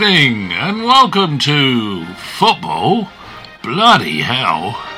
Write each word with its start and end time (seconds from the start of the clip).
evening 0.00 0.50
and 0.52 0.82
welcome 0.82 1.38
to 1.38 2.06
Football 2.38 3.06
Bloody 3.62 4.22
Hell. 4.22 4.89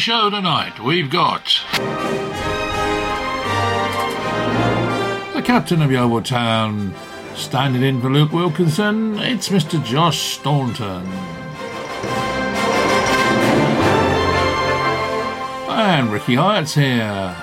Show 0.00 0.30
tonight, 0.30 0.80
we've 0.80 1.10
got 1.10 1.60
the 5.34 5.42
captain 5.44 5.82
of 5.82 5.92
Yeovil 5.92 6.22
Town, 6.22 6.94
standing 7.34 7.82
in 7.82 8.00
for 8.00 8.08
Luke 8.08 8.32
Wilkinson. 8.32 9.18
It's 9.18 9.50
Mr. 9.50 9.84
Josh 9.84 10.38
Staunton. 10.38 11.06
And 15.68 16.10
Ricky 16.10 16.34
Hyatt's 16.34 16.72
here. 16.72 17.36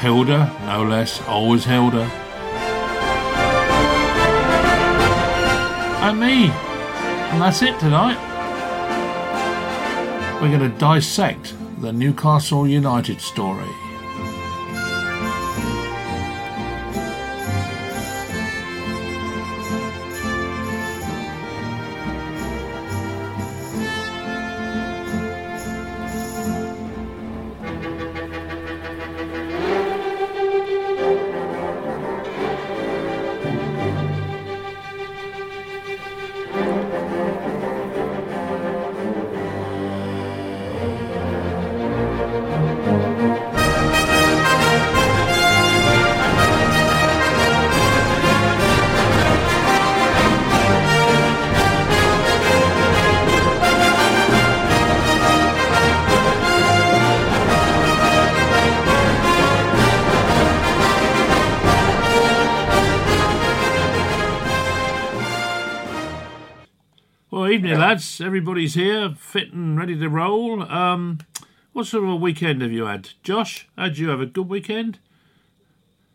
Hilda, 0.00 0.52
no 0.66 0.82
less, 0.82 1.22
always 1.28 1.64
Hilda. 1.64 2.10
And 6.02 6.18
me. 6.18 6.75
And 7.36 7.42
that's 7.42 7.60
it 7.60 7.78
tonight. 7.78 8.16
We're 10.40 10.48
going 10.48 10.72
to 10.72 10.78
dissect 10.78 11.52
the 11.82 11.92
Newcastle 11.92 12.66
United 12.66 13.20
story. 13.20 13.68
Lads. 67.96 68.20
Everybody's 68.20 68.74
here, 68.74 69.14
fit 69.18 69.52
and 69.52 69.78
ready 69.78 69.98
to 69.98 70.08
roll. 70.08 70.62
Um, 70.70 71.18
what 71.72 71.86
sort 71.86 72.04
of 72.04 72.10
a 72.10 72.16
weekend 72.16 72.60
have 72.62 72.70
you 72.72 72.84
had, 72.84 73.10
Josh? 73.22 73.68
Had 73.76 73.96
you 73.98 74.08
have 74.10 74.20
a 74.20 74.26
good 74.26 74.48
weekend? 74.48 74.98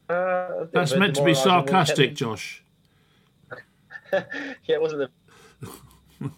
Uh, 0.07 0.65
That's 0.71 0.95
meant 0.95 1.15
to 1.15 1.23
be 1.23 1.33
sarcastic. 1.33 2.13
Josh. 2.15 2.63
yeah, 4.13 4.23
it 4.67 4.81
wasn't 4.81 5.09
the. 6.21 6.29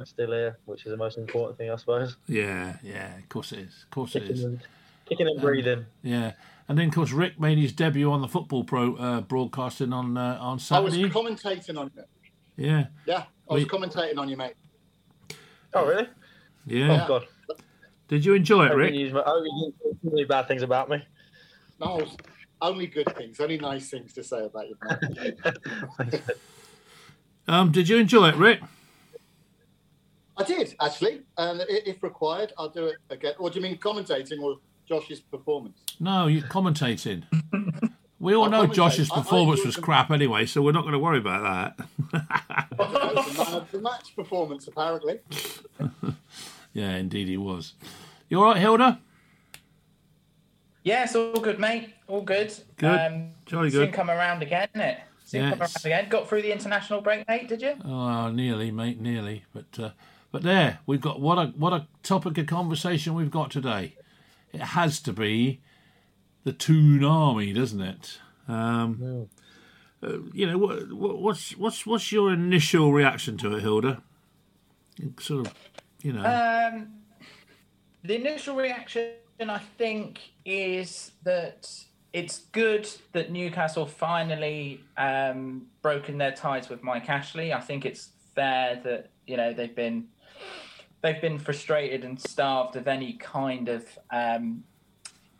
I'm 0.00 0.06
still 0.06 0.32
here, 0.32 0.58
which 0.64 0.86
is 0.86 0.90
the 0.90 0.96
most 0.96 1.18
important 1.18 1.58
thing, 1.58 1.70
I 1.70 1.76
suppose. 1.76 2.16
Yeah, 2.26 2.76
yeah. 2.82 3.18
Of 3.18 3.28
course 3.28 3.52
it 3.52 3.58
is. 3.60 3.84
Of 3.84 3.90
course 3.90 4.16
it 4.16 4.20
Kicking 4.20 4.36
is. 4.36 4.44
and, 4.44 4.60
kicking 5.06 5.26
and 5.28 5.40
breathing. 5.40 5.84
Yeah, 6.02 6.32
and 6.68 6.78
then 6.78 6.88
of 6.88 6.94
course 6.94 7.12
Rick 7.12 7.38
made 7.38 7.58
his 7.58 7.72
debut 7.72 8.10
on 8.10 8.22
the 8.22 8.28
football 8.28 8.64
pro 8.64 8.96
uh, 8.96 9.20
broadcasting 9.20 9.92
on 9.92 10.16
uh, 10.16 10.38
on 10.40 10.58
Saturday. 10.58 10.80
I 10.80 10.84
was 10.84 10.94
Saturday. 10.94 11.10
commentating 11.14 11.78
on 11.78 11.90
it. 11.94 12.08
yeah, 12.56 12.86
Yeah, 13.04 13.24
I 13.50 13.54
was 13.54 13.64
We- 13.64 13.68
commentating 13.68 14.16
on 14.18 14.28
you, 14.28 14.36
mate. 14.36 14.54
Oh, 15.74 15.86
really? 15.86 16.08
yeah. 16.66 17.04
Oh, 17.04 17.08
God. 17.08 17.26
Did 18.08 18.24
you 18.24 18.34
enjoy 18.34 18.66
it, 18.66 18.74
Rick? 18.74 18.92
didn't 18.92 19.00
use 19.06 19.12
my, 19.12 19.20
I 19.20 19.40
didn't 19.42 19.58
use 19.58 19.74
too 20.02 20.10
many 20.10 20.24
bad 20.24 20.48
things 20.48 20.62
about 20.62 20.88
me. 20.88 21.02
No, 21.80 22.04
only 22.60 22.86
good 22.86 23.14
things, 23.16 23.38
only 23.40 23.56
nice 23.58 23.88
things 23.88 24.12
to 24.14 24.24
say 24.24 24.44
about 24.44 24.68
you. 24.68 24.76
mate. 25.98 26.22
Um, 27.48 27.72
did 27.72 27.88
you 27.88 27.96
enjoy 27.96 28.28
it, 28.28 28.36
Rick? 28.36 28.60
I 30.36 30.44
did 30.44 30.72
actually, 30.80 31.22
and 31.36 31.60
if 31.68 32.00
required, 32.00 32.52
I'll 32.56 32.68
do 32.68 32.84
it 32.86 32.96
again. 33.08 33.32
Or 33.40 33.50
do 33.50 33.58
you 33.58 33.62
mean 33.62 33.76
commentating 33.78 34.40
or 34.40 34.58
Josh's 34.88 35.18
performance? 35.20 35.80
No, 35.98 36.28
you're 36.28 36.42
commentating. 36.44 37.24
We 38.20 38.34
all 38.34 38.44
I 38.44 38.48
know 38.48 38.66
commentate. 38.66 38.74
Josh's 38.74 39.10
I- 39.10 39.14
I 39.14 39.18
performance 39.18 39.64
was 39.64 39.76
crap 39.76 40.10
anyway, 40.10 40.44
so 40.46 40.60
we're 40.60 40.72
not 40.72 40.82
going 40.82 40.92
to 40.92 40.98
worry 40.98 41.18
about 41.18 41.76
that. 41.78 41.86
That 42.12 42.70
the 42.76 43.66
the 43.72 43.80
match 43.80 44.14
performance, 44.14 44.68
apparently. 44.68 45.20
yeah, 46.74 46.96
indeed 46.96 47.28
he 47.28 47.38
was. 47.38 47.72
You 48.28 48.38
all 48.38 48.44
right, 48.44 48.58
Hilda? 48.58 49.00
Yes, 50.82 51.14
all 51.14 51.32
good, 51.32 51.58
mate. 51.58 51.94
All 52.08 52.22
good. 52.22 52.52
Good. 52.76 52.98
Um, 53.00 53.30
Jolly 53.46 53.70
Soon 53.70 53.92
come 53.92 54.10
around 54.10 54.42
again, 54.42 54.68
innit? 54.74 54.98
Soon 55.24 55.50
come 55.50 55.60
around 55.60 55.76
again. 55.84 56.08
Got 56.08 56.28
through 56.28 56.42
the 56.42 56.52
international 56.52 57.00
break, 57.00 57.26
mate, 57.28 57.48
did 57.48 57.62
you? 57.62 57.74
Oh, 57.84 58.30
nearly, 58.30 58.70
mate, 58.70 59.00
nearly. 59.00 59.44
But 59.52 59.78
uh, 59.78 59.90
but 60.30 60.42
there, 60.42 60.78
we've 60.86 61.00
got 61.00 61.20
what 61.20 61.38
a 61.38 61.46
what 61.56 61.72
a 61.72 61.86
topic 62.02 62.36
of 62.38 62.46
conversation 62.46 63.14
we've 63.14 63.30
got 63.30 63.50
today. 63.50 63.94
It 64.52 64.60
has 64.60 65.00
to 65.00 65.12
be 65.12 65.60
the 66.44 66.52
Toon 66.52 67.04
Army, 67.04 67.52
doesn't 67.52 67.80
it? 67.80 68.18
Um, 68.48 69.28
uh, 70.02 70.18
you 70.32 70.46
know, 70.46 70.58
what, 70.58 70.92
what, 70.92 71.18
what's 71.18 71.56
what's 71.56 71.86
what's 71.86 72.10
your 72.10 72.32
initial 72.32 72.92
reaction 72.92 73.36
to 73.38 73.56
it, 73.56 73.60
Hilda? 73.60 74.02
Sort 75.18 75.46
of, 75.46 75.54
you 76.02 76.12
know. 76.12 76.24
Um, 76.24 76.88
the 78.02 78.16
initial 78.16 78.56
reaction, 78.56 79.12
I 79.40 79.58
think, 79.58 80.20
is 80.44 81.12
that 81.24 81.70
it's 82.12 82.38
good 82.52 82.88
that 83.12 83.30
Newcastle 83.30 83.86
finally 83.86 84.80
um, 84.96 85.66
broken 85.82 86.18
their 86.18 86.32
ties 86.32 86.68
with 86.68 86.82
Mike 86.82 87.08
Ashley. 87.08 87.52
I 87.52 87.60
think 87.60 87.84
it's 87.84 88.10
fair 88.34 88.80
that 88.84 89.10
you 89.26 89.36
know 89.36 89.52
they've 89.52 89.74
been 89.74 90.08
they've 91.02 91.20
been 91.20 91.38
frustrated 91.38 92.04
and 92.04 92.18
starved 92.18 92.76
of 92.76 92.88
any 92.88 93.14
kind 93.14 93.68
of 93.68 93.86
um, 94.10 94.64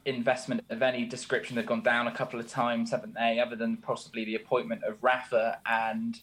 investment 0.05 0.65
of 0.71 0.83
any 0.83 1.05
description. 1.05 1.57
They've 1.57 1.67
gone 1.67 1.83
down 1.83 2.07
a 2.07 2.13
couple 2.13 2.41
of 2.41 2.49
times, 2.49 2.91
haven't 2.91 3.15
they? 3.15 3.39
Other 3.39 3.57
than 3.57 3.77
possibly 3.79 4.25
the 4.25 4.37
appointment 4.37 4.83
of 4.85 5.03
Rafa 5.03 5.59
and 5.67 6.19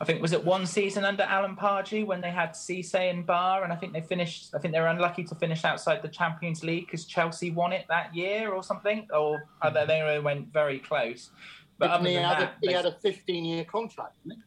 I 0.00 0.06
think 0.06 0.22
was 0.22 0.32
it 0.32 0.42
one 0.42 0.64
season 0.64 1.04
under 1.04 1.24
Alan 1.24 1.54
Pardew 1.56 2.06
when 2.06 2.22
they 2.22 2.30
had 2.30 2.52
Cisse 2.52 2.94
and 2.94 3.26
Ba, 3.26 3.60
and 3.62 3.70
I 3.70 3.76
think 3.76 3.92
they 3.92 4.00
finished. 4.00 4.54
I 4.54 4.58
think 4.58 4.72
they 4.72 4.80
were 4.80 4.86
unlucky 4.86 5.24
to 5.24 5.34
finish 5.34 5.62
outside 5.66 6.00
the 6.00 6.08
Champions 6.08 6.64
League 6.64 6.86
because 6.86 7.04
Chelsea 7.04 7.50
won 7.50 7.72
it 7.74 7.84
that 7.90 8.14
year 8.16 8.50
or 8.50 8.62
something, 8.62 9.06
or 9.12 9.46
other 9.60 9.84
they 9.84 10.18
went 10.18 10.50
very 10.54 10.78
close. 10.78 11.28
But 11.76 11.86
And 11.90 11.92
other 12.00 12.08
he, 12.08 12.14
than 12.14 12.24
had 12.24 12.38
that, 12.40 12.48
a, 12.48 12.54
he 12.62 12.66
they- 12.68 12.72
had 12.72 12.86
a 12.86 12.92
15 12.92 13.44
year 13.44 13.64
contract, 13.64 14.14
didn't 14.26 14.42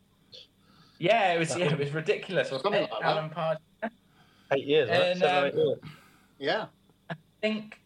yeah, 1.00 1.34
it 1.34 1.40
was 1.40 1.56
yeah, 1.58 1.66
it 1.72 1.78
was 1.78 1.92
ridiculous. 1.92 2.50
Wasn't 2.50 2.64
Something 2.64 2.84
it? 2.84 2.92
like 2.92 3.02
that. 3.02 3.18
Alan 3.18 3.30
Pardew. 3.30 3.90
Eight 4.54 4.66
years, 4.66 4.90
right? 4.90 5.00
And, 5.02 5.20
Seven, 5.20 5.38
um, 5.38 5.46
eight 5.46 5.56
years. 5.56 5.78
Yeah. 6.40 6.66
I 7.10 7.16
think 7.42 7.80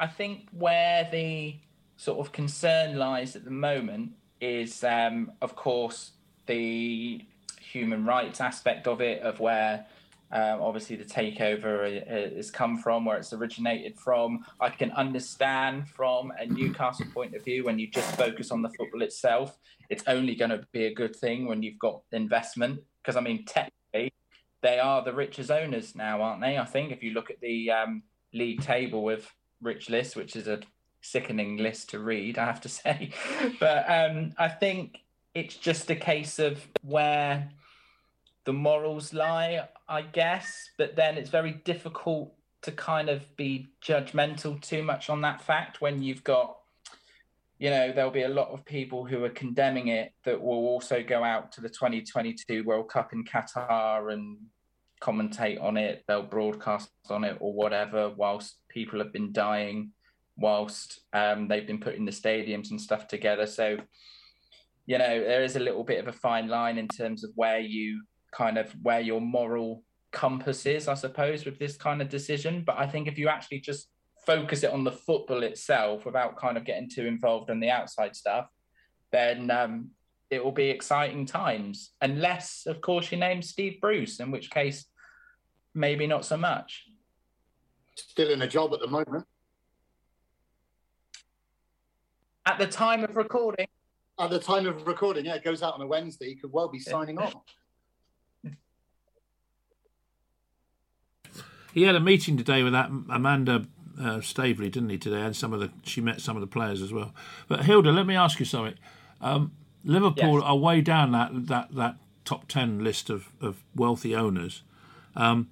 I 0.00 0.06
think 0.06 0.48
where 0.52 1.08
the 1.10 1.56
sort 1.96 2.18
of 2.18 2.32
concern 2.32 2.96
lies 2.96 3.34
at 3.34 3.44
the 3.44 3.50
moment 3.50 4.12
is, 4.40 4.84
um, 4.84 5.32
of 5.42 5.56
course, 5.56 6.12
the 6.46 7.24
human 7.60 8.04
rights 8.04 8.40
aspect 8.40 8.86
of 8.86 9.00
it, 9.00 9.22
of 9.22 9.40
where 9.40 9.86
um, 10.30 10.60
obviously 10.60 10.96
the 10.96 11.04
takeover 11.04 12.36
has 12.36 12.50
come 12.50 12.78
from, 12.78 13.04
where 13.04 13.16
it's 13.16 13.32
originated 13.32 13.98
from. 13.98 14.44
I 14.60 14.68
can 14.70 14.92
understand 14.92 15.88
from 15.88 16.32
a 16.38 16.46
Newcastle 16.46 17.06
point 17.12 17.34
of 17.34 17.44
view 17.44 17.64
when 17.64 17.78
you 17.78 17.88
just 17.90 18.16
focus 18.16 18.50
on 18.50 18.62
the 18.62 18.70
football 18.70 19.02
itself, 19.02 19.58
it's 19.90 20.04
only 20.06 20.34
going 20.34 20.50
to 20.50 20.64
be 20.72 20.84
a 20.86 20.94
good 20.94 21.16
thing 21.16 21.46
when 21.46 21.62
you've 21.62 21.78
got 21.78 22.02
investment. 22.12 22.80
Because 23.02 23.16
I 23.16 23.20
mean, 23.20 23.44
technically, 23.44 24.12
they 24.62 24.78
are 24.78 25.02
the 25.02 25.14
richest 25.14 25.50
owners 25.50 25.94
now, 25.94 26.20
aren't 26.20 26.42
they? 26.42 26.58
I 26.58 26.64
think 26.64 26.92
if 26.92 27.02
you 27.02 27.12
look 27.12 27.30
at 27.30 27.40
the 27.40 27.70
um, 27.70 28.02
league 28.32 28.60
table 28.60 29.02
with 29.02 29.32
Rich 29.60 29.90
List, 29.90 30.16
which 30.16 30.36
is 30.36 30.48
a 30.48 30.60
sickening 31.00 31.56
list 31.56 31.90
to 31.90 31.98
read, 31.98 32.38
I 32.38 32.46
have 32.46 32.60
to 32.62 32.68
say, 32.80 33.10
but 33.60 33.84
um, 33.88 34.32
I 34.38 34.48
think 34.48 35.00
it's 35.34 35.56
just 35.56 35.90
a 35.90 35.96
case 35.96 36.38
of 36.38 36.66
where 36.82 37.50
the 38.44 38.52
morals 38.52 39.12
lie, 39.12 39.68
I 39.88 40.02
guess. 40.02 40.70
But 40.78 40.96
then 40.96 41.18
it's 41.18 41.30
very 41.30 41.52
difficult 41.64 42.32
to 42.62 42.72
kind 42.72 43.08
of 43.08 43.36
be 43.36 43.68
judgmental 43.82 44.60
too 44.60 44.82
much 44.82 45.10
on 45.10 45.20
that 45.20 45.42
fact 45.42 45.80
when 45.80 46.02
you've 46.02 46.24
got, 46.24 46.56
you 47.58 47.70
know, 47.70 47.92
there'll 47.92 48.10
be 48.10 48.22
a 48.22 48.28
lot 48.28 48.48
of 48.48 48.64
people 48.64 49.04
who 49.04 49.22
are 49.24 49.30
condemning 49.30 49.88
it 49.88 50.12
that 50.24 50.40
will 50.40 50.66
also 50.66 51.02
go 51.02 51.22
out 51.22 51.52
to 51.52 51.60
the 51.60 51.68
2022 51.68 52.64
World 52.64 52.88
Cup 52.88 53.12
in 53.12 53.24
Qatar 53.24 54.12
and 54.12 54.38
commentate 55.00 55.62
on 55.62 55.76
it. 55.76 56.04
They'll 56.08 56.22
broadcast 56.22 56.90
on 57.10 57.24
it 57.24 57.36
or 57.40 57.52
whatever, 57.52 58.10
whilst 58.10 58.56
people 58.78 58.98
have 59.00 59.12
been 59.18 59.32
dying, 59.32 59.78
whilst 60.36 60.88
um, 61.12 61.48
they've 61.48 61.70
been 61.70 61.84
putting 61.86 62.04
the 62.06 62.20
stadiums 62.22 62.70
and 62.70 62.80
stuff 62.80 63.02
together. 63.14 63.46
So, 63.58 63.66
you 64.90 64.98
know, 65.02 65.14
there 65.30 65.44
is 65.48 65.56
a 65.56 65.66
little 65.68 65.84
bit 65.90 66.00
of 66.02 66.08
a 66.08 66.20
fine 66.26 66.48
line 66.48 66.78
in 66.78 66.88
terms 67.00 67.20
of 67.24 67.30
where 67.34 67.62
you 67.74 68.02
kind 68.40 68.56
of 68.62 68.66
where 68.86 69.00
your 69.10 69.20
moral 69.20 69.82
compass 70.12 70.60
is, 70.76 70.88
I 70.94 70.94
suppose, 70.94 71.44
with 71.44 71.58
this 71.58 71.76
kind 71.76 72.00
of 72.00 72.08
decision. 72.08 72.62
But 72.68 72.76
I 72.84 72.86
think 72.86 73.08
if 73.08 73.18
you 73.18 73.28
actually 73.28 73.60
just 73.70 73.88
focus 74.26 74.62
it 74.62 74.72
on 74.76 74.84
the 74.84 74.98
football 75.06 75.42
itself 75.42 76.06
without 76.06 76.40
kind 76.44 76.56
of 76.56 76.64
getting 76.64 76.88
too 76.88 77.06
involved 77.06 77.50
in 77.50 77.60
the 77.60 77.70
outside 77.78 78.14
stuff, 78.14 78.46
then 79.10 79.50
um, 79.50 79.90
it 80.30 80.44
will 80.44 80.52
be 80.64 80.70
exciting 80.70 81.26
times. 81.26 81.92
Unless, 82.00 82.66
of 82.66 82.80
course, 82.80 83.10
you 83.10 83.18
name 83.18 83.42
Steve 83.42 83.76
Bruce, 83.80 84.20
in 84.20 84.30
which 84.30 84.50
case, 84.50 84.86
maybe 85.74 86.06
not 86.06 86.24
so 86.24 86.36
much. 86.36 86.87
Still 87.98 88.30
in 88.30 88.42
a 88.42 88.48
job 88.48 88.72
at 88.72 88.80
the 88.80 88.86
moment. 88.86 89.26
At 92.46 92.58
the 92.58 92.66
time 92.66 93.04
of 93.04 93.16
recording. 93.16 93.66
At 94.18 94.30
the 94.30 94.38
time 94.38 94.66
of 94.66 94.86
recording, 94.86 95.26
yeah, 95.26 95.34
it 95.34 95.44
goes 95.44 95.62
out 95.62 95.74
on 95.74 95.80
a 95.80 95.86
Wednesday. 95.86 96.30
He 96.30 96.34
could 96.34 96.52
well 96.52 96.68
be 96.68 96.78
signing 96.78 97.18
on. 97.18 97.32
He 101.74 101.82
had 101.82 101.94
a 101.94 102.00
meeting 102.00 102.36
today 102.36 102.62
with 102.62 102.72
that 102.72 102.88
Amanda 102.88 103.66
uh, 104.00 104.20
Staveley, 104.20 104.70
didn't 104.70 104.88
he? 104.88 104.98
Today, 104.98 105.20
and 105.20 105.36
some 105.36 105.52
of 105.52 105.60
the 105.60 105.70
she 105.84 106.00
met 106.00 106.20
some 106.20 106.36
of 106.36 106.40
the 106.40 106.46
players 106.46 106.80
as 106.82 106.92
well. 106.92 107.14
But 107.46 107.66
Hilda, 107.66 107.92
let 107.92 108.06
me 108.06 108.16
ask 108.16 108.40
you 108.40 108.46
something. 108.46 108.74
Um, 109.20 109.52
Liverpool 109.84 110.36
yes. 110.36 110.42
are 110.44 110.56
way 110.56 110.80
down 110.80 111.12
that 111.12 111.30
that 111.48 111.74
that 111.74 111.96
top 112.24 112.48
ten 112.48 112.82
list 112.82 113.10
of, 113.10 113.28
of 113.40 113.62
wealthy 113.76 114.16
owners. 114.16 114.62
Um. 115.14 115.50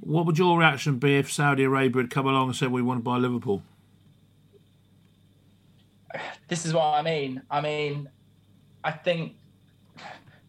What 0.00 0.26
would 0.26 0.38
your 0.38 0.58
reaction 0.58 0.98
be 0.98 1.16
if 1.16 1.32
Saudi 1.32 1.64
Arabia 1.64 2.02
had 2.02 2.10
come 2.10 2.26
along 2.26 2.48
and 2.48 2.56
said 2.56 2.70
we 2.70 2.82
want 2.82 3.00
to 3.00 3.02
buy 3.02 3.16
Liverpool? 3.16 3.62
This 6.48 6.64
is 6.64 6.72
what 6.72 6.84
I 6.84 7.02
mean. 7.02 7.42
I 7.50 7.60
mean, 7.60 8.08
I 8.82 8.92
think 8.92 9.34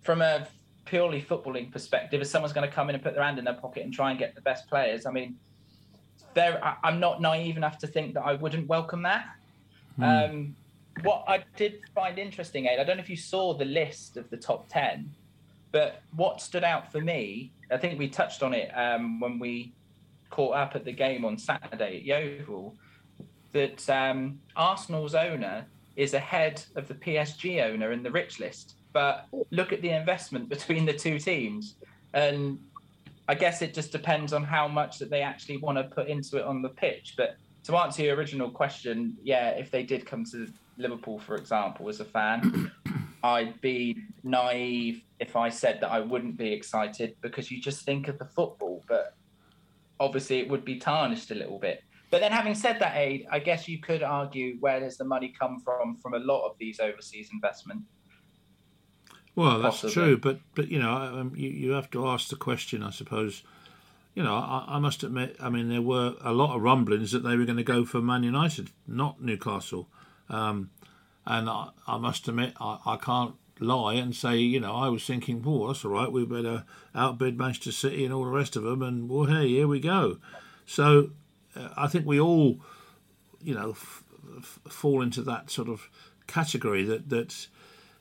from 0.02 0.22
a 0.22 0.48
purely 0.86 1.22
footballing 1.22 1.72
perspective, 1.72 2.22
if 2.22 2.28
someone's 2.28 2.54
going 2.54 2.68
to 2.68 2.74
come 2.74 2.90
in 2.90 2.96
and 2.96 3.04
put 3.04 3.14
their 3.14 3.24
hand 3.24 3.38
in 3.38 3.46
their 3.46 3.56
pocket 3.56 3.84
and 3.84 3.94
try 3.94 4.10
and 4.10 4.18
get 4.18 4.34
the 4.36 4.42
best 4.42 4.68
players, 4.70 5.06
I 5.06 5.12
mean, 5.12 5.38
there 6.34 6.78
I'm 6.84 7.00
not 7.00 7.22
naive 7.22 7.58
enough 7.58 7.78
to 7.80 7.88
think 7.88 8.14
that 8.14 8.22
I 8.22 8.34
wouldn't 8.36 8.68
welcome 8.68 9.04
that. 9.04 9.26
Mm. 10.00 10.30
Um, 10.30 10.56
what 11.04 11.26
I 11.28 11.44
did 11.58 11.82
find 11.94 12.18
interesting, 12.18 12.68
Ed, 12.68 12.80
I 12.80 12.84
don't 12.84 12.98
know 12.98 13.04
if 13.04 13.10
you 13.10 13.18
saw 13.18 13.54
the 13.54 13.66
list 13.66 14.18
of 14.18 14.30
the 14.30 14.38
top 14.38 14.70
ten, 14.70 15.12
but 15.72 16.02
what 16.16 16.42
stood 16.42 16.64
out 16.64 16.92
for 16.92 17.02
me, 17.02 17.52
I 17.72 17.78
think 17.78 18.00
we 18.00 18.10
touched 18.10 18.44
on 18.44 18.54
it 18.54 18.70
um, 18.76 19.20
when 19.20 19.40
we 19.40 19.74
caught 20.30 20.56
up 20.56 20.76
at 20.76 20.86
the 20.86 20.92
game 20.92 21.26
on 21.26 21.38
Saturday 21.38 21.98
at 21.98 22.04
Yeovil, 22.04 22.76
that 23.52 23.90
um, 23.90 24.40
Arsenal's 24.56 25.16
owner 25.16 25.66
is 25.96 26.14
ahead 26.14 26.64
of 26.76 26.88
the 26.88 26.94
PSG 26.94 27.64
owner 27.64 27.92
in 27.92 28.04
the 28.04 28.12
rich 28.12 28.40
list 28.40 28.76
but 28.94 29.28
look 29.52 29.72
at 29.72 29.82
the 29.82 29.90
investment 29.90 30.50
between 30.56 30.86
the 30.86 30.94
two 30.94 31.20
teams. 31.20 31.76
And 32.14 32.60
I 33.28 33.36
guess 33.36 33.62
it 33.62 33.74
just 33.74 33.92
depends 33.92 34.34
on 34.34 34.44
how 34.44 34.68
much 34.68 34.98
that 35.00 35.10
they 35.10 35.22
actually 35.22 35.58
want 35.58 35.78
to 35.78 35.84
put 35.84 36.08
into 36.08 36.38
it 36.38 36.44
on 36.44 36.62
the 36.62 36.70
pitch. 36.70 37.14
But 37.18 37.38
to 37.66 37.78
answer 37.78 38.04
your 38.04 38.16
original 38.16 38.50
question, 38.50 39.18
yeah, 39.24 39.50
if 39.50 39.70
they 39.70 39.84
did 39.84 40.06
come 40.06 40.26
to 40.32 40.48
Liverpool, 40.78 41.20
for 41.20 41.36
example, 41.36 41.90
as 41.90 42.00
a 42.00 42.06
fan, 42.06 42.72
I'd 43.24 43.60
be 43.62 43.98
naive 44.24 45.04
if 45.20 45.36
I 45.36 45.50
said 45.50 45.80
that 45.82 45.92
I 45.92 46.00
wouldn't 46.00 46.38
be 46.38 46.52
excited 46.54 47.16
because 47.22 47.52
you 47.52 47.62
just 47.62 47.86
think 47.86 48.08
of 48.08 48.18
the 48.20 48.26
football. 48.26 48.84
But 48.88 49.16
obviously, 50.00 50.40
it 50.40 50.50
would 50.50 50.66
be 50.66 50.78
tarnished 50.78 51.32
a 51.32 51.36
little 51.36 51.60
bit. 51.60 51.84
But 52.12 52.22
then, 52.22 52.32
having 52.32 52.56
said 52.56 52.80
that, 52.80 52.98
Aid, 52.98 53.28
I 53.32 53.40
guess 53.40 53.68
you 53.68 53.80
could 53.80 54.02
argue 54.02 54.58
where 54.60 54.80
does 54.80 54.98
the 54.98 55.06
money 55.06 55.34
come 55.40 55.60
from 55.60 55.98
from 55.98 56.14
a 56.14 56.20
lot 56.20 56.46
of 56.48 56.56
these 56.58 56.80
overseas 56.80 57.30
investment 57.32 57.84
well, 59.40 59.62
that's 59.62 59.82
possibly. 59.82 59.94
true, 59.94 60.18
but 60.18 60.40
but 60.54 60.70
you 60.70 60.80
know, 60.80 60.92
um, 60.92 61.34
you 61.34 61.50
you 61.50 61.72
have 61.72 61.90
to 61.92 62.08
ask 62.08 62.28
the 62.28 62.36
question, 62.36 62.84
I 62.84 62.90
suppose. 62.90 63.44
You 64.14 64.24
know, 64.24 64.36
I, 64.36 64.66
I, 64.68 64.80
must 64.80 65.04
admit, 65.04 65.38
I 65.40 65.50
mean, 65.50 65.70
there 65.70 65.84
were 65.84 66.16
a 66.20 66.34
lot 66.34 66.54
of 66.54 66.62
rumblings 66.62 67.14
that 67.14 67.20
they 67.20 67.38
were 67.38 67.46
going 67.46 67.58
to 67.58 67.64
go 67.64 67.86
for 67.86 68.02
Man 68.02 68.24
United, 68.24 68.72
not 68.86 69.22
Newcastle, 69.22 69.88
um, 70.28 70.72
and 71.26 71.50
I, 71.50 71.70
I, 71.88 71.98
must 72.00 72.28
admit, 72.28 72.54
I, 72.60 72.80
I 72.86 72.98
can't 72.98 73.36
lie 73.60 73.96
and 73.96 74.16
say, 74.16 74.38
you 74.38 74.60
know, 74.60 74.74
I 74.74 74.90
was 74.90 75.06
thinking, 75.06 75.42
well, 75.42 75.68
that's 75.68 75.84
all 75.84 75.92
right, 75.92 76.12
we 76.12 76.26
better 76.26 76.66
outbid 76.96 77.38
Manchester 77.38 77.72
City 77.72 78.06
and 78.06 78.14
all 78.14 78.24
the 78.24 78.32
rest 78.32 78.56
of 78.56 78.64
them, 78.64 78.82
and 78.82 79.10
well, 79.10 79.26
hey, 79.26 79.48
here 79.48 79.68
we 79.68 79.80
go. 79.80 80.18
So, 80.66 81.12
uh, 81.56 81.70
I 81.76 81.88
think 81.88 82.06
we 82.06 82.20
all, 82.20 82.60
you 83.42 83.56
know, 83.56 83.72
f- 83.72 84.04
f- 84.38 84.60
fall 84.70 85.02
into 85.02 85.22
that 85.24 85.50
sort 85.50 85.68
of 85.68 85.90
category 86.28 86.84
that 86.84 87.10
that 87.10 87.48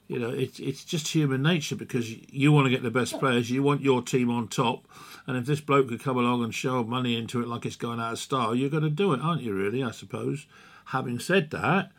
you 0.09 0.19
know, 0.19 0.31
it's 0.31 0.59
it's 0.59 0.85
just 0.85 1.09
human 1.09 1.43
nature 1.43 1.77
because 1.77 2.11
you 2.33 2.51
want 2.51 2.65
to 2.65 2.71
get 2.71 2.83
the 2.83 2.91
best 2.91 3.19
players, 3.19 3.51
you 3.51 3.63
want 3.63 3.83
your 3.83 4.01
team 4.01 4.31
on 4.31 4.49
top, 4.49 4.89
and 5.27 5.37
if 5.37 5.45
this 5.45 5.61
bloke 5.61 5.89
could 5.89 6.03
come 6.03 6.17
along 6.17 6.43
and 6.43 6.55
shove 6.55 6.89
money 6.89 7.15
into 7.15 7.43
it 7.43 7.49
like 7.49 7.67
it's 7.67 7.77
going 7.77 8.01
out 8.01 8.15
of 8.15 8.19
style, 8.19 8.55
you're 8.55 8.71
going 8.71 8.83
to 8.83 8.91
do 8.91 9.13
it, 9.13 9.21
aren't 9.21 9.43
you? 9.43 9.55
Really, 9.55 9.83
I 9.83 9.91
suppose. 9.91 10.47
Having 10.87 11.19
said 11.19 11.51
that, 11.51 11.93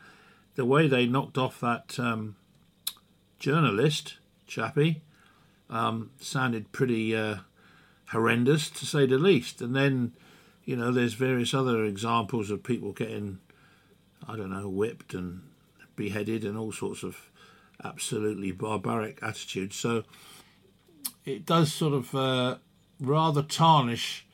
the 0.56 0.64
way 0.64 0.88
they 0.88 1.06
knocked 1.06 1.38
off 1.38 1.60
that 1.60 1.96
um, 2.00 2.34
journalist 3.40 4.18
chappie 4.46 5.02
um, 5.68 6.10
sounded 6.20 6.70
pretty 6.70 7.16
uh, 7.16 7.36
horrendous, 8.10 8.70
to 8.70 8.86
say 8.86 9.06
the 9.06 9.18
least. 9.18 9.60
And 9.60 9.74
then, 9.74 10.12
you 10.64 10.76
know, 10.76 10.92
there's 10.92 11.14
various 11.14 11.52
other 11.54 11.84
examples 11.84 12.50
of 12.50 12.62
people 12.62 12.92
getting, 12.92 13.38
I 14.28 14.36
don't 14.36 14.50
know, 14.50 14.68
whipped 14.68 15.14
and 15.14 15.42
beheaded 15.96 16.44
and 16.44 16.56
all 16.56 16.72
sorts 16.72 17.02
of 17.02 17.30
absolutely 17.82 18.52
barbaric 18.52 19.22
attitudes. 19.22 19.76
So 19.76 20.04
it 21.24 21.46
does 21.46 21.72
sort 21.72 21.94
of 21.94 22.14
uh, 22.14 22.58
rather 23.00 23.42
tarnish, 23.42 24.26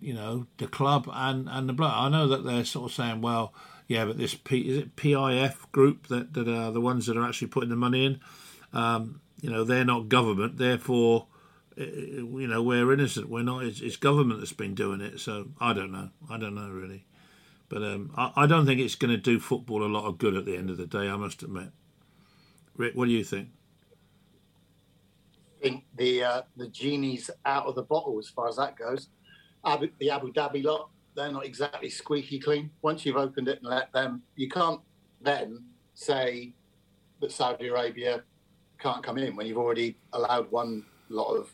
you 0.00 0.14
know, 0.14 0.46
the 0.58 0.66
club 0.66 1.08
and 1.12 1.48
and 1.48 1.68
the 1.68 1.72
blood. 1.72 1.94
I 1.94 2.08
know 2.08 2.28
that 2.28 2.44
they're 2.44 2.64
sort 2.64 2.90
of 2.90 2.94
saying, 2.94 3.20
well, 3.20 3.52
yeah, 3.88 4.04
but 4.04 4.18
this 4.18 4.34
P, 4.34 4.68
is 4.68 4.78
it 4.78 4.96
PIF 4.96 5.70
group 5.72 6.08
that 6.08 6.32
that 6.34 6.48
are 6.48 6.72
the 6.72 6.80
ones 6.80 7.06
that 7.06 7.16
are 7.16 7.26
actually 7.26 7.48
putting 7.48 7.70
the 7.70 7.76
money 7.76 8.04
in. 8.04 8.20
Um, 8.72 9.20
you 9.40 9.50
know, 9.50 9.64
they're 9.64 9.84
not 9.84 10.08
government, 10.08 10.58
therefore. 10.58 11.26
You 11.76 12.48
know, 12.48 12.62
we're 12.62 12.92
innocent. 12.92 13.28
We're 13.28 13.42
not. 13.42 13.64
It's, 13.64 13.80
it's 13.80 13.96
government 13.96 14.40
that's 14.40 14.52
been 14.52 14.74
doing 14.74 15.00
it. 15.00 15.20
So 15.20 15.48
I 15.60 15.72
don't 15.72 15.92
know. 15.92 16.10
I 16.28 16.38
don't 16.38 16.54
know 16.54 16.70
really, 16.70 17.04
but 17.68 17.82
um, 17.82 18.12
I, 18.16 18.32
I 18.34 18.46
don't 18.46 18.66
think 18.66 18.80
it's 18.80 18.94
going 18.96 19.10
to 19.12 19.18
do 19.18 19.38
football 19.38 19.84
a 19.84 19.86
lot 19.86 20.06
of 20.06 20.18
good 20.18 20.34
at 20.34 20.46
the 20.46 20.56
end 20.56 20.70
of 20.70 20.78
the 20.78 20.86
day. 20.86 21.08
I 21.08 21.16
must 21.16 21.42
admit. 21.42 21.68
Rick, 22.76 22.94
what 22.94 23.06
do 23.06 23.12
you 23.12 23.24
think? 23.24 23.48
I 25.58 25.62
think 25.62 25.84
the 25.96 26.24
uh, 26.24 26.42
the 26.56 26.68
genie's 26.68 27.30
out 27.44 27.66
of 27.66 27.74
the 27.74 27.82
bottle 27.82 28.18
as 28.18 28.28
far 28.28 28.48
as 28.48 28.56
that 28.56 28.76
goes. 28.76 29.08
Abu, 29.64 29.88
the 29.98 30.10
Abu 30.10 30.32
Dhabi 30.32 30.64
lot, 30.64 30.90
they're 31.16 31.32
not 31.32 31.46
exactly 31.46 31.88
squeaky 31.88 32.38
clean. 32.38 32.70
Once 32.82 33.04
you've 33.04 33.16
opened 33.16 33.48
it 33.48 33.58
and 33.60 33.70
let 33.70 33.92
them, 33.92 34.22
you 34.36 34.48
can't 34.48 34.80
then 35.20 35.64
say 35.94 36.52
that 37.20 37.32
Saudi 37.32 37.68
Arabia 37.68 38.22
can't 38.78 39.02
come 39.02 39.16
in 39.16 39.34
when 39.34 39.46
you've 39.46 39.56
already 39.58 39.96
allowed 40.12 40.50
one 40.50 40.84
lot 41.08 41.34
of 41.34 41.50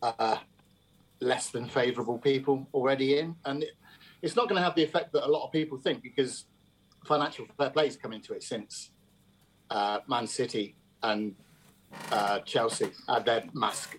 uh, 0.00 0.38
less 1.20 1.50
than 1.50 1.68
favourable 1.68 2.18
people 2.18 2.66
already 2.72 3.18
in, 3.18 3.36
and 3.44 3.64
it's 4.22 4.34
not 4.34 4.48
going 4.48 4.58
to 4.58 4.62
have 4.64 4.74
the 4.74 4.82
effect 4.82 5.12
that 5.12 5.26
a 5.26 5.30
lot 5.30 5.44
of 5.44 5.52
people 5.52 5.78
think 5.78 6.02
because 6.02 6.46
financial 7.04 7.46
fair 7.58 7.70
play 7.70 7.84
has 7.84 7.96
come 7.96 8.12
into 8.12 8.32
it 8.32 8.42
since 8.42 8.90
uh, 9.70 9.98
Man 10.08 10.26
City 10.26 10.76
and 11.02 11.34
uh, 12.10 12.38
Chelsea 12.40 12.90
had 13.08 13.26
their 13.26 13.44
mask 13.52 13.98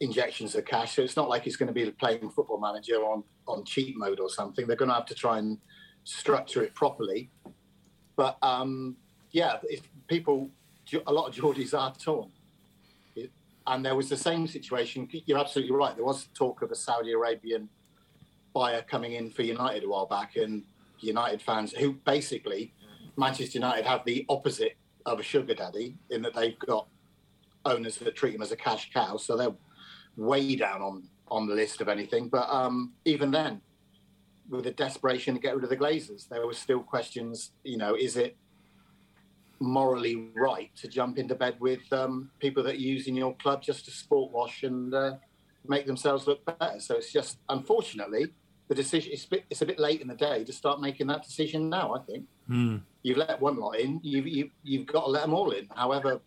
injections 0.00 0.54
of 0.54 0.64
cash. 0.64 0.94
So 0.96 1.02
it's 1.02 1.16
not 1.16 1.28
like 1.28 1.42
he's 1.42 1.56
going 1.56 1.66
to 1.66 1.72
be 1.72 1.90
playing 1.90 2.30
Football 2.30 2.60
Manager 2.60 2.96
on 2.96 3.24
on 3.56 3.64
cheat 3.64 3.96
mode 3.96 4.20
or 4.20 4.30
something. 4.30 4.66
They're 4.66 4.76
going 4.76 4.88
to 4.88 4.94
have 4.94 5.06
to 5.06 5.14
try 5.14 5.38
and 5.38 5.58
structure 6.04 6.62
it 6.62 6.74
properly. 6.74 7.30
But 8.16 8.36
um, 8.42 8.96
yeah, 9.32 9.58
if 9.64 9.82
people, 10.08 10.50
a 11.06 11.12
lot 11.12 11.28
of 11.28 11.34
Geordies 11.34 11.78
are 11.78 11.94
torn. 11.94 12.30
And 13.66 13.84
there 13.84 13.94
was 13.94 14.08
the 14.08 14.16
same 14.16 14.46
situation. 14.46 15.08
You're 15.26 15.38
absolutely 15.38 15.74
right. 15.74 15.94
There 15.94 16.04
was 16.04 16.28
talk 16.34 16.62
of 16.62 16.70
a 16.70 16.74
Saudi 16.74 17.12
Arabian 17.12 17.68
buyer 18.52 18.82
coming 18.82 19.12
in 19.12 19.30
for 19.30 19.42
United 19.42 19.84
a 19.84 19.88
while 19.88 20.06
back, 20.06 20.36
and 20.36 20.64
United 20.98 21.40
fans 21.40 21.72
who 21.72 21.92
basically 22.04 22.72
Manchester 23.16 23.58
United 23.58 23.86
have 23.86 24.04
the 24.04 24.24
opposite 24.28 24.76
of 25.06 25.20
a 25.20 25.22
sugar 25.22 25.54
daddy 25.54 25.96
in 26.10 26.22
that 26.22 26.34
they've 26.34 26.58
got 26.58 26.88
owners 27.64 27.96
that 27.98 28.16
treat 28.16 28.34
him 28.34 28.42
as 28.42 28.50
a 28.50 28.56
cash 28.56 28.90
cow, 28.92 29.16
so 29.16 29.36
they're 29.36 29.54
way 30.16 30.56
down 30.56 30.82
on 30.82 31.04
on 31.30 31.46
the 31.46 31.54
list 31.54 31.80
of 31.80 31.88
anything. 31.88 32.28
But 32.28 32.48
um, 32.50 32.92
even 33.04 33.30
then, 33.30 33.60
with 34.48 34.64
the 34.64 34.72
desperation 34.72 35.34
to 35.34 35.40
get 35.40 35.54
rid 35.54 35.64
of 35.64 35.70
the 35.70 35.76
Glazers, 35.76 36.28
there 36.28 36.46
were 36.46 36.54
still 36.54 36.80
questions. 36.80 37.52
You 37.64 37.78
know, 37.78 37.94
is 37.94 38.16
it 38.16 38.36
morally 39.60 40.28
right 40.34 40.70
to 40.76 40.88
jump 40.88 41.18
into 41.18 41.34
bed 41.34 41.56
with 41.60 41.80
um, 41.92 42.30
people 42.38 42.62
that 42.64 42.74
are 42.74 42.78
using 42.78 43.14
your 43.14 43.34
club 43.36 43.62
just 43.62 43.84
to 43.84 43.90
sport 43.90 44.32
wash 44.32 44.62
and 44.62 44.94
uh, 44.94 45.12
make 45.66 45.86
themselves 45.86 46.26
look 46.26 46.44
better? 46.44 46.80
So 46.80 46.96
it's 46.96 47.12
just 47.12 47.38
unfortunately 47.48 48.26
the 48.68 48.74
decision. 48.74 49.12
It's 49.12 49.24
a, 49.24 49.28
bit, 49.28 49.44
it's 49.50 49.62
a 49.62 49.66
bit 49.66 49.78
late 49.78 50.00
in 50.00 50.08
the 50.08 50.16
day 50.16 50.44
to 50.44 50.52
start 50.52 50.80
making 50.80 51.06
that 51.08 51.22
decision 51.22 51.68
now. 51.68 51.94
I 51.94 52.00
think 52.00 52.24
mm. 52.48 52.80
you've 53.02 53.18
let 53.18 53.40
one 53.40 53.56
lot 53.56 53.78
in. 53.78 54.00
You've 54.02 54.26
you, 54.26 54.50
you've 54.62 54.86
got 54.86 55.04
to 55.04 55.10
let 55.10 55.22
them 55.22 55.34
all 55.34 55.50
in, 55.50 55.68
however 55.74 56.20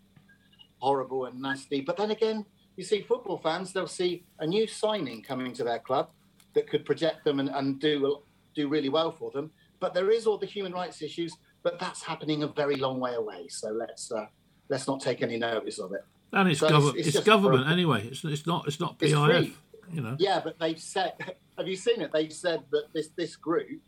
horrible 0.84 1.26
and 1.26 1.42
nasty. 1.42 1.80
But 1.80 1.96
then 1.96 2.12
again, 2.12 2.46
you 2.78 2.84
see 2.84 3.02
football 3.02 3.38
fans, 3.38 3.72
they'll 3.74 3.88
see 3.88 4.24
a 4.40 4.48
new 4.48 4.68
signing 4.68 5.22
coming 5.22 5.54
to 5.54 5.64
their 5.64 5.80
club 5.80 6.10
that 6.54 6.70
could 6.70 6.86
project 6.86 7.24
them 7.24 7.40
and, 7.40 7.50
and 7.50 7.80
do 7.80 8.20
do 8.56 8.68
really 8.68 8.90
well 8.90 9.12
for 9.12 9.32
them. 9.32 9.52
But 9.80 9.94
there 9.94 10.12
is 10.12 10.28
all 10.28 10.38
the 10.38 10.46
human 10.46 10.72
rights 10.74 11.02
issues, 11.02 11.36
but 11.64 11.80
that's 11.80 12.04
happening 12.04 12.44
a 12.44 12.48
very 12.48 12.76
long 12.76 13.00
way 13.00 13.16
away. 13.16 13.48
So 13.50 13.70
let's 13.72 14.12
uh, 14.12 14.28
let's 14.70 14.88
not 14.88 15.02
take 15.02 15.22
any 15.22 15.38
notice 15.38 15.80
of 15.80 15.92
it. 15.94 16.04
And 16.32 16.50
it's, 16.50 16.60
So 16.62 16.70
gov- 16.70 16.90
it's- 16.96 17.08
it's, 17.08 17.16
it's 17.18 17.26
government 17.26 17.66
for- 17.66 17.72
anyway. 17.72 18.08
It's, 18.08 18.24
it's 18.24 18.46
not 18.48 18.68
it's 18.68 18.80
not 18.80 18.98
PIF. 19.00 19.54
You 19.92 20.02
know. 20.02 20.16
Yeah, 20.20 20.40
but 20.44 20.58
they've 20.60 20.80
said. 20.80 21.14
Have 21.58 21.68
you 21.68 21.76
seen 21.76 22.02
it? 22.02 22.12
They've 22.12 22.34
said 22.34 22.64
that 22.72 22.86
this 22.94 23.10
this 23.10 23.36
group, 23.36 23.80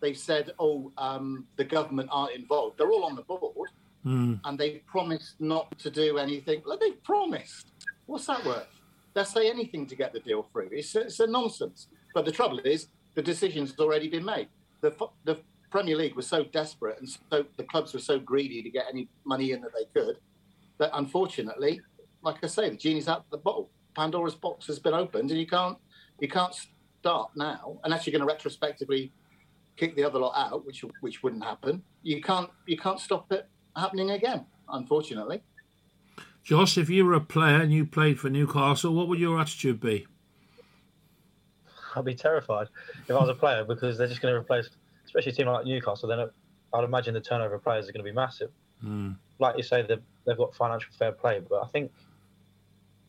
they've 0.00 0.16
said, 0.18 0.52
oh, 0.60 0.92
um, 0.98 1.46
the 1.56 1.64
government 1.64 2.08
aren't 2.12 2.36
involved. 2.36 2.78
They're 2.78 2.90
all 2.92 3.04
on 3.04 3.16
the 3.16 3.22
board, 3.22 3.70
Mm. 4.06 4.38
and 4.44 4.56
they've 4.56 4.80
promised 4.86 5.34
not 5.40 5.76
to 5.80 5.90
do 5.90 6.18
anything. 6.18 6.62
Well, 6.64 6.78
they've 6.80 7.02
promised. 7.02 7.72
What's 8.08 8.24
that 8.26 8.42
worth? 8.46 8.66
They'll 9.12 9.26
say 9.26 9.50
anything 9.50 9.86
to 9.86 9.94
get 9.94 10.14
the 10.14 10.20
deal 10.20 10.42
through. 10.50 10.70
It's 10.72 10.96
it's 10.96 11.20
a 11.20 11.26
nonsense. 11.26 11.88
But 12.14 12.24
the 12.24 12.32
trouble 12.32 12.58
is, 12.60 12.88
the 13.14 13.22
decision's 13.22 13.78
already 13.78 14.08
been 14.08 14.24
made. 14.24 14.48
The 14.80 14.94
the 15.24 15.38
Premier 15.70 15.94
League 15.94 16.16
was 16.16 16.26
so 16.26 16.42
desperate, 16.44 16.98
and 16.98 17.08
so 17.08 17.44
the 17.58 17.64
clubs 17.64 17.92
were 17.92 18.00
so 18.00 18.18
greedy 18.18 18.62
to 18.62 18.70
get 18.70 18.86
any 18.90 19.08
money 19.26 19.52
in 19.52 19.60
that 19.60 19.72
they 19.74 19.84
could, 19.92 20.16
that 20.78 20.90
unfortunately, 20.94 21.82
like 22.22 22.42
I 22.42 22.46
say, 22.46 22.70
the 22.70 22.76
genie's 22.76 23.08
out 23.08 23.18
of 23.18 23.30
the 23.30 23.36
bottle. 23.36 23.68
Pandora's 23.94 24.34
box 24.34 24.66
has 24.68 24.78
been 24.78 24.94
opened, 24.94 25.30
and 25.30 25.38
you 25.38 25.46
can't 25.46 25.76
you 26.18 26.28
can't 26.28 26.54
start 27.00 27.30
now 27.36 27.78
unless 27.84 28.06
you're 28.06 28.12
going 28.12 28.26
to 28.26 28.32
retrospectively 28.34 29.12
kick 29.76 29.94
the 29.96 30.04
other 30.04 30.18
lot 30.18 30.32
out, 30.34 30.64
which 30.64 30.82
which 31.02 31.22
wouldn't 31.22 31.44
happen. 31.44 31.82
You 32.02 32.22
can't 32.22 32.48
you 32.66 32.78
can't 32.78 33.00
stop 33.00 33.30
it 33.32 33.46
happening 33.76 34.12
again. 34.12 34.46
Unfortunately, 34.70 35.42
Josh, 36.48 36.78
if 36.78 36.88
you 36.88 37.04
were 37.04 37.12
a 37.12 37.20
player 37.20 37.60
and 37.60 37.70
you 37.70 37.84
played 37.84 38.18
for 38.18 38.30
Newcastle, 38.30 38.94
what 38.94 39.06
would 39.08 39.18
your 39.18 39.38
attitude 39.38 39.80
be? 39.80 40.06
I'd 41.94 42.06
be 42.06 42.14
terrified 42.14 42.68
if 43.06 43.10
I 43.10 43.20
was 43.20 43.28
a 43.28 43.34
player 43.34 43.64
because 43.64 43.98
they're 43.98 44.08
just 44.08 44.22
going 44.22 44.32
to 44.32 44.40
replace, 44.40 44.70
especially 45.04 45.32
a 45.32 45.34
team 45.34 45.48
like 45.48 45.66
Newcastle. 45.66 46.08
Then 46.08 46.30
I'd 46.72 46.84
imagine 46.84 47.12
the 47.12 47.20
turnover 47.20 47.56
of 47.56 47.62
players 47.62 47.84
is 47.84 47.90
going 47.90 48.02
to 48.02 48.10
be 48.10 48.14
massive. 48.14 48.50
Mm. 48.82 49.16
Like 49.38 49.58
you 49.58 49.62
say, 49.62 49.82
they've, 49.82 50.00
they've 50.24 50.38
got 50.38 50.54
financial 50.54 50.90
fair 50.98 51.12
play, 51.12 51.42
but 51.46 51.62
I 51.62 51.66
think 51.66 51.92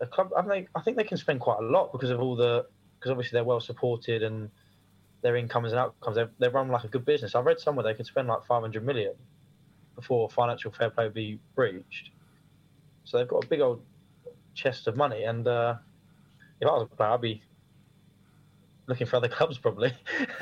the 0.02 0.06
club, 0.08 0.32
I 0.36 0.42
think, 0.42 0.68
I 0.76 0.82
think 0.82 0.98
they 0.98 1.06
can 1.06 1.16
spend 1.16 1.40
quite 1.40 1.60
a 1.60 1.66
lot 1.66 1.94
because 1.94 2.10
of 2.10 2.20
all 2.20 2.36
the, 2.36 2.66
because 3.00 3.10
obviously 3.10 3.38
they're 3.38 3.46
well 3.46 3.62
supported 3.62 4.22
and 4.22 4.52
their 5.22 5.38
incomes 5.38 5.72
and 5.72 5.80
outcomes. 5.80 6.18
They 6.18 6.26
they 6.40 6.50
run 6.50 6.68
like 6.68 6.84
a 6.84 6.90
good 6.90 7.06
business. 7.06 7.36
I've 7.36 7.46
read 7.46 7.62
somewhere 7.62 7.86
they 7.86 7.94
can 7.94 8.04
spend 8.04 8.28
like 8.28 8.44
500 8.44 8.86
million 8.86 9.14
before 9.96 10.30
financial 10.30 10.72
fair 10.72 10.90
play 10.90 11.08
be 11.08 11.40
breached. 11.56 12.12
So 13.10 13.18
they've 13.18 13.28
got 13.28 13.44
a 13.44 13.48
big 13.48 13.60
old 13.60 13.82
chest 14.54 14.86
of 14.86 14.96
money, 14.96 15.24
and 15.24 15.48
uh, 15.48 15.76
if 16.62 16.68
I 16.68 16.72
was 16.72 16.88
a 16.92 16.96
player, 16.96 17.10
I'd 17.10 17.22
be 17.22 17.42
looking 18.86 19.08
for 19.08 19.16
other 19.16 19.28
clubs 19.38 19.58
probably. 19.58 19.92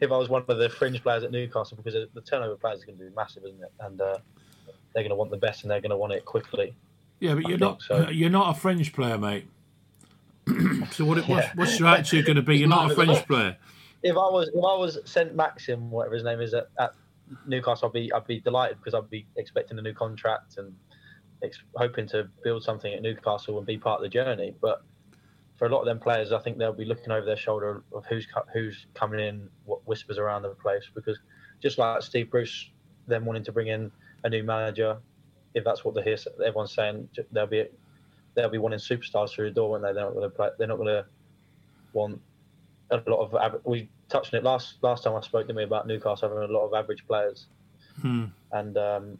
if 0.00 0.10
I 0.10 0.16
was 0.16 0.28
one 0.28 0.42
of 0.48 0.58
the 0.58 0.68
fringe 0.68 1.00
players 1.00 1.22
at 1.22 1.30
Newcastle, 1.30 1.76
because 1.76 2.08
the 2.12 2.20
turnover 2.22 2.56
players 2.56 2.80
is 2.80 2.84
going 2.84 2.98
to 2.98 3.04
be 3.04 3.14
massive, 3.14 3.44
isn't 3.44 3.62
it? 3.62 3.72
And 3.78 4.00
uh, 4.00 4.18
they're 4.92 5.04
going 5.04 5.10
to 5.10 5.14
want 5.14 5.30
the 5.30 5.36
best, 5.36 5.62
and 5.62 5.70
they're 5.70 5.80
going 5.80 5.90
to 5.90 5.96
want 5.96 6.12
it 6.12 6.24
quickly. 6.24 6.74
Yeah, 7.20 7.34
but 7.34 7.46
I 7.46 7.50
you're 7.50 7.58
not 7.58 7.82
so. 7.82 8.08
you're 8.08 8.30
not 8.30 8.56
a 8.56 8.58
fringe 8.58 8.92
player, 8.92 9.16
mate. 9.16 9.46
so 10.90 11.04
what, 11.04 11.18
what's, 11.18 11.28
Yeah. 11.28 11.52
what's 11.54 11.78
your 11.78 11.88
attitude 11.88 12.26
going 12.26 12.36
to 12.36 12.42
be? 12.42 12.56
You're 12.58 12.68
not 12.68 12.90
a 12.90 12.94
fringe 12.94 13.24
player. 13.26 13.56
If 14.02 14.16
I 14.16 14.28
was 14.30 14.48
if 14.48 14.54
I 14.56 14.74
was 14.76 14.98
Saint 15.04 15.36
Maxim, 15.36 15.90
whatever 15.90 16.14
his 16.14 16.24
name 16.24 16.40
is, 16.40 16.54
at, 16.54 16.68
at 16.78 16.94
Newcastle, 17.46 17.88
I'd 17.88 17.92
be 17.92 18.12
I'd 18.12 18.26
be 18.26 18.40
delighted 18.40 18.78
because 18.78 18.94
I'd 18.94 19.10
be 19.10 19.26
expecting 19.36 19.78
a 19.78 19.82
new 19.82 19.92
contract 19.92 20.56
and 20.56 20.74
hoping 21.76 22.06
to 22.08 22.28
build 22.42 22.62
something 22.62 22.92
at 22.92 23.02
Newcastle 23.02 23.58
and 23.58 23.66
be 23.66 23.78
part 23.78 23.98
of 23.98 24.02
the 24.02 24.08
journey. 24.08 24.54
But 24.60 24.82
for 25.56 25.66
a 25.66 25.68
lot 25.68 25.80
of 25.80 25.86
them 25.86 25.98
players, 25.98 26.32
I 26.32 26.38
think 26.38 26.58
they'll 26.58 26.72
be 26.72 26.84
looking 26.84 27.10
over 27.10 27.26
their 27.26 27.36
shoulder 27.36 27.82
of 27.92 28.04
who's 28.06 28.26
who's 28.52 28.86
coming 28.94 29.20
in, 29.20 29.48
what 29.64 29.86
whispers 29.86 30.18
around 30.18 30.42
the 30.42 30.50
place. 30.50 30.84
Because 30.94 31.18
just 31.60 31.78
like 31.78 32.02
Steve 32.02 32.30
Bruce, 32.30 32.70
them 33.06 33.24
wanting 33.24 33.44
to 33.44 33.52
bring 33.52 33.68
in 33.68 33.90
a 34.24 34.28
new 34.28 34.42
manager, 34.42 34.98
if 35.54 35.64
that's 35.64 35.84
what 35.84 35.94
they 35.94 36.02
hear, 36.02 36.16
everyone's 36.44 36.74
saying 36.74 37.08
they'll 37.32 37.46
be 37.46 37.66
they'll 38.34 38.48
be 38.48 38.58
wanting 38.58 38.78
superstars 38.78 39.30
through 39.30 39.46
the 39.46 39.54
door, 39.54 39.76
and 39.76 39.84
they? 39.84 39.92
they're 39.92 40.04
not 40.04 40.14
going 40.14 40.30
to 40.30 40.36
play. 40.36 40.48
They're 40.58 40.68
not 40.68 40.76
going 40.76 40.88
to 40.88 41.06
want 41.92 42.20
a 42.90 43.02
lot 43.06 43.32
of. 43.32 43.60
We 43.64 43.88
touched 44.08 44.34
on 44.34 44.38
it 44.38 44.44
last 44.44 44.76
last 44.82 45.04
time 45.04 45.14
I 45.14 45.20
spoke 45.20 45.46
to 45.48 45.54
me 45.54 45.64
about 45.64 45.86
Newcastle 45.86 46.28
having 46.28 46.44
a 46.44 46.52
lot 46.52 46.66
of 46.66 46.74
average 46.74 47.06
players, 47.06 47.46
Hmm. 48.00 48.26
and 48.52 48.78
um, 48.78 49.18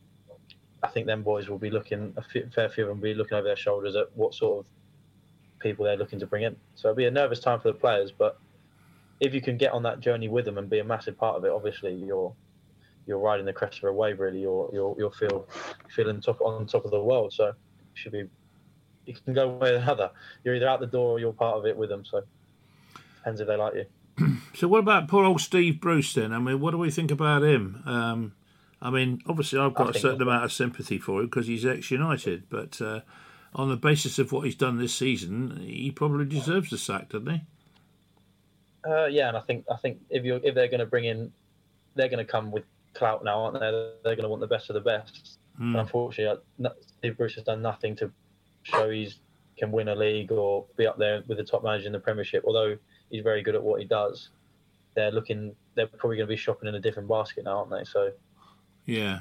I 0.82 0.88
think 0.88 1.06
them 1.06 1.22
boys 1.22 1.48
will 1.48 1.58
be 1.58 1.70
looking 1.70 2.14
a 2.16 2.22
fair 2.50 2.68
few 2.68 2.84
of 2.84 2.88
them 2.88 2.98
will 2.98 3.04
be 3.04 3.14
looking 3.14 3.36
over 3.36 3.46
their 3.46 3.56
shoulders 3.56 3.96
at 3.96 4.06
what 4.16 4.34
sort 4.34 4.60
of 4.60 4.66
people 5.60 5.84
they're 5.84 5.96
looking 5.96 6.20
to 6.20 6.26
bring 6.26 6.44
in. 6.44 6.56
So 6.76 6.88
it'll 6.88 6.96
be 6.96 7.06
a 7.06 7.10
nervous 7.10 7.40
time 7.40 7.60
for 7.60 7.68
the 7.68 7.78
players, 7.78 8.12
but 8.12 8.38
if 9.20 9.34
you 9.34 9.40
can 9.40 9.56
get 9.56 9.72
on 9.72 9.82
that 9.82 10.00
journey 10.00 10.28
with 10.28 10.44
them 10.44 10.58
and 10.58 10.70
be 10.70 10.78
a 10.78 10.84
massive 10.84 11.18
part 11.18 11.36
of 11.36 11.44
it, 11.44 11.50
obviously 11.50 11.94
you're 11.94 12.32
you're 13.06 13.18
riding 13.18 13.46
the 13.46 13.52
crest 13.52 13.78
of 13.78 13.84
a 13.84 13.92
wave. 13.92 14.20
Really, 14.20 14.40
you're 14.40 14.70
you're 14.72 14.94
you'll 14.98 15.10
feel 15.10 15.48
feeling 15.94 16.20
top 16.20 16.40
on 16.40 16.66
top 16.66 16.84
of 16.84 16.90
the 16.90 17.00
world. 17.00 17.32
So 17.32 17.48
it 17.48 17.54
should 17.94 18.12
be 18.12 18.24
you 19.06 19.14
can 19.24 19.34
go 19.34 19.48
one 19.48 19.58
way 19.58 19.70
or 19.70 19.80
the 19.80 19.90
other. 19.90 20.10
You're 20.44 20.54
either 20.54 20.68
out 20.68 20.80
the 20.80 20.86
door 20.86 21.12
or 21.12 21.18
you're 21.18 21.32
part 21.32 21.56
of 21.56 21.66
it 21.66 21.76
with 21.76 21.88
them. 21.88 22.04
So 22.04 22.22
depends 23.16 23.40
if 23.40 23.48
they 23.48 23.56
like 23.56 23.74
you. 23.74 23.84
So 24.54 24.66
what 24.66 24.80
about 24.80 25.06
poor 25.06 25.24
old 25.24 25.40
Steve 25.40 25.80
Bruce 25.80 26.12
then? 26.14 26.32
I 26.32 26.40
mean, 26.40 26.58
what 26.58 26.72
do 26.72 26.78
we 26.78 26.90
think 26.90 27.12
about 27.12 27.44
him? 27.44 27.80
Um, 27.86 28.32
I 28.80 28.90
mean, 28.90 29.20
obviously 29.26 29.58
I've 29.58 29.74
got 29.74 29.94
a 29.94 29.98
certain 29.98 30.22
amount 30.22 30.44
of 30.44 30.52
sympathy 30.52 30.98
for 30.98 31.20
him 31.20 31.26
because 31.26 31.46
he's 31.46 31.66
ex-United, 31.66 32.48
but 32.48 32.80
uh, 32.80 33.00
on 33.54 33.68
the 33.68 33.76
basis 33.76 34.18
of 34.18 34.30
what 34.30 34.44
he's 34.44 34.54
done 34.54 34.78
this 34.78 34.94
season, 34.94 35.60
he 35.60 35.90
probably 35.90 36.24
deserves 36.24 36.70
the 36.70 36.78
sack, 36.78 37.08
doesn't 37.08 37.28
he? 37.28 37.42
Uh, 38.88 39.06
yeah, 39.06 39.28
and 39.28 39.36
I 39.36 39.40
think 39.40 39.64
I 39.70 39.76
think 39.76 39.98
if 40.08 40.24
you 40.24 40.40
if 40.44 40.54
they're 40.54 40.68
going 40.68 40.80
to 40.80 40.86
bring 40.86 41.04
in, 41.04 41.32
they're 41.94 42.08
going 42.08 42.24
to 42.24 42.30
come 42.30 42.52
with 42.52 42.64
clout 42.94 43.24
now, 43.24 43.40
aren't 43.40 43.54
they? 43.54 43.70
They're 44.04 44.16
going 44.16 44.22
to 44.22 44.28
want 44.28 44.40
the 44.40 44.46
best 44.46 44.70
of 44.70 44.74
the 44.74 44.80
best. 44.80 45.38
Hmm. 45.56 45.74
And 45.74 45.80
unfortunately, 45.80 46.40
uh, 46.64 46.70
Steve 46.98 47.16
Bruce 47.16 47.34
has 47.34 47.44
done 47.44 47.60
nothing 47.60 47.96
to 47.96 48.10
show 48.62 48.88
he's 48.90 49.18
can 49.58 49.72
win 49.72 49.88
a 49.88 49.94
league 49.94 50.30
or 50.30 50.64
be 50.76 50.86
up 50.86 50.98
there 50.98 51.22
with 51.26 51.36
the 51.36 51.44
top 51.44 51.64
manager 51.64 51.86
in 51.86 51.92
the 51.92 51.98
Premiership. 51.98 52.44
Although 52.46 52.78
he's 53.10 53.24
very 53.24 53.42
good 53.42 53.56
at 53.56 53.62
what 53.62 53.80
he 53.80 53.86
does, 53.86 54.30
they're 54.94 55.10
looking. 55.10 55.54
They're 55.74 55.88
probably 55.88 56.16
going 56.16 56.28
to 56.28 56.32
be 56.32 56.36
shopping 56.36 56.68
in 56.68 56.76
a 56.76 56.80
different 56.80 57.08
basket 57.08 57.44
now, 57.44 57.58
aren't 57.58 57.70
they? 57.70 57.84
So 57.84 58.12
Yeah, 58.88 59.20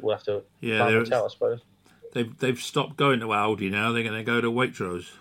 we'll 0.00 0.16
have 0.16 0.24
to 0.24 0.42
yeah. 0.60 0.78
time 0.78 0.88
they're- 0.88 0.98
will 1.00 1.06
tell, 1.06 1.24
I 1.26 1.28
suppose. 1.28 1.60
They've 2.14 2.36
they've 2.38 2.58
stopped 2.58 2.96
going 2.96 3.20
to 3.20 3.26
Aldi 3.26 3.70
now. 3.70 3.92
They're 3.92 4.02
going 4.02 4.16
to 4.16 4.24
go 4.24 4.40
to 4.40 4.50
Waitrose. 4.50 5.12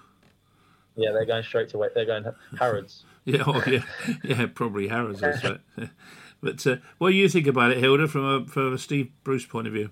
Yeah, 0.95 1.11
they're 1.11 1.25
going 1.25 1.43
straight 1.43 1.69
to 1.69 1.77
wait. 1.77 1.93
They're 1.93 2.05
going 2.05 2.25
Harrods. 2.57 3.05
Yeah, 3.23 3.43
oh, 3.45 3.61
yeah, 3.67 3.83
yeah. 4.23 4.47
Probably 4.47 4.87
Harrods. 4.87 5.21
I 5.21 5.35
suppose. 5.35 5.59
But 6.41 6.65
uh, 6.65 6.77
what 6.97 7.11
do 7.11 7.15
you 7.15 7.29
think 7.29 7.45
about 7.45 7.69
it, 7.69 7.77
Hilda, 7.77 8.07
from 8.07 8.25
a 8.25 8.45
from 8.47 8.73
a 8.73 8.77
Steve 8.79 9.11
Bruce 9.23 9.45
point 9.45 9.67
of 9.67 9.73
view? 9.73 9.91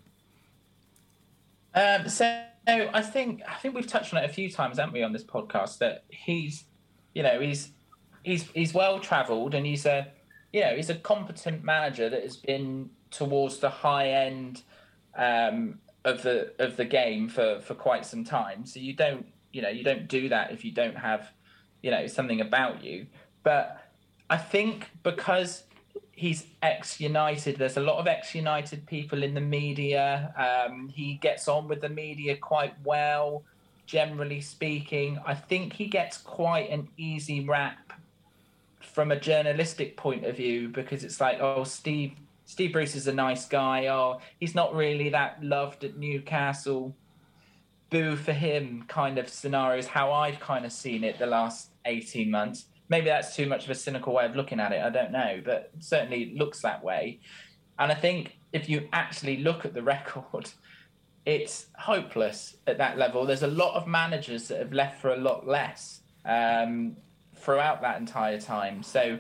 Um, 1.75 2.09
so 2.09 2.43
I 2.67 3.01
think 3.03 3.43
I 3.47 3.53
think 3.55 3.75
we've 3.75 3.85
touched 3.85 4.13
on 4.15 4.23
it 4.23 4.29
a 4.29 4.33
few 4.33 4.49
times, 4.49 4.79
haven't 4.79 4.93
we, 4.93 5.03
on 5.03 5.13
this 5.13 5.23
podcast? 5.23 5.77
That 5.77 6.05
he's, 6.09 6.63
you 7.13 7.21
know, 7.21 7.39
he's 7.39 7.71
he's 8.23 8.49
he's 8.55 8.73
well 8.73 8.99
travelled 8.99 9.53
and 9.53 9.63
he's 9.63 9.85
a, 9.85 10.07
you 10.51 10.61
know, 10.61 10.75
he's 10.75 10.89
a 10.89 10.95
competent 10.95 11.63
manager 11.63 12.09
that 12.09 12.23
has 12.23 12.35
been 12.35 12.89
towards 13.11 13.57
the 13.57 13.69
high 13.69 14.09
end 14.09 14.63
um, 15.15 15.79
of 16.05 16.23
the 16.23 16.53
of 16.59 16.77
the 16.77 16.85
game 16.85 17.29
for 17.29 17.59
for 17.59 17.75
quite 17.75 18.05
some 18.05 18.23
time. 18.23 18.65
So 18.65 18.79
you 18.79 18.93
don't 18.93 19.25
you 19.51 19.61
know, 19.61 19.69
you 19.69 19.83
don't 19.83 20.07
do 20.07 20.29
that 20.29 20.51
if 20.51 20.63
you 20.63 20.71
don't 20.71 20.97
have, 20.97 21.31
you 21.81 21.91
know, 21.91 22.07
something 22.07 22.41
about 22.41 22.83
you. 22.83 23.07
But 23.43 23.83
I 24.29 24.37
think 24.37 24.91
because 25.03 25.63
he's 26.11 26.45
ex 26.61 26.99
United, 26.99 27.57
there's 27.57 27.77
a 27.77 27.81
lot 27.81 27.97
of 27.97 28.07
ex 28.07 28.35
United 28.35 28.85
people 28.85 29.23
in 29.23 29.33
the 29.33 29.41
media. 29.41 30.33
Um, 30.37 30.89
he 30.89 31.15
gets 31.15 31.47
on 31.47 31.67
with 31.67 31.81
the 31.81 31.89
media 31.89 32.37
quite 32.37 32.73
well, 32.83 33.43
generally 33.85 34.41
speaking. 34.41 35.19
I 35.25 35.33
think 35.33 35.73
he 35.73 35.87
gets 35.87 36.17
quite 36.17 36.69
an 36.69 36.89
easy 36.97 37.45
rap 37.45 37.93
from 38.79 39.11
a 39.11 39.19
journalistic 39.19 39.97
point 39.97 40.25
of 40.25 40.37
view 40.37 40.69
because 40.69 41.03
it's 41.03 41.19
like, 41.19 41.39
oh, 41.39 41.63
Steve. 41.63 42.13
Steve 42.49 42.73
Bruce 42.73 42.95
is 42.95 43.05
a 43.05 43.13
nice 43.13 43.45
guy. 43.45 43.85
Oh, 43.85 44.21
he's 44.39 44.55
not 44.55 44.73
really 44.73 45.09
that 45.09 45.37
loved 45.43 45.83
at 45.83 45.97
Newcastle 45.97 46.95
boo 47.91 48.15
for 48.15 48.33
him 48.33 48.85
kind 48.87 49.19
of 49.19 49.29
scenarios, 49.29 49.85
how 49.85 50.11
I've 50.11 50.39
kind 50.39 50.65
of 50.65 50.71
seen 50.71 51.03
it 51.03 51.19
the 51.19 51.27
last 51.27 51.69
18 51.85 52.31
months. 52.31 52.65
Maybe 52.89 53.05
that's 53.05 53.35
too 53.35 53.45
much 53.45 53.65
of 53.65 53.69
a 53.69 53.75
cynical 53.75 54.15
way 54.15 54.25
of 54.25 54.35
looking 54.35 54.59
at 54.59 54.71
it. 54.71 54.81
I 54.81 54.89
don't 54.89 55.11
know, 55.11 55.39
but 55.45 55.69
certainly 55.77 56.33
looks 56.35 56.63
that 56.63 56.83
way. 56.83 57.19
And 57.77 57.91
I 57.91 57.95
think 57.95 58.39
if 58.51 58.67
you 58.67 58.89
actually 58.93 59.37
look 59.37 59.63
at 59.63 59.75
the 59.75 59.83
record, 59.95 60.49
it's 61.27 61.67
hopeless 61.77 62.57
at 62.65 62.79
that 62.79 62.97
level. 62.97 63.27
There's 63.27 63.43
a 63.43 63.47
lot 63.47 63.75
of 63.75 63.85
managers 63.85 64.47
that 64.47 64.57
have 64.57 64.73
left 64.73 64.99
for 64.99 65.13
a 65.13 65.17
lot 65.17 65.47
less 65.47 66.01
um, 66.25 66.97
throughout 67.35 67.83
that 67.83 67.99
entire 67.99 68.41
time. 68.41 68.81
So 68.81 69.19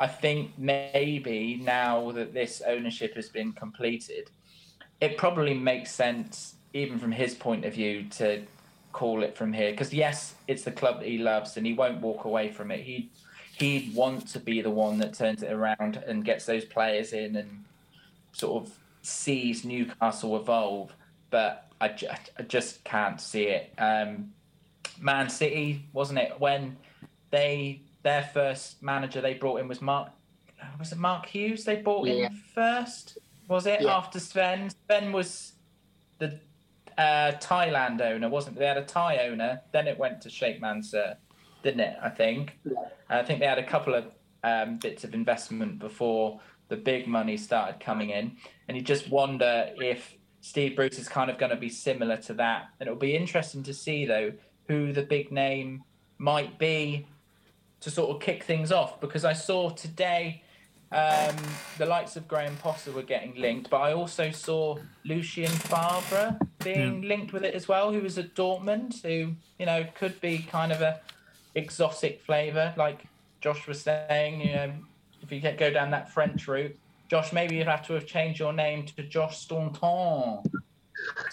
I 0.00 0.06
think 0.06 0.52
maybe 0.58 1.60
now 1.62 2.12
that 2.12 2.32
this 2.32 2.62
ownership 2.66 3.14
has 3.16 3.28
been 3.28 3.52
completed, 3.52 4.30
it 5.00 5.16
probably 5.16 5.54
makes 5.54 5.90
sense 5.90 6.54
even 6.72 6.98
from 6.98 7.12
his 7.12 7.34
point 7.34 7.64
of 7.64 7.74
view, 7.74 8.04
to 8.10 8.42
call 8.92 9.22
it 9.22 9.36
from 9.36 9.52
here. 9.52 9.70
Because 9.70 9.92
yes, 9.92 10.34
it's 10.46 10.62
the 10.62 10.70
club 10.70 11.00
that 11.00 11.08
he 11.08 11.18
loves, 11.18 11.56
and 11.56 11.66
he 11.66 11.72
won't 11.72 12.00
walk 12.00 12.24
away 12.24 12.50
from 12.50 12.70
it. 12.70 12.80
He 12.80 13.10
he'd 13.58 13.94
want 13.94 14.28
to 14.28 14.38
be 14.38 14.60
the 14.62 14.70
one 14.70 14.98
that 14.98 15.14
turns 15.14 15.42
it 15.42 15.52
around 15.52 16.02
and 16.06 16.24
gets 16.24 16.46
those 16.46 16.64
players 16.64 17.12
in 17.12 17.34
and 17.34 17.64
sort 18.32 18.62
of 18.62 18.72
sees 19.02 19.64
Newcastle 19.64 20.36
evolve. 20.36 20.94
But 21.30 21.66
I, 21.80 21.88
ju- 21.88 22.08
I 22.38 22.42
just 22.42 22.84
can't 22.84 23.20
see 23.20 23.44
it. 23.44 23.72
Um, 23.78 24.32
Man 25.00 25.28
City, 25.28 25.84
wasn't 25.92 26.20
it 26.20 26.38
when 26.38 26.76
they 27.30 27.82
their 28.08 28.22
first 28.22 28.82
manager 28.82 29.20
they 29.20 29.34
brought 29.34 29.60
in 29.60 29.68
was 29.68 29.82
Mark 29.82 30.08
was 30.78 30.90
it 30.92 30.98
Mark 30.98 31.26
Hughes 31.26 31.62
they 31.64 31.76
brought 31.76 32.06
Yeah. 32.08 32.26
in 32.28 32.34
first? 32.54 33.18
Was 33.48 33.66
it 33.66 33.80
Yeah. 33.82 33.96
after 33.98 34.18
Sven? 34.18 34.70
Sven 34.70 35.12
was 35.12 35.52
the 36.18 36.40
uh, 36.96 37.32
Thailand 37.50 38.00
owner, 38.00 38.28
wasn't 38.28 38.56
it? 38.56 38.60
They 38.60 38.66
had 38.66 38.76
a 38.78 38.84
Thai 38.84 39.18
owner, 39.28 39.60
then 39.70 39.86
it 39.86 39.96
went 39.98 40.20
to 40.22 40.30
Sheikh 40.30 40.60
Mansour, 40.60 41.16
didn't 41.62 41.80
it? 41.88 41.96
I 42.02 42.08
think. 42.08 42.58
Yeah. 42.64 42.74
I 43.20 43.22
think 43.22 43.38
they 43.40 43.46
had 43.46 43.58
a 43.66 43.70
couple 43.74 43.94
of 43.94 44.04
um, 44.42 44.78
bits 44.78 45.04
of 45.04 45.14
investment 45.14 45.78
before 45.78 46.40
the 46.68 46.76
big 46.76 47.06
money 47.06 47.36
started 47.36 47.78
coming 47.78 48.10
in, 48.10 48.36
and 48.66 48.76
you 48.76 48.82
just 48.82 49.08
wonder 49.10 49.70
if 49.76 50.16
Steve 50.40 50.74
Bruce 50.76 50.98
is 50.98 51.08
kind 51.08 51.30
of 51.30 51.38
going 51.38 51.50
to 51.50 51.62
be 51.68 51.68
similar 51.68 52.16
to 52.28 52.32
that. 52.34 52.60
And 52.80 52.88
it'll 52.88 52.98
be 53.10 53.14
interesting 53.14 53.62
to 53.64 53.74
see 53.74 54.06
though 54.06 54.32
who 54.66 54.92
the 54.92 55.02
big 55.16 55.30
name 55.30 55.84
might 56.18 56.58
be 56.58 57.06
to 57.80 57.90
sort 57.90 58.10
of 58.10 58.20
kick 58.20 58.44
things 58.44 58.72
off 58.72 59.00
because 59.00 59.24
I 59.24 59.32
saw 59.32 59.70
today 59.70 60.42
um, 60.90 61.36
the 61.76 61.84
likes 61.84 62.16
of 62.16 62.26
Graham 62.26 62.56
Potter 62.56 62.92
were 62.92 63.02
getting 63.02 63.34
linked, 63.36 63.68
but 63.68 63.78
I 63.78 63.92
also 63.92 64.30
saw 64.30 64.78
Lucien 65.04 65.50
Favre 65.50 66.38
being 66.64 67.02
linked 67.02 67.32
with 67.32 67.44
it 67.44 67.54
as 67.54 67.68
well, 67.68 67.92
who 67.92 68.00
was 68.00 68.16
at 68.16 68.34
Dortmund, 68.34 69.02
who 69.02 69.34
you 69.58 69.66
know 69.66 69.86
could 69.94 70.18
be 70.20 70.38
kind 70.38 70.72
of 70.72 70.80
a 70.80 71.00
exotic 71.54 72.22
flavour, 72.22 72.72
like 72.78 73.04
Josh 73.42 73.66
was 73.66 73.82
saying. 73.82 74.40
You 74.40 74.52
know, 74.54 74.72
if 75.22 75.30
you 75.30 75.40
get, 75.40 75.58
go 75.58 75.70
down 75.70 75.90
that 75.90 76.10
French 76.10 76.48
route, 76.48 76.76
Josh, 77.10 77.34
maybe 77.34 77.56
you'd 77.56 77.66
have 77.66 77.86
to 77.88 77.92
have 77.92 78.06
changed 78.06 78.40
your 78.40 78.54
name 78.54 78.86
to 78.86 79.02
Josh 79.02 79.38
Staunton 79.38 80.42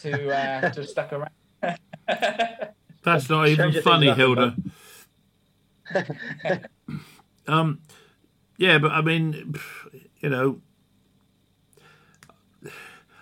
to 0.02 0.36
uh, 0.36 0.70
to 0.70 0.82
have 0.82 0.90
stuck 0.90 1.14
around. 1.14 1.30
That's 3.04 3.30
not 3.30 3.48
even 3.48 3.72
funny, 3.82 4.08
things 4.08 4.18
Hilda. 4.18 4.56
um, 7.48 7.82
yeah, 8.58 8.78
but 8.78 8.92
I 8.92 9.02
mean, 9.02 9.56
you 10.20 10.30
know, 10.30 10.62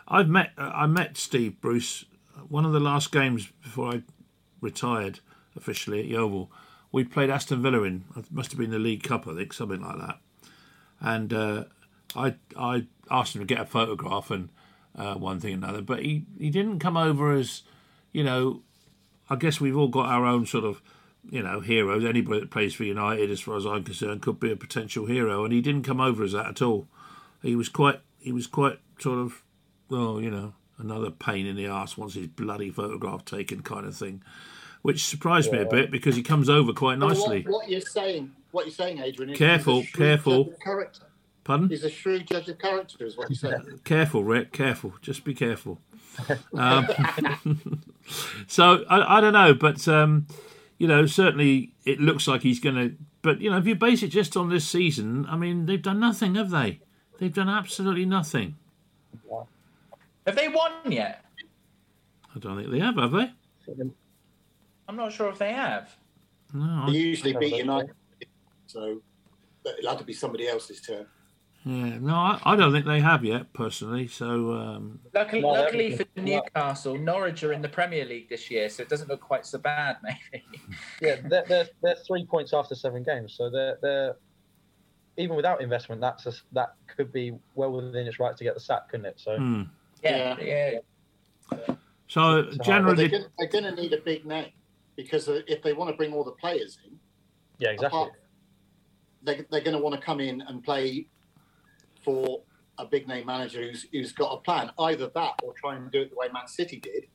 I've 0.07 0.29
met 0.29 0.51
I 0.57 0.85
met 0.87 1.17
Steve 1.17 1.59
Bruce 1.61 2.05
one 2.47 2.65
of 2.65 2.73
the 2.73 2.79
last 2.79 3.11
games 3.11 3.47
before 3.61 3.93
I 3.95 4.03
retired 4.61 5.19
officially 5.55 5.99
at 5.99 6.05
Yeovil. 6.05 6.51
We 6.91 7.03
played 7.03 7.29
Aston 7.29 7.61
Villa 7.61 7.83
in 7.83 8.05
it 8.15 8.31
must 8.31 8.51
have 8.51 8.59
been 8.59 8.71
the 8.71 8.79
League 8.79 9.03
Cup, 9.03 9.27
I 9.27 9.35
think, 9.35 9.53
something 9.53 9.81
like 9.81 9.97
that. 9.97 10.19
And 11.01 11.33
uh, 11.33 11.63
I 12.15 12.35
I 12.57 12.87
asked 13.09 13.35
him 13.35 13.41
to 13.41 13.45
get 13.45 13.61
a 13.61 13.65
photograph 13.65 14.31
and 14.31 14.49
uh, 14.95 15.15
one 15.15 15.39
thing 15.39 15.53
and 15.53 15.63
another, 15.63 15.81
but 15.81 16.03
he, 16.03 16.25
he 16.37 16.49
didn't 16.49 16.79
come 16.79 16.95
over 16.95 17.33
as 17.33 17.63
you 18.11 18.23
know 18.23 18.61
I 19.29 19.35
guess 19.35 19.59
we've 19.59 19.77
all 19.77 19.87
got 19.87 20.07
our 20.07 20.25
own 20.25 20.45
sort 20.45 20.65
of, 20.65 20.81
you 21.29 21.41
know, 21.41 21.59
heroes. 21.59 22.03
Anybody 22.05 22.41
that 22.41 22.51
plays 22.51 22.73
for 22.73 22.83
United, 22.83 23.29
as 23.31 23.39
far 23.41 23.57
as 23.57 23.65
I'm 23.65 23.83
concerned, 23.83 24.21
could 24.21 24.39
be 24.39 24.51
a 24.51 24.55
potential 24.55 25.05
hero, 25.05 25.43
and 25.43 25.53
he 25.53 25.61
didn't 25.61 25.83
come 25.83 26.01
over 26.01 26.23
as 26.23 26.33
that 26.33 26.47
at 26.47 26.61
all. 26.61 26.87
He 27.41 27.55
was 27.55 27.69
quite, 27.69 27.99
he 28.19 28.31
was 28.31 28.47
quite 28.47 28.79
sort 28.99 29.19
of, 29.19 29.43
well, 29.89 30.21
you 30.21 30.31
know, 30.31 30.53
another 30.77 31.11
pain 31.11 31.45
in 31.45 31.55
the 31.55 31.65
ass 31.65 31.97
once 31.97 32.13
his 32.15 32.27
bloody 32.27 32.69
photograph 32.69 33.25
taken, 33.25 33.61
kind 33.61 33.85
of 33.85 33.95
thing, 33.95 34.21
which 34.81 35.05
surprised 35.05 35.51
me 35.51 35.59
a 35.59 35.65
bit 35.65 35.91
because 35.91 36.15
he 36.15 36.23
comes 36.23 36.49
over 36.49 36.73
quite 36.73 36.99
nicely. 36.99 37.43
What, 37.43 37.53
what 37.53 37.69
you're 37.69 37.81
saying, 37.81 38.31
what 38.51 38.65
you're 38.65 38.73
saying, 38.73 38.99
Adrian, 38.99 39.31
is 39.31 39.37
Careful, 39.37 39.81
he's 39.81 39.85
a 39.85 39.87
shrewd 39.87 40.07
careful. 40.07 40.43
judge 40.45 40.53
of 40.53 40.59
Character. 40.59 41.03
Pardon? 41.43 41.69
He's 41.69 41.83
a 41.83 41.89
shrewd 41.89 42.25
judge 42.27 42.47
of 42.47 42.57
character, 42.57 43.05
is 43.05 43.17
what 43.17 43.29
you're 43.29 43.35
saying. 43.35 43.79
Careful, 43.83 44.23
Rick. 44.23 44.53
Careful. 44.53 44.93
Just 45.01 45.23
be 45.23 45.33
careful. 45.33 45.79
Um, 46.55 46.87
so 48.47 48.85
I, 48.87 49.17
I 49.17 49.19
don't 49.19 49.33
know, 49.33 49.55
but 49.55 49.87
um, 49.87 50.27
you 50.83 50.89
know, 50.89 51.05
certainly 51.05 51.71
it 51.85 52.01
looks 52.01 52.27
like 52.27 52.41
he's 52.41 52.59
going 52.59 52.75
to. 52.75 52.93
But 53.21 53.39
you 53.39 53.49
know, 53.49 53.57
if 53.57 53.65
you 53.65 53.73
base 53.73 54.03
it 54.03 54.09
just 54.09 54.35
on 54.35 54.49
this 54.49 54.67
season, 54.67 55.25
I 55.29 55.37
mean, 55.37 55.65
they've 55.65 55.81
done 55.81 55.97
nothing, 55.97 56.35
have 56.35 56.49
they? 56.49 56.81
They've 57.19 57.33
done 57.33 57.47
absolutely 57.47 58.05
nothing. 58.05 58.57
Have 60.27 60.35
they 60.35 60.49
won 60.49 60.91
yet? 60.91 61.23
I 62.35 62.39
don't 62.39 62.57
think 62.57 62.69
they 62.69 62.79
have, 62.79 62.97
have 62.97 63.13
they? 63.13 63.31
I'm 64.89 64.97
not 64.97 65.13
sure 65.13 65.29
if 65.29 65.37
they 65.37 65.53
have. 65.53 65.95
No. 66.53 66.87
They 66.87 66.97
usually 66.97 67.31
beat 67.31 67.51
Sounds 67.51 67.59
United, 67.59 67.95
so 68.67 69.01
it'll 69.65 69.89
have 69.89 69.99
to 69.99 70.03
be 70.03 70.11
somebody 70.11 70.49
else's 70.49 70.81
turn. 70.81 71.05
Yeah, 71.65 71.97
no, 71.99 72.13
I, 72.13 72.39
I 72.43 72.55
don't 72.55 72.73
think 72.73 72.85
they 72.85 72.99
have 72.99 73.23
yet, 73.23 73.53
personally. 73.53 74.07
So 74.07 74.51
um, 74.51 74.99
Luckily, 75.13 75.41
No, 75.41 75.49
luckily 75.49 75.95
for 75.95 76.05
Newcastle, 76.17 76.97
Norwich 76.97 77.43
are 77.43 77.53
in 77.53 77.61
the 77.61 77.69
Premier 77.69 78.05
League 78.05 78.29
this 78.29 78.51
year, 78.51 78.69
so 78.69 78.83
it 78.83 78.89
doesn't 78.89 79.07
look 79.07 79.21
quite 79.21 79.45
so 79.45 79.59
bad, 79.59 79.97
maybe. 80.03 80.43
Yeah, 81.01 81.17
they're, 81.29 81.45
they're, 81.47 81.67
they're 81.81 81.95
three 82.07 82.25
points 82.25 82.53
after 82.53 82.75
seven 82.75 83.03
games, 83.03 83.35
so 83.37 83.49
they're 83.49 83.77
they're 83.81 84.15
even 85.17 85.35
without 85.35 85.61
investment, 85.61 86.01
that's 86.01 86.25
a, 86.25 86.33
that 86.53 86.73
could 86.87 87.13
be 87.13 87.33
well 87.55 87.71
within 87.71 88.07
its 88.07 88.19
right 88.19 88.35
to 88.35 88.43
get 88.43 88.55
the 88.55 88.59
sack, 88.59 88.89
couldn't 88.89 89.05
it? 89.05 89.19
So 89.19 89.37
hmm. 89.37 89.63
Yeah, 90.03 90.35
yeah. 90.41 90.79
so 92.07 92.49
So, 92.51 92.63
generally, 92.63 93.07
they're 93.07 93.47
going 93.47 93.63
to 93.63 93.75
need 93.75 93.93
a 93.93 94.01
big 94.01 94.25
name 94.25 94.51
because 94.95 95.27
if 95.29 95.61
they 95.63 95.73
want 95.73 95.91
to 95.91 95.95
bring 95.95 96.13
all 96.13 96.23
the 96.23 96.31
players 96.31 96.77
in, 96.85 96.99
yeah, 97.59 97.69
exactly. 97.69 97.99
apart- 97.99 98.13
they, 99.25 99.45
they're 99.49 99.61
going 99.61 99.77
to 99.77 99.81
want 99.81 99.95
to 99.95 100.01
come 100.01 100.19
in 100.19 100.41
and 100.41 100.61
play 100.61 101.07
for 102.03 102.41
a 102.77 102.85
big 102.85 103.07
name 103.07 103.25
manager 103.25 103.61
who's, 103.61 103.85
who's 103.91 104.11
got 104.11 104.33
a 104.33 104.37
plan. 104.37 104.71
Either 104.79 105.07
that 105.13 105.33
or 105.43 105.53
try 105.53 105.75
and 105.75 105.91
do 105.91 106.01
it 106.01 106.09
the 106.09 106.15
way 106.15 106.27
Man 106.33 106.47
City 106.47 106.79
did 106.79 107.07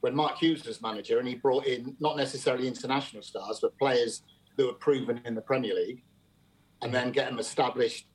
when 0.00 0.14
Mark 0.14 0.38
Hughes 0.38 0.64
was 0.66 0.82
manager 0.82 1.18
and 1.18 1.26
he 1.26 1.34
brought 1.34 1.66
in 1.66 1.96
not 2.00 2.16
necessarily 2.16 2.68
international 2.68 3.22
stars, 3.22 3.58
but 3.60 3.76
players 3.78 4.22
that 4.56 4.66
were 4.66 4.74
proven 4.74 5.20
in 5.24 5.34
the 5.34 5.40
Premier 5.40 5.74
League 5.74 6.02
and 6.82 6.92
then 6.92 7.10
get 7.10 7.28
them 7.28 7.38
established 7.38 8.06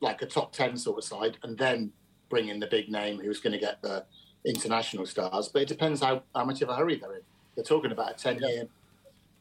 like 0.00 0.22
a 0.22 0.26
top 0.26 0.52
10 0.52 0.76
sort 0.76 0.98
of 0.98 1.04
side 1.04 1.38
and 1.42 1.56
then 1.58 1.92
bring 2.28 2.48
in 2.48 2.58
the 2.58 2.66
big 2.66 2.90
name 2.90 3.18
who's 3.18 3.40
going 3.40 3.52
to 3.52 3.58
get 3.58 3.80
the 3.82 4.04
international 4.44 5.06
stars. 5.06 5.48
But 5.48 5.62
it 5.62 5.68
depends 5.68 6.00
how, 6.00 6.22
how 6.34 6.44
much 6.44 6.62
of 6.62 6.68
a 6.68 6.74
hurry 6.74 6.96
they're 6.96 7.14
in. 7.14 7.22
They're 7.54 7.64
talking 7.64 7.92
about 7.92 8.12
a 8.12 8.14
10 8.14 8.38
year 8.40 8.68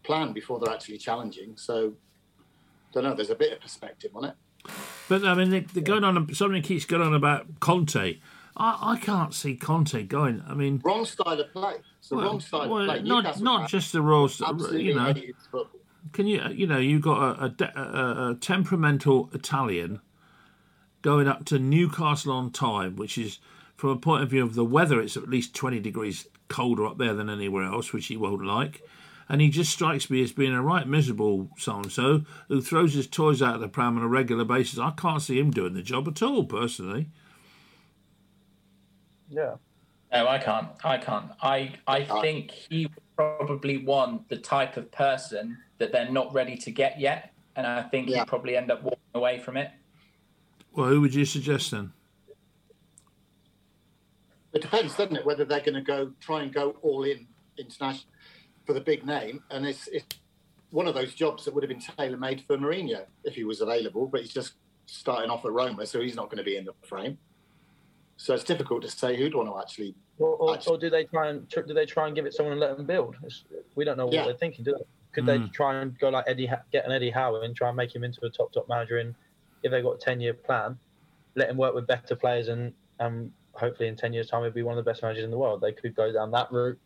plan 0.04 0.34
before 0.34 0.60
they're 0.60 0.74
actually 0.74 0.98
challenging. 0.98 1.54
So, 1.56 1.94
I 2.90 2.94
don't 2.94 3.04
know. 3.04 3.14
There's 3.14 3.30
a 3.30 3.36
bit 3.36 3.54
of 3.54 3.60
perspective 3.60 4.12
on 4.16 4.26
it. 4.26 4.36
But 5.10 5.24
I 5.26 5.34
mean, 5.36 5.50
they, 5.50 5.60
they're 5.62 5.84
going 5.84 6.04
on. 6.04 6.34
Something 6.34 6.62
keeps 6.62 6.86
going 6.86 7.02
on 7.02 7.14
about 7.14 7.60
Conte. 7.60 8.18
I, 8.58 8.78
I 8.82 8.98
can't 8.98 9.34
see 9.34 9.56
Conte 9.56 10.04
going. 10.04 10.44
I 10.48 10.54
mean, 10.54 10.82
Wrong 10.84 11.06
style 11.06 11.40
of 11.40 11.52
play. 11.52 11.76
It's 12.00 12.10
the 12.10 12.16
well, 12.16 12.26
wrong 12.26 12.40
style 12.40 12.70
well, 12.70 12.82
of 12.82 12.88
play. 12.88 13.02
not 13.02 13.42
not 13.42 13.70
just 13.70 13.92
the 13.92 14.02
absolutely 14.02 14.84
You 14.84 14.96
know. 14.96 15.14
Can 16.14 16.28
you, 16.28 16.42
you 16.52 16.68
know, 16.68 16.78
you've 16.78 17.02
got 17.02 17.40
a, 17.40 17.46
a, 17.46 17.82
a, 17.82 18.32
a 18.32 18.36
temperamental 18.36 19.30
Italian 19.34 20.02
going 21.02 21.28
up 21.28 21.46
to 21.46 21.60
Newcastle 21.60 22.32
on 22.32 22.52
time, 22.52 22.96
which 22.96 23.18
is, 23.18 23.40
from 23.76 23.90
a 23.90 23.96
point 23.98 24.24
of 24.24 24.30
view 24.30 24.44
of 24.44 24.56
the 24.56 24.66
weather, 24.66 25.02
it's 25.02 25.18
at 25.18 25.30
least 25.30 25.56
20 25.56 25.80
degrees 25.80 26.28
colder 26.48 26.86
up 26.86 26.98
there 26.98 27.14
than 27.14 27.30
anywhere 27.30 27.64
else, 27.64 27.92
which 27.92 28.08
he 28.08 28.18
won't 28.18 28.46
like. 28.46 28.82
And 29.28 29.42
he 29.42 29.50
just 29.50 29.72
strikes 29.72 30.10
me 30.10 30.22
as 30.24 30.32
being 30.32 30.54
a 30.54 30.62
right 30.62 30.88
miserable 30.88 31.50
so 31.58 31.78
and 31.78 31.92
so 31.92 32.22
who 32.48 32.62
throws 32.62 32.94
his 32.94 33.08
toys 33.08 33.42
out 33.42 33.56
of 33.56 33.62
the 33.62 33.68
pram 33.68 33.98
on 33.98 34.04
a 34.04 34.08
regular 34.08 34.46
basis. 34.46 34.80
I 34.80 34.92
can't 34.92 35.22
see 35.22 35.40
him 35.40 35.52
doing 35.52 35.74
the 35.74 35.82
job 35.82 36.08
at 36.08 36.22
all, 36.22 36.44
personally. 36.46 37.10
Yeah. 39.30 39.56
No, 40.12 40.28
I 40.28 40.38
can't. 40.38 40.68
I 40.84 40.98
can't. 40.98 41.32
I 41.42 41.74
I 41.88 42.02
uh, 42.04 42.22
think 42.22 42.52
he 42.52 42.86
would 42.86 43.16
probably 43.18 43.78
want 43.78 44.30
the 44.30 44.38
type 44.38 44.78
of 44.78 44.92
person 44.92 45.58
that 45.78 45.92
they're 45.92 46.12
not 46.12 46.34
ready 46.34 46.56
to 46.58 46.72
get 46.72 47.00
yet, 47.00 47.34
and 47.56 47.66
I 47.68 47.84
think 47.84 48.10
Yeah. 48.10 48.20
he'd 48.20 48.28
probably 48.28 48.56
end 48.56 48.72
up 48.72 48.84
walking 48.84 49.00
away 49.14 49.40
from 49.40 49.58
it. 49.58 49.72
Well, 50.74 50.88
who 50.88 51.02
would 51.02 51.14
you 51.14 51.26
suggest 51.26 51.72
then? 51.72 51.92
It 54.54 54.62
depends, 54.62 54.96
doesn't 54.96 55.18
it, 55.18 55.26
whether 55.26 55.44
they're 55.44 55.60
going 55.60 55.74
to 55.74 55.82
go 55.82 56.12
try 56.22 56.44
and 56.44 56.54
go 56.54 56.78
all 56.82 57.04
in 57.04 57.28
international 57.58 58.06
for 58.66 58.74
the 58.74 58.82
big 58.82 59.06
name, 59.06 59.44
and 59.52 59.66
it's, 59.66 59.88
it's 59.88 60.06
one 60.72 60.88
of 60.88 60.96
those 60.96 61.14
jobs 61.14 61.46
that 61.46 61.54
would 61.54 61.64
have 61.64 61.70
been 61.70 61.80
tailor 61.80 62.18
made 62.18 62.42
for 62.48 62.58
Mourinho 62.58 63.06
if 63.24 63.36
he 63.36 63.44
was 63.44 63.62
available, 63.62 64.08
but 64.08 64.22
he's 64.22 64.34
just 64.34 64.54
starting 64.88 65.30
off 65.30 65.46
at 65.46 65.52
Roma, 65.52 65.86
so 65.86 66.02
he's 66.02 66.16
not 66.16 66.26
going 66.26 66.38
to 66.38 66.44
be 66.44 66.58
in 66.58 66.66
the 66.66 66.74
frame. 66.88 67.18
So 68.18 68.34
it's 68.34 68.44
difficult 68.44 68.82
to 68.84 68.90
say 68.90 69.16
who'd 69.18 69.36
want 69.36 69.50
to 69.50 69.60
actually. 69.60 69.94
Or, 70.18 70.30
or, 70.30 70.54
Actually- 70.56 70.76
or 70.78 70.80
do 70.80 70.90
they 70.90 71.04
try 71.04 71.28
and 71.30 71.50
tr- 71.50 71.62
do 71.62 71.74
they 71.74 71.86
try 71.86 72.08
and 72.08 72.16
give 72.16 72.26
it 72.26 72.34
someone 72.34 72.54
and 72.54 72.62
let 72.62 72.78
them 72.78 72.86
build? 72.86 73.18
It's, 73.24 73.44
we 73.76 73.84
don't 73.84 73.98
know 73.98 74.06
what 74.06 74.14
Yeah. 74.16 74.26
they're 74.26 74.34
thinking, 74.36 74.64
do 74.64 74.72
they? 74.72 74.84
Could 75.12 75.26
Mm. 75.26 75.44
they 75.46 75.50
try 75.50 75.76
and 75.82 75.98
go 76.00 76.10
like 76.10 76.26
Eddie, 76.28 76.50
get 76.72 76.86
an 76.86 76.92
Eddie 76.92 77.10
Howe 77.10 77.36
and 77.42 77.56
try 77.56 77.68
and 77.70 77.78
make 77.78 77.94
him 77.94 78.04
into 78.04 78.26
a 78.26 78.30
top 78.30 78.52
top 78.54 78.68
manager? 78.70 78.98
And 79.00 79.14
if 79.64 79.72
they've 79.72 79.84
got 79.84 79.92
a 79.96 79.98
ten 79.98 80.20
year 80.22 80.34
plan, 80.34 80.78
let 81.36 81.50
him 81.50 81.58
work 81.58 81.76
with 81.76 81.88
better 81.88 82.16
players 82.16 82.48
and 82.48 82.74
and 83.00 83.32
hopefully 83.54 83.90
in 83.90 83.96
ten 83.98 84.14
years 84.14 84.30
time 84.30 84.44
he'll 84.44 84.52
be 84.52 84.64
one 84.64 84.78
of 84.78 84.84
the 84.84 84.90
best 84.90 85.02
managers 85.04 85.24
in 85.26 85.32
the 85.32 85.38
world. 85.38 85.60
They 85.62 85.74
could 85.74 85.94
go 85.96 86.12
down 86.12 86.32
that 86.32 86.50
route, 86.52 86.80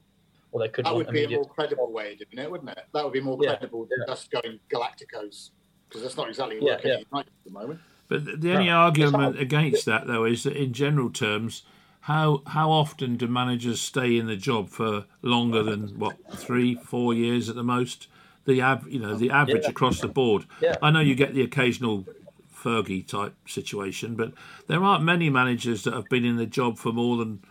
or 0.52 0.62
they 0.62 0.70
could. 0.70 0.86
That 0.86 0.94
want 0.94 1.08
would 1.08 1.14
be 1.14 1.24
a 1.24 1.30
more 1.30 1.46
credible 1.46 1.92
way 1.92 2.14
of 2.14 2.20
doing 2.20 2.46
it, 2.46 2.52
wouldn't 2.52 2.70
it? 2.70 2.80
That 2.94 3.04
would 3.04 3.14
be 3.14 3.22
more 3.22 3.38
Yeah, 3.42 3.56
credible 3.56 3.86
than 3.86 4.00
yeah. 4.08 4.14
just 4.14 4.32
going 4.32 4.60
Galacticos, 4.74 5.52
because 5.88 6.02
that's 6.04 6.18
not 6.18 6.30
exactly 6.30 6.58
Yeah, 6.58 6.74
working 6.74 6.92
yeah. 6.92 6.98
at 6.98 7.06
United 7.12 7.30
at 7.30 7.46
the 7.46 7.52
moment. 7.52 7.80
But 8.08 8.26
the, 8.26 8.38
the 8.38 8.54
only 8.54 8.68
No, 8.68 8.78
argument 8.78 9.36
it's 9.36 9.44
against 9.44 9.86
that, 9.86 10.08
though, 10.08 10.26
is 10.26 10.44
that 10.44 10.56
in 10.56 10.74
general 10.74 11.10
terms, 11.12 11.64
how 12.02 12.42
how 12.48 12.72
often 12.72 13.18
do 13.18 13.28
managers 13.28 13.82
stay 13.82 14.18
in 14.18 14.26
the 14.26 14.36
job 14.36 14.70
for 14.70 15.06
longer 15.22 15.62
than 15.64 16.00
what 16.00 16.16
three, 16.38 16.76
four 16.76 17.14
years 17.14 17.50
at 17.50 17.56
the 17.56 17.64
most? 17.64 18.08
The 18.46 18.62
av- 18.62 18.90
you 18.90 19.00
know, 19.00 19.16
the 19.16 19.30
average 19.30 19.66
Yeah. 19.66 19.70
across 19.70 20.02
the 20.02 20.08
board. 20.08 20.46
Yeah. 20.60 20.78
I 20.82 20.90
know 20.90 21.02
you 21.02 21.14
get 21.14 21.36
the 21.36 21.44
occasional 21.44 22.06
Fergie 22.52 23.08
type 23.08 23.36
situation, 23.48 24.16
but 24.16 24.34
there 24.68 24.84
aren't 24.84 25.04
many 25.04 25.30
managers 25.30 25.84
that 25.84 25.94
have 25.94 26.10
been 26.10 26.26
in 26.26 26.38
the 26.38 26.46
job 26.46 26.78
for 26.78 26.92
more 26.92 27.18
than 27.18 27.42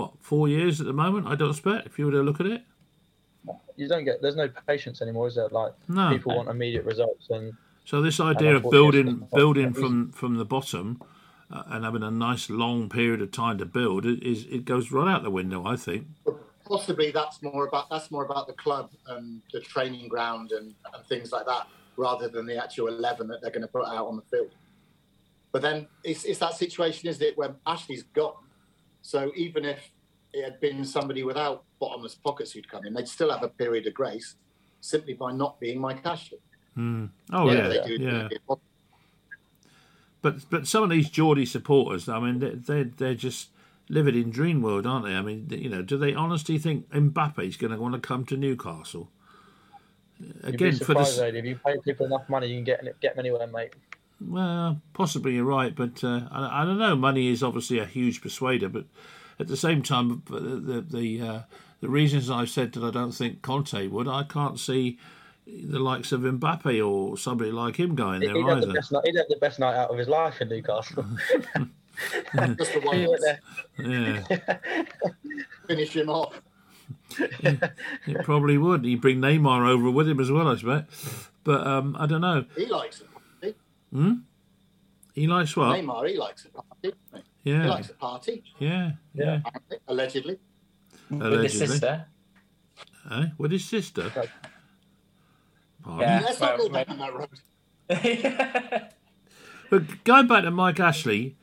what 0.00 0.12
four 0.20 0.48
years 0.48 0.80
at 0.80 0.86
the 0.86 0.92
moment. 0.92 1.26
I 1.26 1.34
don't 1.34 1.50
expect. 1.50 1.86
If 1.86 1.98
you 1.98 2.06
were 2.06 2.12
to 2.12 2.22
look 2.22 2.40
at 2.40 2.46
it, 2.46 2.62
You 3.76 3.88
don't 3.88 4.04
get. 4.04 4.20
There's 4.20 4.36
no 4.36 4.48
patience 4.66 5.00
anymore, 5.00 5.28
is 5.28 5.34
there? 5.36 5.48
Like 5.48 5.72
no. 5.88 6.10
people 6.10 6.36
want 6.36 6.48
immediate 6.48 6.84
results, 6.84 7.30
and 7.30 7.54
So 7.84 8.02
this 8.02 8.20
idea 8.20 8.56
of 8.56 8.62
building 8.70 9.26
building 9.32 9.72
from 9.72 10.12
from 10.12 10.36
the 10.36 10.44
bottom 10.44 11.02
uh, 11.50 11.62
and 11.72 11.84
having 11.84 12.02
a 12.02 12.10
nice 12.10 12.50
long 12.50 12.88
period 12.88 13.20
of 13.22 13.30
time 13.32 13.58
to 13.58 13.66
build 13.66 14.04
it 14.04 14.22
is 14.22 14.44
it 14.50 14.64
goes 14.64 14.92
right 14.92 15.10
out 15.12 15.22
the 15.22 15.30
window. 15.30 15.64
I 15.64 15.76
think. 15.76 16.06
Possibly 16.64 17.10
that's 17.10 17.42
more 17.42 17.66
about 17.66 17.88
that's 17.90 18.10
more 18.10 18.24
about 18.24 18.46
the 18.46 18.52
club 18.64 18.90
and 19.08 19.42
the 19.52 19.60
training 19.60 20.08
ground 20.08 20.52
and, 20.52 20.74
and 20.94 21.04
things 21.08 21.32
like 21.32 21.46
that, 21.46 21.66
rather 21.96 22.28
than 22.28 22.46
the 22.46 22.62
actual 22.62 22.88
eleven 22.88 23.26
that 23.28 23.40
they're 23.40 23.50
going 23.50 23.68
to 23.68 23.74
put 23.78 23.86
out 23.86 24.06
on 24.06 24.16
the 24.16 24.26
field. 24.30 24.52
But 25.52 25.62
then 25.62 25.88
it's, 26.04 26.24
it's 26.24 26.38
that 26.38 26.54
situation, 26.54 27.08
isn't 27.08 27.26
it, 27.26 27.36
where 27.36 27.56
Ashley's 27.66 28.04
gone. 28.14 28.44
So 29.02 29.32
even 29.36 29.64
if 29.64 29.90
it 30.32 30.44
had 30.44 30.60
been 30.60 30.84
somebody 30.84 31.22
without 31.22 31.64
bottomless 31.80 32.14
pockets 32.14 32.52
who'd 32.52 32.70
come 32.70 32.86
in, 32.86 32.94
they'd 32.94 33.08
still 33.08 33.30
have 33.30 33.42
a 33.42 33.48
period 33.48 33.86
of 33.86 33.94
grace 33.94 34.36
simply 34.80 35.14
by 35.14 35.32
not 35.32 35.58
being 35.60 35.80
my 35.80 35.98
Ashley. 36.04 36.38
Hmm. 36.74 37.06
Oh 37.32 37.50
Yeah, 37.50 37.72
yeah, 37.72 37.82
They 37.86 37.96
yeah. 37.98 38.28
But 40.22 40.50
but 40.50 40.66
some 40.66 40.82
of 40.82 40.90
these 40.90 41.08
Geordie 41.08 41.46
supporters, 41.46 42.08
I 42.08 42.20
mean, 42.20 42.38
they 42.38 42.50
they 42.50 42.82
they're 42.84 43.14
just 43.14 43.48
living 43.88 44.14
in 44.14 44.30
dream 44.30 44.62
world, 44.62 44.86
aren't 44.86 45.06
they? 45.06 45.14
I 45.14 45.22
mean, 45.22 45.46
you 45.50 45.68
know, 45.68 45.82
do 45.82 45.96
they 45.96 46.14
honestly 46.14 46.58
think 46.58 46.88
Mbappe's 46.90 47.56
going 47.56 47.72
to 47.72 47.78
want 47.78 47.94
to 47.94 48.00
come 48.00 48.24
to 48.26 48.36
Newcastle? 48.36 49.10
you'd 50.20 50.44
Again, 50.44 50.72
be 50.72 50.84
for 50.84 50.94
the 50.94 51.04
surprised 51.04 51.20
Eddie, 51.20 51.38
if 51.38 51.44
you 51.46 51.58
pay 51.64 51.78
people 51.84 52.06
enough 52.06 52.28
money, 52.28 52.48
you 52.48 52.56
can 52.56 52.64
get 52.64 53.00
get 53.00 53.16
them 53.16 53.24
anywhere, 53.24 53.46
mate. 53.46 53.74
Well, 54.20 54.80
possibly 54.92 55.34
you're 55.34 55.44
right, 55.44 55.74
but 55.74 56.04
uh, 56.04 56.28
I, 56.30 56.62
I 56.62 56.64
don't 56.64 56.78
know. 56.78 56.94
Money 56.96 57.28
is 57.28 57.42
obviously 57.42 57.78
a 57.78 57.86
huge 57.86 58.20
persuader, 58.20 58.68
but 58.68 58.84
at 59.38 59.48
the 59.48 59.56
same 59.56 59.82
time, 59.82 60.22
the 60.28 60.40
the 60.40 60.80
the, 60.82 61.20
uh, 61.26 61.40
the 61.80 61.88
reasons 61.88 62.28
I've 62.30 62.50
said 62.50 62.72
that 62.72 62.84
I 62.84 62.90
don't 62.90 63.12
think 63.12 63.40
Conte 63.42 63.86
would, 63.88 64.06
I 64.08 64.24
can't 64.24 64.60
see 64.60 64.98
the 65.46 65.78
likes 65.78 66.12
of 66.12 66.20
Mbappe 66.20 66.86
or 66.86 67.16
somebody 67.16 67.50
like 67.50 67.76
him 67.76 67.94
going 67.94 68.20
there 68.20 68.34
He'd 68.34 68.46
have, 68.46 68.60
the 68.60 68.66
either. 68.68 68.74
best 68.74 68.92
night, 68.92 69.02
he'd 69.06 69.16
have 69.16 69.28
the 69.28 69.36
best 69.36 69.58
night 69.58 69.74
out 69.74 69.90
of 69.90 69.98
his 69.98 70.06
life 70.08 70.40
in 70.40 70.48
Newcastle. 70.48 71.04
Just 72.58 72.72
the 72.74 72.80
one 72.84 73.06
went. 73.06 73.38
Yeah, 73.78 74.56
finish 75.66 75.96
him 75.96 76.08
off. 76.10 76.40
it 77.18 78.24
probably 78.24 78.58
would. 78.58 78.84
He'd 78.84 79.00
bring 79.00 79.18
Neymar 79.18 79.66
over 79.68 79.90
with 79.90 80.08
him 80.08 80.20
as 80.20 80.30
well, 80.30 80.48
I 80.48 80.54
bet. 80.56 80.86
But 81.44 81.66
um, 81.66 81.96
I 81.98 82.06
don't 82.06 82.20
know. 82.20 82.44
He 82.56 82.66
likes 82.66 83.00
it. 83.00 83.06
He 83.92 85.26
likes 85.26 85.56
what? 85.56 85.76
Neymar, 85.76 86.08
he 86.08 86.16
likes 86.16 86.44
a 86.44 86.48
party. 86.50 86.94
doesn't 87.10 87.24
He 87.42 87.50
He 87.52 87.56
likes 87.58 87.90
a 87.90 87.94
party, 87.94 88.44
yeah, 88.58 88.92
yeah. 89.14 89.40
apparently, 89.44 89.78
allegedly. 89.88 90.38
with 91.10 91.20
his 91.20 91.32
Allegedly. 91.32 91.66
sister. 91.66 92.06
Eh? 93.10 93.26
With 93.38 93.50
his 93.50 93.64
sister. 93.64 94.12
Like- 94.14 94.30
Pardon? 95.82 96.00
Yeah. 96.08 96.20
Let's 96.24 96.40
not 96.40 96.58
go 96.58 96.68
down 96.68 96.98
that 96.98 97.14
road. 97.14 97.28
But 99.70 100.02
going 100.04 100.26
back 100.26 100.42
to 100.42 100.50
Mike 100.50 100.80
Ashley, 100.80 101.36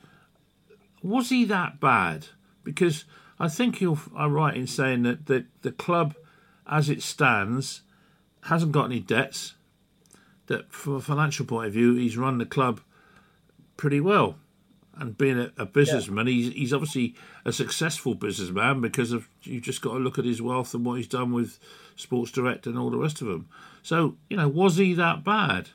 was 1.02 1.30
he 1.30 1.46
that 1.46 1.80
bad? 1.80 2.28
Because 2.64 3.06
I 3.40 3.48
think 3.48 3.80
you're 3.80 3.98
are 4.14 4.30
right 4.30 4.56
in 4.56 4.68
saying 4.68 5.04
that 5.04 5.28
the, 5.28 5.46
the 5.62 5.72
club, 5.72 6.14
as 6.70 6.90
it 6.90 7.02
stands, 7.02 7.84
hasn't 8.44 8.74
got 8.74 8.86
any 8.86 9.00
debts. 9.00 9.54
That 10.48 10.72
from 10.72 10.96
a 10.96 11.02
financial 11.02 11.46
point 11.46 11.68
of 11.68 11.74
view, 11.74 11.96
he's 11.96 12.18
run 12.18 12.38
the 12.38 12.46
club 12.46 12.82
pretty 13.76 14.00
well. 14.00 14.36
And 14.96 15.16
being 15.16 15.38
a, 15.38 15.52
a 15.58 15.66
businessman, 15.66 16.26
he's, 16.26 16.52
he's 16.54 16.74
obviously 16.74 17.14
a 17.46 17.52
successful 17.54 18.16
businessman 18.16 18.82
because 18.82 19.12
of 19.12 19.30
you've 19.44 19.62
just 19.64 19.82
got 19.82 19.94
to 19.94 20.00
look 20.00 20.18
at 20.18 20.26
his 20.26 20.42
wealth 20.42 20.74
and 20.74 20.84
what 20.84 20.96
he's 20.96 21.08
done 21.08 21.32
with 21.32 21.60
Sports 21.96 22.32
Direct 22.32 22.66
and 22.66 22.80
all 22.80 22.90
the 22.90 22.98
rest 22.98 23.22
of 23.22 23.28
them. 23.28 23.48
So 23.84 24.16
you 24.30 24.38
know, 24.38 24.48
was 24.48 24.78
he 24.78 24.94
that 24.96 25.24
bad? 25.24 25.70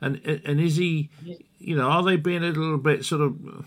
And 0.00 0.20
and 0.26 0.60
is 0.60 0.76
he? 0.76 1.10
You 1.58 1.76
know, 1.76 1.88
are 1.88 2.02
they 2.02 2.16
being 2.16 2.42
a 2.42 2.48
little 2.48 2.76
bit 2.78 3.04
sort 3.04 3.22
of, 3.22 3.66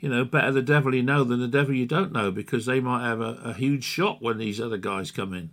you 0.00 0.08
know, 0.08 0.24
better 0.24 0.50
the 0.50 0.60
devil 0.60 0.94
you 0.94 1.02
know 1.02 1.24
than 1.24 1.40
the 1.40 1.48
devil 1.48 1.74
you 1.74 1.86
don't 1.86 2.12
know 2.12 2.30
because 2.30 2.66
they 2.66 2.80
might 2.80 3.06
have 3.06 3.20
a, 3.20 3.40
a 3.44 3.52
huge 3.54 3.84
shot 3.84 4.20
when 4.20 4.38
these 4.38 4.60
other 4.60 4.76
guys 4.76 5.10
come 5.10 5.32
in. 5.32 5.50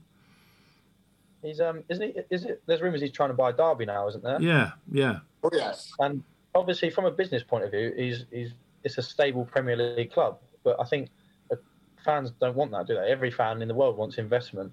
He's 1.42 1.62
um, 1.62 1.84
isn't 1.90 2.16
he? 2.16 2.22
Is 2.30 2.46
it? 2.46 2.62
There's 2.66 2.82
rumours 2.82 3.02
he's 3.02 3.12
trying 3.12 3.30
to 3.30 3.36
buy 3.36 3.52
Derby 3.52 3.86
now, 3.86 4.08
isn't 4.08 4.24
there? 4.24 4.42
Yeah, 4.42 4.72
yeah, 4.92 5.20
Oh, 5.44 5.50
yes. 5.54 5.94
And 6.00 6.24
obviously, 6.54 6.90
from 6.90 7.06
a 7.06 7.12
business 7.12 7.44
point 7.44 7.64
of 7.64 7.72
view, 7.72 7.94
he's 7.96 8.26
he's 8.32 8.52
it's 8.84 8.98
a 8.98 9.02
stable 9.02 9.46
Premier 9.46 9.76
League 9.76 10.12
club. 10.12 10.40
But 10.64 10.78
I 10.80 10.86
think 10.86 11.10
uh, 11.52 11.56
fans 12.04 12.32
don't 12.40 12.56
want 12.56 12.72
that, 12.72 12.88
do 12.88 12.96
they? 12.96 13.10
Every 13.10 13.32
fan 13.32 13.62
in 13.62 13.68
the 13.68 13.74
world 13.74 13.98
wants 13.98 14.18
investment 14.18 14.72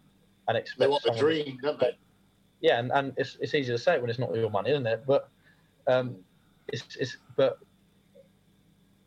and 0.48 0.56
it's 0.56 0.74
They 0.76 0.86
want 0.86 1.02
the 1.02 1.12
dream, 1.12 1.58
don't 1.62 1.78
they? 1.78 1.96
Yeah, 2.60 2.78
and, 2.78 2.90
and 2.92 3.12
it's 3.16 3.36
it's 3.40 3.54
easy 3.54 3.72
to 3.72 3.78
say 3.78 3.94
it 3.94 4.00
when 4.00 4.10
it's 4.10 4.18
not 4.18 4.34
your 4.34 4.50
money, 4.50 4.70
isn't 4.70 4.86
it? 4.86 5.04
But 5.06 5.28
um, 5.86 6.16
it's 6.68 6.96
it's 6.96 7.16
but 7.36 7.58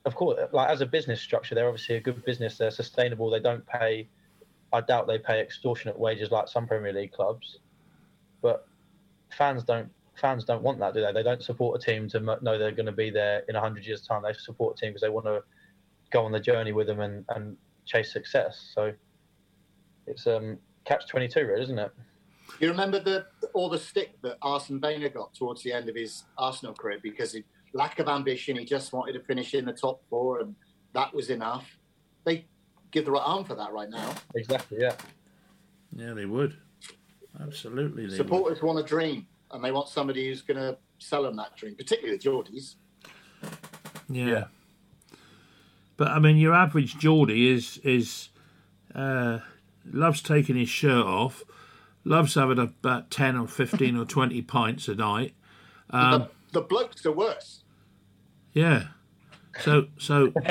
of 0.05 0.15
course, 0.15 0.39
like 0.51 0.69
as 0.69 0.81
a 0.81 0.85
business 0.85 1.21
structure, 1.21 1.55
they're 1.55 1.67
obviously 1.67 1.95
a 1.95 1.99
good 1.99 2.23
business. 2.25 2.57
They're 2.57 2.71
sustainable. 2.71 3.29
They 3.29 3.39
don't 3.39 3.65
pay. 3.65 4.07
I 4.71 4.81
doubt 4.81 5.07
they 5.07 5.17
pay 5.17 5.41
extortionate 5.41 5.97
wages 5.97 6.31
like 6.31 6.47
some 6.47 6.67
Premier 6.67 6.93
League 6.93 7.11
clubs. 7.11 7.59
But 8.41 8.67
fans 9.35 9.63
don't 9.63 9.89
fans 10.15 10.43
don't 10.43 10.61
want 10.61 10.79
that, 10.79 10.93
do 10.93 11.01
they? 11.01 11.11
They 11.13 11.23
don't 11.23 11.43
support 11.43 11.81
a 11.81 11.85
team 11.85 12.09
to 12.09 12.19
know 12.19 12.57
they're 12.57 12.71
going 12.71 12.85
to 12.85 12.91
be 12.91 13.09
there 13.09 13.43
in 13.47 13.55
hundred 13.55 13.85
years' 13.85 14.05
time. 14.05 14.23
They 14.23 14.33
support 14.33 14.77
a 14.77 14.79
team 14.79 14.91
because 14.91 15.01
they 15.01 15.09
want 15.09 15.25
to 15.25 15.43
go 16.11 16.25
on 16.25 16.31
the 16.31 16.39
journey 16.39 16.71
with 16.71 16.87
them 16.87 16.99
and, 16.99 17.25
and 17.29 17.55
chase 17.85 18.11
success. 18.11 18.71
So 18.73 18.93
it's 20.07 20.27
um 20.27 20.57
catch 20.85 21.07
twenty 21.07 21.27
two, 21.27 21.45
really, 21.45 21.63
isn't 21.63 21.79
it? 21.79 21.91
You 22.59 22.69
remember 22.69 22.99
the 22.99 23.25
all 23.53 23.69
the 23.69 23.77
stick 23.77 24.21
that 24.21 24.37
Arsene 24.41 24.79
Wenger 24.81 25.09
got 25.09 25.33
towards 25.33 25.63
the 25.63 25.71
end 25.71 25.89
of 25.89 25.95
his 25.95 26.23
Arsenal 26.37 26.73
career 26.73 26.99
because 27.01 27.33
he 27.33 27.43
lack 27.73 27.99
of 27.99 28.07
ambition. 28.07 28.57
He 28.57 28.65
just 28.65 28.91
wanted 28.93 29.13
to 29.13 29.21
finish 29.21 29.53
in 29.53 29.65
the 29.65 29.73
top 29.73 30.01
four, 30.09 30.39
and 30.39 30.55
that 30.93 31.13
was 31.13 31.29
enough. 31.29 31.77
They 32.23 32.45
give 32.91 33.05
the 33.05 33.11
right 33.11 33.23
arm 33.23 33.43
for 33.43 33.55
that 33.55 33.71
right 33.71 33.89
now. 33.89 34.13
Exactly. 34.35 34.79
Yeah. 34.81 34.95
yeah. 35.95 36.13
They 36.13 36.25
would 36.25 36.57
absolutely. 37.41 38.03
They 38.03 38.09
would. 38.09 38.17
Supporters 38.17 38.61
want 38.61 38.79
a 38.79 38.83
dream, 38.83 39.27
and 39.51 39.63
they 39.63 39.71
want 39.71 39.89
somebody 39.89 40.27
who's 40.27 40.41
going 40.41 40.57
to 40.57 40.77
sell 40.97 41.23
them 41.23 41.35
that 41.37 41.55
dream, 41.55 41.75
particularly 41.75 42.17
the 42.17 42.23
Geordies. 42.23 42.75
Yeah. 44.09 44.25
Yeah. 44.25 44.43
But 45.97 46.09
I 46.09 46.19
mean, 46.19 46.37
your 46.37 46.53
average 46.53 46.97
Geordie 46.97 47.49
is 47.49 47.77
is 47.83 48.29
uh, 48.95 49.39
loves 49.91 50.21
taking 50.21 50.55
his 50.55 50.69
shirt 50.69 51.05
off, 51.05 51.43
loves 52.05 52.35
having 52.35 52.59
about 52.59 53.11
ten 53.11 53.35
or 53.35 53.47
fifteen 53.47 53.97
or 53.97 54.05
twenty 54.05 54.41
pints 54.41 54.87
a 54.87 54.95
night. 54.95 55.33
Um, 55.89 56.27
the, 56.51 56.59
the 56.59 56.61
blokes 56.61 57.05
are 57.05 57.11
worse. 57.11 57.63
Yeah. 58.53 58.87
So 59.61 59.87
so 59.97 60.31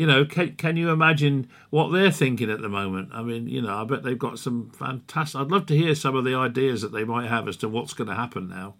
you 0.00 0.06
know, 0.06 0.24
can 0.24 0.56
can 0.56 0.78
you 0.78 0.88
imagine 0.88 1.46
what 1.68 1.90
they're 1.90 2.10
thinking 2.10 2.50
at 2.50 2.62
the 2.62 2.70
moment? 2.70 3.10
I 3.12 3.20
mean, 3.20 3.46
you 3.46 3.60
know, 3.60 3.82
I 3.82 3.84
bet 3.84 4.02
they've 4.02 4.18
got 4.18 4.38
some 4.38 4.70
fantastic. 4.70 5.38
I'd 5.38 5.50
love 5.50 5.66
to 5.66 5.76
hear 5.76 5.94
some 5.94 6.16
of 6.16 6.24
the 6.24 6.34
ideas 6.34 6.80
that 6.80 6.90
they 6.90 7.04
might 7.04 7.28
have 7.28 7.46
as 7.46 7.58
to 7.58 7.68
what's 7.68 7.92
going 7.92 8.08
to 8.08 8.14
happen 8.14 8.48
now. 8.48 8.76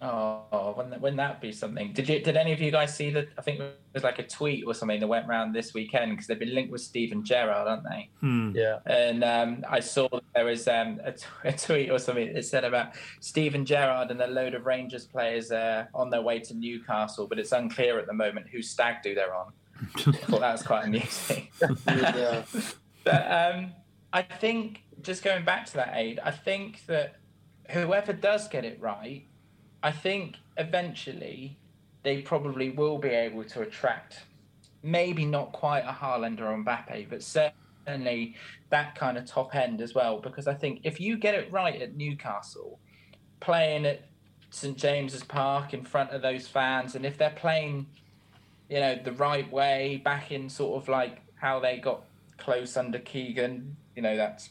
Oh, 0.00 0.74
wouldn't 0.76 0.90
that, 0.90 1.00
wouldn't 1.00 1.18
that 1.18 1.40
be 1.40 1.52
something? 1.52 1.92
Did 1.92 2.08
you? 2.08 2.18
Did 2.18 2.36
any 2.36 2.52
of 2.52 2.60
you 2.60 2.72
guys 2.72 2.92
see 2.92 3.10
that? 3.10 3.28
I 3.38 3.42
think 3.42 3.60
it 3.60 3.78
was 3.94 4.02
like 4.02 4.18
a 4.18 4.26
tweet 4.26 4.64
or 4.66 4.74
something 4.74 4.98
that 4.98 5.06
went 5.06 5.28
around 5.28 5.52
this 5.52 5.74
weekend 5.74 6.10
because 6.10 6.26
they've 6.26 6.40
been 6.40 6.56
linked 6.56 6.72
with 6.72 6.80
Steven 6.80 7.24
Gerrard, 7.24 7.68
aren't 7.68 7.84
they? 7.84 8.10
Hmm. 8.18 8.50
Yeah. 8.52 8.80
And 8.84 9.22
um, 9.22 9.64
I 9.70 9.78
saw 9.78 10.08
there 10.34 10.44
was 10.44 10.66
um, 10.66 11.00
a, 11.04 11.12
t- 11.12 11.24
a 11.44 11.52
tweet 11.52 11.88
or 11.88 12.00
something 12.00 12.34
that 12.34 12.44
said 12.44 12.64
about 12.64 12.96
Steven 13.20 13.64
Gerrard 13.64 14.10
and 14.10 14.20
a 14.20 14.26
load 14.26 14.54
of 14.54 14.66
Rangers 14.66 15.06
players 15.06 15.52
uh, 15.52 15.84
on 15.94 16.10
their 16.10 16.22
way 16.22 16.40
to 16.40 16.54
Newcastle, 16.54 17.28
but 17.28 17.38
it's 17.38 17.52
unclear 17.52 18.00
at 18.00 18.08
the 18.08 18.12
moment 18.12 18.48
whose 18.48 18.68
stag 18.68 19.04
do 19.04 19.14
they're 19.14 19.36
on. 19.36 19.52
I 19.94 20.12
thought 20.12 20.40
that 20.40 20.52
was 20.52 20.62
quite 20.62 20.86
amusing. 20.86 21.48
yeah. 21.88 22.42
But 23.04 23.32
um, 23.32 23.72
I 24.12 24.22
think 24.22 24.82
just 25.02 25.22
going 25.22 25.44
back 25.44 25.66
to 25.66 25.74
that 25.74 25.92
aid, 25.94 26.20
I 26.22 26.30
think 26.30 26.86
that 26.86 27.16
whoever 27.70 28.12
does 28.12 28.48
get 28.48 28.64
it 28.64 28.80
right, 28.80 29.26
I 29.82 29.92
think 29.92 30.36
eventually 30.56 31.58
they 32.02 32.22
probably 32.22 32.70
will 32.70 32.98
be 32.98 33.08
able 33.08 33.44
to 33.44 33.62
attract 33.62 34.22
maybe 34.82 35.24
not 35.24 35.52
quite 35.52 35.80
a 35.80 35.92
Haaland 35.92 36.40
or 36.40 36.56
Mbappe, 36.56 37.08
but 37.08 37.22
certainly 37.22 38.34
that 38.70 38.94
kind 38.94 39.16
of 39.16 39.26
top 39.26 39.54
end 39.54 39.80
as 39.80 39.94
well. 39.94 40.20
Because 40.20 40.46
I 40.46 40.54
think 40.54 40.80
if 40.84 41.00
you 41.00 41.16
get 41.16 41.34
it 41.34 41.50
right 41.52 41.80
at 41.80 41.96
Newcastle, 41.96 42.78
playing 43.40 43.86
at 43.86 44.08
St 44.50 44.76
James's 44.76 45.24
Park 45.24 45.74
in 45.74 45.84
front 45.84 46.10
of 46.10 46.22
those 46.22 46.48
fans, 46.48 46.94
and 46.94 47.06
if 47.06 47.16
they're 47.16 47.30
playing, 47.30 47.86
you 48.72 48.80
know, 48.80 48.98
the 49.04 49.12
right 49.12 49.52
way, 49.52 50.00
back 50.02 50.32
in 50.32 50.48
sort 50.48 50.82
of 50.82 50.88
like 50.88 51.20
how 51.34 51.60
they 51.60 51.76
got 51.76 52.04
close 52.38 52.74
under 52.78 52.98
Keegan, 52.98 53.76
you 53.94 54.00
know, 54.00 54.16
that's 54.16 54.48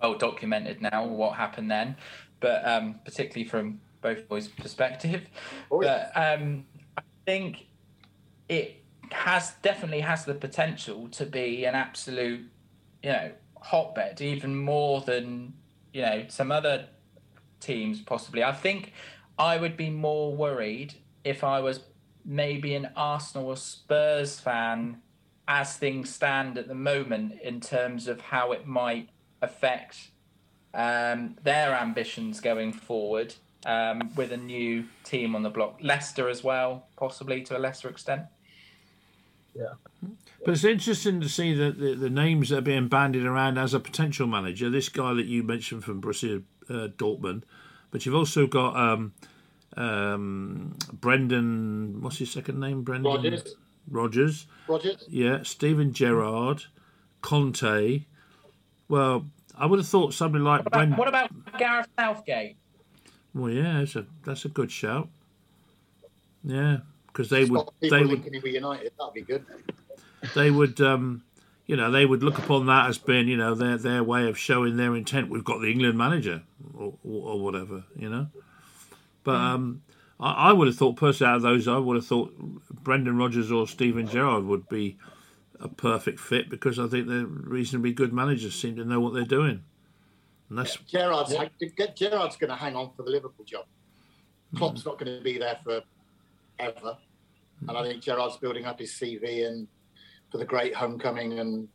well 0.00 0.14
documented 0.16 0.80
now 0.80 1.04
what 1.06 1.36
happened 1.36 1.70
then, 1.70 1.96
but 2.40 2.66
um, 2.66 2.98
particularly 3.04 3.46
from 3.46 3.82
both 4.00 4.26
boys' 4.28 4.48
perspective. 4.48 5.28
Oh, 5.70 5.82
yeah. 5.82 6.10
But 6.14 6.40
um, 6.40 6.64
I 6.96 7.02
think 7.26 7.66
it 8.48 8.82
has 9.10 9.52
definitely 9.60 10.00
has 10.00 10.24
the 10.24 10.34
potential 10.34 11.08
to 11.08 11.26
be 11.26 11.66
an 11.66 11.74
absolute, 11.74 12.46
you 13.02 13.10
know, 13.10 13.32
hotbed, 13.60 14.22
even 14.22 14.56
more 14.56 15.02
than 15.02 15.52
you 15.92 16.00
know 16.00 16.24
some 16.28 16.50
other 16.50 16.86
teams 17.60 18.00
possibly. 18.00 18.42
I 18.42 18.52
think 18.52 18.94
I 19.38 19.58
would 19.58 19.76
be 19.76 19.90
more 19.90 20.34
worried 20.34 20.94
if 21.24 21.44
I 21.44 21.60
was 21.60 21.80
maybe 22.24 22.74
an 22.74 22.90
Arsenal 22.96 23.48
or 23.48 23.56
Spurs 23.56 24.38
fan 24.38 25.02
as 25.48 25.76
things 25.76 26.14
stand 26.14 26.56
at 26.56 26.68
the 26.68 26.74
moment 26.74 27.40
in 27.42 27.60
terms 27.60 28.06
of 28.08 28.20
how 28.20 28.52
it 28.52 28.66
might 28.66 29.08
affect 29.40 30.10
um, 30.74 31.36
their 31.42 31.74
ambitions 31.74 32.40
going 32.40 32.72
forward 32.72 33.34
um, 33.66 34.10
with 34.16 34.32
a 34.32 34.36
new 34.36 34.84
team 35.04 35.34
on 35.34 35.42
the 35.42 35.50
block. 35.50 35.78
Leicester 35.82 36.28
as 36.28 36.42
well, 36.42 36.86
possibly 36.96 37.42
to 37.42 37.56
a 37.56 37.60
lesser 37.60 37.88
extent. 37.88 38.22
Yeah. 39.54 39.74
But 40.44 40.52
it's 40.52 40.64
interesting 40.64 41.20
to 41.20 41.28
see 41.28 41.54
the, 41.54 41.70
the, 41.70 41.94
the 41.94 42.10
names 42.10 42.48
that 42.48 42.58
are 42.58 42.62
being 42.62 42.88
bandied 42.88 43.24
around 43.24 43.58
as 43.58 43.74
a 43.74 43.80
potential 43.80 44.26
manager. 44.26 44.70
This 44.70 44.88
guy 44.88 45.12
that 45.14 45.26
you 45.26 45.42
mentioned 45.42 45.84
from 45.84 46.00
Borussia 46.00 46.42
uh, 46.68 46.88
Dortmund, 46.96 47.42
but 47.90 48.06
you've 48.06 48.14
also 48.14 48.46
got 48.46 48.76
um, 48.76 49.12
um, 49.76 50.76
Brendan. 50.92 52.00
What's 52.02 52.18
his 52.18 52.30
second 52.30 52.60
name? 52.60 52.82
Brendan 52.82 53.12
Rodgers. 53.12 53.54
Rogers. 53.90 54.46
Rodgers. 54.68 55.04
Yeah, 55.08 55.42
Steven 55.42 55.92
Gerrard, 55.92 56.64
Conte. 57.20 58.04
Well, 58.88 59.26
I 59.56 59.66
would 59.66 59.78
have 59.78 59.88
thought 59.88 60.14
somebody 60.14 60.44
like 60.44 60.60
What 60.60 60.66
about, 60.66 60.78
Brendan. 60.78 60.98
what 60.98 61.08
about 61.08 61.58
Gareth 61.58 61.88
Southgate? 61.98 62.56
Well, 63.34 63.50
yeah, 63.50 63.78
that's 63.78 63.96
a 63.96 64.06
that's 64.24 64.44
a 64.44 64.48
good 64.48 64.70
shout. 64.70 65.08
Yeah, 66.44 66.78
because 67.06 67.30
they 67.30 67.44
would 67.44 67.68
they 67.80 67.90
would 67.90 68.08
linking 68.08 68.34
him 68.34 68.42
with 68.42 68.52
United. 68.52 68.92
That'd 68.98 69.14
be 69.14 69.22
good. 69.22 69.44
they 70.34 70.50
would 70.50 70.80
um, 70.80 71.22
you 71.66 71.76
know 71.76 71.90
they 71.90 72.04
would 72.04 72.22
look 72.22 72.38
upon 72.38 72.66
that 72.66 72.88
as 72.88 72.98
being 72.98 73.28
you 73.28 73.36
know 73.36 73.54
their 73.54 73.78
their 73.78 74.04
way 74.04 74.28
of 74.28 74.36
showing 74.38 74.76
their 74.76 74.94
intent. 74.94 75.30
We've 75.30 75.44
got 75.44 75.60
the 75.60 75.70
England 75.70 75.96
manager 75.96 76.42
or, 76.76 76.94
or, 77.04 77.32
or 77.32 77.40
whatever, 77.40 77.84
you 77.96 78.10
know. 78.10 78.26
But 79.24 79.36
um, 79.36 79.82
I, 80.18 80.50
I 80.50 80.52
would 80.52 80.68
have 80.68 80.76
thought 80.76 80.96
personally 80.96 81.30
out 81.30 81.36
of 81.36 81.42
those, 81.42 81.68
I 81.68 81.78
would 81.78 81.96
have 81.96 82.06
thought 82.06 82.34
Brendan 82.70 83.16
Rodgers 83.16 83.50
or 83.50 83.66
Steven 83.66 84.06
Gerrard 84.06 84.44
would 84.44 84.68
be 84.68 84.98
a 85.60 85.68
perfect 85.68 86.20
fit 86.20 86.48
because 86.50 86.78
I 86.78 86.88
think 86.88 87.08
they're 87.08 87.26
reasonably 87.26 87.92
good 87.92 88.12
managers, 88.12 88.54
seem 88.54 88.76
to 88.76 88.84
know 88.84 89.00
what 89.00 89.14
they're 89.14 89.24
doing. 89.24 89.62
And 90.48 90.58
that's 90.58 90.76
Gerrard's 90.76 91.34
get 91.76 91.96
Gerrard's 91.96 92.36
going 92.36 92.50
to 92.50 92.56
hang 92.56 92.76
on 92.76 92.90
for 92.96 93.04
the 93.04 93.10
Liverpool 93.10 93.44
job. 93.44 93.64
Klopp's 94.54 94.84
not 94.84 94.98
going 94.98 95.16
to 95.16 95.24
be 95.24 95.38
there 95.38 95.58
for 95.64 95.80
ever, 96.58 96.98
and 97.66 97.76
I 97.76 97.82
think 97.84 98.02
Gerrard's 98.02 98.36
building 98.36 98.66
up 98.66 98.78
his 98.78 98.90
CV 98.90 99.46
and 99.46 99.66
for 100.30 100.36
the 100.36 100.44
great 100.44 100.74
homecoming, 100.74 101.38
and 101.38 101.68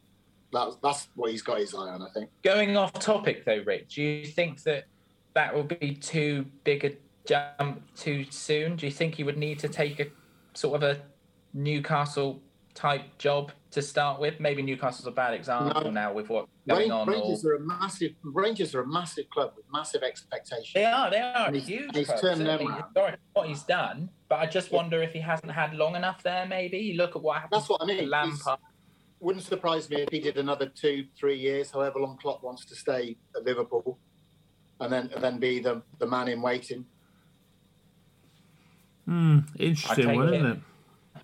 that's 0.53 0.75
that's 0.83 1.07
what 1.15 1.31
he's 1.31 1.41
got 1.41 1.59
his 1.59 1.73
eye 1.73 1.89
on. 1.89 2.03
I 2.03 2.09
think. 2.13 2.29
Going 2.43 2.77
off 2.77 2.93
topic 2.93 3.45
though, 3.45 3.63
Rich, 3.65 3.95
do 3.95 4.03
you 4.03 4.27
think 4.27 4.61
that 4.63 4.85
that 5.33 5.55
will 5.55 5.63
be 5.63 5.95
too 5.95 6.45
big 6.63 6.85
a 6.85 6.91
jump 7.27 7.83
too 7.95 8.25
soon? 8.29 8.75
Do 8.75 8.85
you 8.85 8.91
think 8.91 9.15
he 9.15 9.23
would 9.23 9.37
need 9.37 9.59
to 9.59 9.67
take 9.67 9.99
a 9.99 10.07
sort 10.53 10.81
of 10.81 10.83
a 10.83 11.01
Newcastle 11.53 12.41
type 12.73 13.03
job 13.17 13.51
to 13.71 13.81
start 13.81 14.19
with? 14.19 14.39
Maybe 14.39 14.61
Newcastle's 14.61 15.07
a 15.07 15.11
bad 15.11 15.33
example 15.33 15.83
No. 15.85 15.89
now 15.89 16.13
with 16.13 16.29
what's 16.29 16.47
going 16.67 16.89
Ran- 16.89 16.91
on. 16.91 17.09
Or... 17.09 17.11
Rangers 17.13 17.45
are 17.45 17.55
a 17.55 17.59
massive 17.59 18.11
Rangers 18.23 18.73
are 18.75 18.81
a 18.81 18.87
massive 18.87 19.29
club 19.29 19.53
with 19.55 19.65
massive 19.71 20.03
expectations. 20.03 20.71
They 20.73 20.85
are, 20.85 21.09
they 21.11 21.19
are 21.19 21.47
And 21.47 21.55
a 21.55 21.59
he's- 21.59 21.67
huge. 21.67 21.95
he's 21.95 22.07
club, 22.07 22.21
turned 22.21 22.41
them 22.41 22.59
certainly 22.59 22.83
what 23.33 23.47
he's 23.47 23.63
done, 23.63 24.09
but 24.29 24.35
I 24.39 24.45
just 24.45 24.71
wonder 24.71 25.01
if 25.01 25.11
he 25.13 25.19
hasn't 25.19 25.51
had 25.51 25.73
long 25.73 25.95
enough 25.95 26.23
there. 26.23 26.45
Maybe 26.47 26.77
you 26.77 26.95
look 26.95 27.15
at 27.15 27.21
what 27.21 27.35
happened. 27.41 27.59
That's 27.61 27.69
what 27.69 27.81
I 27.81 27.85
mean. 27.85 27.97
He's- 27.99 28.09
Lampard. 28.09 28.59
Wouldn't 29.19 29.45
surprise 29.45 29.89
me 29.89 30.01
if 30.01 30.09
he 30.11 30.19
did 30.19 30.37
another 30.37 30.67
two, 30.67 31.07
three 31.17 31.39
years, 31.39 31.71
however 31.71 31.97
long 31.99 32.17
Klopp 32.17 32.43
wants 32.43 32.65
to 32.65 32.75
stay 32.75 33.17
at 33.35 33.43
Liverpool, 33.43 33.97
and 34.79 34.93
then 34.93 35.09
and 35.15 35.23
then 35.23 35.39
be 35.39 35.59
the 35.59 35.81
the 35.97 36.05
man 36.05 36.27
in 36.27 36.39
waiting. 36.39 36.85
Hmm, 39.07 39.39
interesting 39.57 40.05
I 40.05 40.09
take 40.09 40.17
one, 40.17 40.27
it. 40.33 40.35
isn't 40.37 40.51
it? 40.51 40.59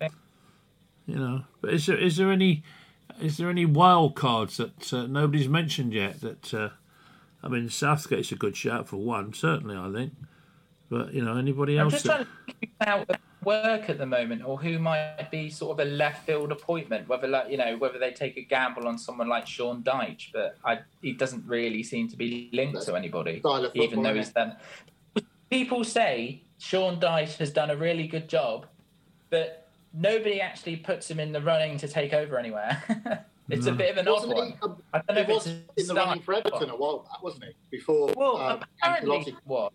I 0.00 0.08
You 1.06 1.16
know, 1.16 1.44
but 1.60 1.74
is 1.74 1.86
there 1.86 1.98
is 1.98 2.16
there 2.16 2.32
any 2.32 2.62
is 3.20 3.36
there 3.36 3.50
any 3.50 3.66
wild 3.66 4.14
cards 4.14 4.56
that 4.56 4.92
uh, 4.92 5.06
nobody's 5.06 5.48
mentioned 5.48 5.92
yet? 5.92 6.20
That 6.22 6.54
uh, 6.54 6.68
I 7.42 7.48
mean, 7.48 7.68
Southgate's 7.68 8.32
a 8.32 8.36
good 8.36 8.56
shout 8.56 8.88
for 8.88 8.96
one, 8.96 9.34
certainly. 9.34 9.76
I 9.76 9.92
think, 9.92 10.14
but 10.88 11.12
you 11.12 11.22
know, 11.22 11.36
anybody 11.36 11.76
I'm 11.76 11.84
else? 11.86 11.92
just 11.92 12.04
that- 12.06 12.12
trying 12.14 12.24
to 12.48 12.54
think 12.60 12.72
out 12.80 13.10
of 13.10 13.16
work 13.44 13.90
at 13.90 13.98
the 13.98 14.06
moment, 14.06 14.42
or 14.42 14.58
who 14.58 14.78
might 14.78 15.28
be 15.30 15.50
sort 15.50 15.78
of 15.78 15.86
a 15.86 15.90
left 15.90 16.24
field 16.24 16.50
appointment. 16.52 17.06
Whether 17.06 17.28
like 17.28 17.50
you 17.50 17.58
know 17.58 17.76
whether 17.76 17.98
they 17.98 18.12
take 18.12 18.38
a 18.38 18.42
gamble 18.42 18.88
on 18.88 18.96
someone 18.96 19.28
like 19.28 19.46
Sean 19.46 19.82
Dyche, 19.82 20.32
but 20.32 20.56
I, 20.64 20.78
he 21.02 21.12
doesn't 21.12 21.46
really 21.46 21.82
seem 21.82 22.08
to 22.08 22.16
be 22.16 22.48
linked 22.54 22.80
to 22.86 22.96
anybody, 22.96 23.42
even 23.74 24.02
though 24.02 24.14
innit? 24.14 24.16
he's 24.16 24.30
done. 24.30 24.56
People 25.50 25.84
say 25.84 26.40
Sean 26.64 26.98
Dyche 26.98 27.36
has 27.36 27.50
done 27.50 27.68
a 27.70 27.76
really 27.76 28.06
good 28.06 28.26
job, 28.26 28.64
but 29.28 29.68
nobody 29.92 30.40
actually 30.40 30.76
puts 30.76 31.10
him 31.10 31.20
in 31.20 31.30
the 31.30 31.40
running 31.42 31.76
to 31.78 31.86
take 31.86 32.14
over 32.14 32.38
anywhere. 32.38 32.82
it's 33.50 33.66
a 33.66 33.72
bit 33.72 33.90
of 33.90 33.98
an 33.98 34.08
odd 34.08 34.12
Wasn't 34.26 34.34
one. 34.34 34.46
he? 34.48 34.54
Um, 34.62 34.82
I 34.94 34.98
don't 35.02 35.08
know 35.08 35.14
he 35.14 35.20
if 35.20 35.28
was 35.28 35.46
it's 35.76 35.82
in 35.90 35.94
the 35.94 36.00
running 36.00 36.22
for 36.22 36.34
style. 36.36 36.42
Everton 36.46 36.70
a 36.70 36.76
while 36.76 36.98
back, 37.00 37.22
wasn't 37.22 37.44
he? 37.44 37.50
Before 37.70 38.10
Well, 38.16 38.38
uh, 38.38 38.60
apparently 38.82 39.18
Ancelotti. 39.32 39.36
was, 39.44 39.72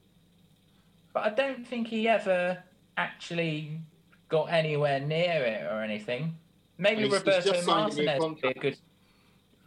but 1.14 1.26
I 1.26 1.30
don't 1.30 1.66
think 1.68 1.88
he 1.90 2.08
ever 2.08 2.58
actually 2.98 3.80
got 4.28 4.46
anywhere 4.52 5.00
near 5.00 5.44
it 5.44 5.72
or 5.72 5.84
anything. 5.84 6.36
Maybe 6.80 7.04
he's- 7.04 7.12
he's 7.14 7.20
Roberto 7.20 7.52
just 7.52 7.66
signed 7.66 7.94
a 7.94 7.96
new 7.98 8.06
Martinez 8.06 8.20
would 8.20 8.42
be 8.42 8.48
a 8.48 8.54
contract. 8.54 8.62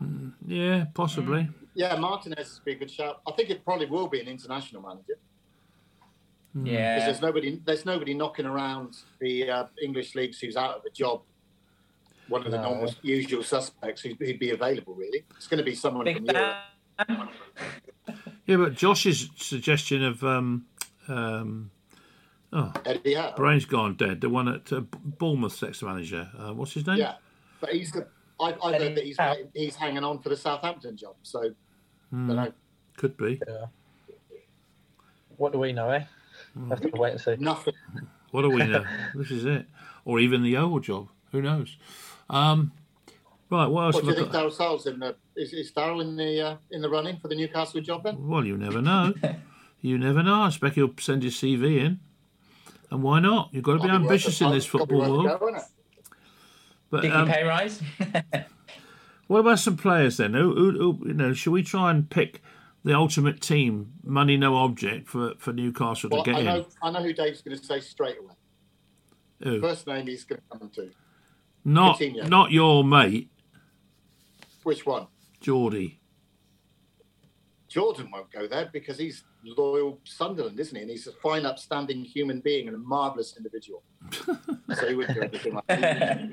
good. 0.01 0.33
yeah, 0.49 0.85
possibly. 0.93 1.49
Yeah, 1.75 1.95
Martinez 1.97 2.55
would 2.59 2.65
be 2.65 2.73
a 2.73 2.77
good 2.81 2.91
shout. 2.91 3.21
I 3.29 3.33
think 3.33 3.49
it 3.51 3.65
probably 3.65 3.87
will 3.87 4.09
be 4.09 4.21
an 4.21 4.27
international 4.27 4.83
manager 4.83 5.05
because 5.07 5.23
Yeah, 6.55 7.07
there's 7.07 7.23
nobody 7.23 7.61
there's 7.65 7.87
nobody 7.87 8.13
knocking 8.15 8.45
around 8.47 8.97
the 9.21 9.49
uh, 9.51 9.65
English 9.83 10.15
leagues 10.15 10.39
who's 10.39 10.57
out 10.57 10.77
of 10.77 10.85
a 10.85 10.91
job. 10.91 11.23
One 12.29 12.45
of 12.45 12.51
the 12.53 12.59
No. 12.59 12.71
normal 12.71 12.95
usual 13.03 13.43
suspects 13.43 14.03
who'd, 14.03 14.17
who'd 14.19 14.39
be 14.39 14.51
available. 14.51 14.95
Really, 14.95 15.25
it's 15.37 15.47
going 15.47 15.59
to 15.59 15.65
be 15.65 15.75
someone 15.75 16.05
Big 16.05 16.17
from 16.19 16.27
Europe. 16.27 17.31
Yeah, 18.47 18.57
but 18.57 18.75
Josh's 18.75 19.31
suggestion 19.37 20.05
of 20.05 20.23
um, 20.25 20.67
um, 21.09 21.71
oh, 22.53 22.73
Eddie 22.85 23.15
Howe. 23.15 23.35
brain's 23.37 23.65
gone 23.65 23.95
dead. 23.97 24.21
The 24.21 24.29
one 24.29 24.49
at 24.49 24.73
uh, 24.73 24.81
Bournemouth's 25.05 25.63
ex 25.63 25.83
manager. 25.83 26.29
Uh, 26.39 26.53
what's 26.53 26.73
his 26.73 26.87
name? 26.87 26.99
Yeah, 26.99 27.15
but 27.61 27.71
he's 27.71 27.93
the. 27.93 28.07
I've, 28.41 28.57
I've 28.63 28.75
Eddie 28.75 28.85
heard 28.85 28.97
that 28.97 29.05
he's 29.05 29.19
Howe. 29.19 29.37
he's 29.55 29.77
hanging 29.77 30.05
on 30.05 30.19
for 30.19 30.29
the 30.29 30.37
Southampton 30.37 30.97
job. 30.97 31.15
So 31.23 31.51
Don't 32.11 32.27
know. 32.29 32.53
Could 32.97 33.17
be. 33.17 33.41
What 35.37 35.53
do 35.53 35.59
we 35.59 35.73
know, 35.73 35.89
eh? 35.91 36.05
Have 36.69 36.81
to 36.81 36.91
wait 36.95 37.13
and 37.13 37.21
see. 37.21 37.37
Nothing. 37.39 37.75
What 38.31 38.43
do 38.43 38.51
we 38.51 38.65
know? 38.65 38.85
this 39.15 39.31
is 39.31 39.45
it. 39.45 39.67
Or 40.05 40.19
even 40.19 40.43
the 40.43 40.57
old 40.57 40.83
job. 40.83 41.09
Who 41.33 41.43
knows? 41.43 41.77
Um, 42.29 42.73
right. 43.51 43.67
What 43.67 43.85
else? 43.85 43.95
What 43.95 44.05
do 44.05 44.07
you 44.09 44.13
I 44.15 44.17
think 44.17 44.33
got? 44.33 44.45
Daryl 44.45 44.57
Sarll's 44.57 44.87
in 44.87 44.99
the 44.99 45.17
is, 45.37 45.53
is 45.53 45.73
Daryl 45.73 46.01
in 46.01 46.17
the 46.17 46.41
uh, 46.41 46.57
in 46.71 46.83
the 46.83 46.89
running 46.89 47.19
for 47.19 47.29
the 47.29 47.35
Newcastle 47.35 47.81
job 47.81 48.05
then? 48.05 48.29
Well, 48.29 48.45
you 48.45 48.57
never 48.57 48.83
know. 48.83 49.15
you 49.81 49.99
never 49.99 50.23
know. 50.23 50.43
I 50.43 50.49
expect 50.49 50.75
he'll 50.75 50.95
send 50.99 51.23
his 51.23 51.35
CV 51.35 51.79
in. 51.79 52.01
And 52.91 53.03
why 53.03 53.21
not? 53.21 53.49
You've 53.53 53.65
got 53.65 53.73
to 53.73 53.79
be 53.79 53.89
Gotta 53.89 54.03
ambitious 54.03 54.41
in 54.43 54.51
this 54.51 54.67
football 54.67 54.99
worth 54.99 55.09
world. 55.09 55.41
go. 55.41 55.59
But 56.91 57.07
um, 57.07 57.27
pay 57.27 57.43
rise. 57.43 57.81
what 59.27 59.39
about 59.39 59.59
some 59.59 59.79
players 59.79 60.19
then? 60.19 60.35
Who, 60.35 60.55
who, 60.55 60.71
who, 60.73 61.09
you 61.09 61.15
know, 61.15 61.33
should 61.33 61.53
we 61.53 61.63
try 61.63 61.91
and 61.91 62.09
pick 62.11 62.43
the 62.85 62.95
ultimate 62.95 63.41
team, 63.41 63.93
money 64.03 64.37
no 64.37 64.57
object, 64.57 65.09
for, 65.09 65.35
for 65.39 65.53
Newcastle 65.53 66.11
Well, 66.11 66.25
to 66.25 66.33
get 66.33 66.47
I 66.47 66.57
in? 66.57 66.65
I 66.83 66.91
know 66.91 67.03
who 67.03 67.13
Dave's 67.13 67.43
going 67.43 67.57
to 67.57 67.65
say 67.65 67.81
straight 67.81 68.19
away. 68.19 68.35
Who? 69.43 69.61
First 69.61 69.87
name 69.87 70.07
he's 70.07 70.25
going 70.25 70.41
to 70.41 70.59
come 70.59 70.71
to. 70.71 70.91
Not, 71.65 71.99
Coutinho. 71.99 72.29
not 72.29 72.51
your 72.51 72.83
mate, 72.85 73.31
Which 74.65 74.85
one? 74.85 75.07
Geordie. 75.41 76.01
Jordan 77.69 78.11
won't 78.13 78.31
go 78.31 78.47
there 78.47 78.69
because 78.73 78.99
he's 78.99 79.25
loyal 79.45 79.99
Sunderland, 80.05 80.61
isn't 80.61 80.77
he? 80.77 80.83
And 80.83 80.91
he's 80.91 81.07
a 81.07 81.13
fine, 81.13 81.47
upstanding 81.47 82.05
human 82.05 82.41
being 82.41 82.67
and 82.69 82.77
a 82.77 82.79
marvellous 82.79 83.37
individual. 83.37 83.83
so 84.75 84.89
he 84.89 84.95
wouldn't 84.95 85.15
do 85.15 85.23
anything 85.23 85.55
like 85.55 85.67
that. 85.69 86.33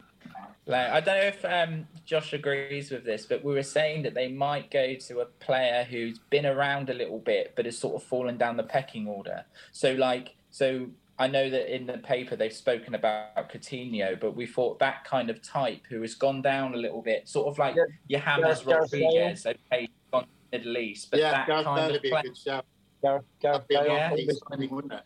Like, 0.70 0.90
I 0.92 1.00
don't 1.02 1.18
know 1.18 1.24
if 1.24 1.46
um, 1.46 1.88
Josh 2.06 2.32
agrees 2.34 2.92
with 2.92 3.04
this, 3.04 3.26
but 3.26 3.44
we 3.44 3.54
were 3.54 3.64
saying 3.64 4.04
that 4.04 4.14
they 4.14 4.28
might 4.28 4.70
go 4.70 4.94
to 4.94 5.20
a 5.22 5.26
player 5.26 5.84
who's 5.84 6.20
been 6.30 6.46
around 6.46 6.92
a 6.92 6.94
little 6.94 7.18
bit, 7.18 7.54
but 7.56 7.66
has 7.66 7.78
sort 7.78 7.96
of 7.96 8.04
fallen 8.04 8.38
down 8.38 8.56
the 8.56 8.64
pecking 8.64 9.08
order. 9.08 9.46
So, 9.72 9.94
like, 9.94 10.36
so 10.52 10.86
I 11.18 11.28
know 11.28 11.50
that 11.50 11.76
in 11.76 11.88
the 11.88 11.98
paper 11.98 12.36
they've 12.36 12.54
spoken 12.54 12.94
about 12.94 13.50
Coutinho, 13.52 14.20
but 14.20 14.36
we 14.36 14.46
thought 14.46 14.78
that 14.78 15.04
kind 15.06 15.32
of 15.32 15.42
type 15.42 15.82
who 15.90 16.02
has 16.02 16.14
gone 16.14 16.44
down 16.44 16.76
a 16.76 16.78
little 16.78 17.02
bit, 17.02 17.28
sort 17.28 17.48
of 17.48 17.58
like 17.58 17.76
Yeah, 17.76 17.84
your 18.08 18.22
James 18.22 18.62
Gareth 18.62 18.66
Bale. 18.66 18.80
Rodriguez, 18.80 19.46
okay, 19.48 19.90
gone 20.14 20.24
to 20.24 20.30
the 20.52 20.58
Middle 20.60 20.78
East, 20.78 21.10
but 21.10 21.20
yeah, 21.20 21.32
that 21.32 21.48
Gareth 21.48 21.66
kind 21.66 21.76
Bale 21.78 21.86
of 21.88 21.92
would 21.94 22.02
be 22.04 22.08
a 22.10 22.12
player. 22.12 22.24
good 22.24 22.38
shout. 22.38 22.66
Gareth, 23.02 23.24
Gareth 23.42 23.64
That'd 23.68 23.68
be 23.68 23.76
a 23.76 23.82
Bale, 23.82 23.94
Yeah. 23.96 24.10
marquee 24.50 24.68
wouldn't 24.68 24.94
it? 24.94 25.02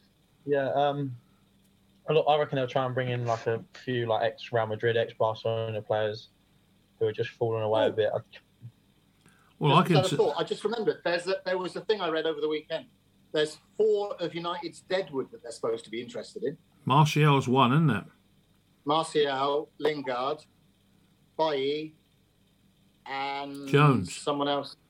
Yeah, 0.46 0.70
um, 0.74 0.98
look, 1.00 1.10
I 2.10 2.38
reckon 2.38 2.58
they'll 2.58 2.68
try 2.68 2.86
and 2.86 2.94
bring 2.94 3.10
in 3.10 3.26
like 3.26 3.48
a 3.48 3.64
few 3.86 4.06
like 4.08 4.24
ex 4.24 4.52
Real 4.52 4.68
Madrid, 4.68 4.98
ex 4.98 5.14
Barcelona 5.14 5.82
players 5.82 6.30
who 7.00 7.06
are 7.08 7.14
just 7.14 7.30
falling 7.32 7.64
away 7.64 7.88
a 7.88 7.92
bit. 7.92 8.10
I- 8.14 8.20
Well, 9.60 9.74
I 9.74 9.78
Just 9.82 9.88
can. 9.88 9.96
another 9.98 10.08
s- 10.08 10.14
thought. 10.18 10.36
I 10.38 10.44
just 10.44 10.64
remembered 10.66 10.98
there's 11.06 11.28
a, 11.28 11.36
there 11.46 11.58
was 11.58 11.76
a 11.76 11.82
thing 11.82 12.02
I 12.02 12.10
read 12.10 12.26
over 12.26 12.42
the 12.42 12.50
weekend. 12.50 12.86
There's 13.32 13.58
four 13.78 14.16
of 14.20 14.36
United's 14.36 14.82
deadwood 14.82 15.32
that 15.32 15.42
they're 15.42 15.52
supposed 15.52 15.86
to 15.86 15.90
be 15.90 16.02
interested 16.02 16.44
in. 16.44 16.58
Martial's 16.86 17.48
one, 17.48 17.72
isn't 17.72 17.90
it? 17.90 18.04
Martial, 18.86 19.70
Lingard, 19.80 20.40
Bailly, 21.38 21.96
and 23.06 23.68
Jones. 23.68 24.16
Someone 24.16 24.48
else. 24.48 24.76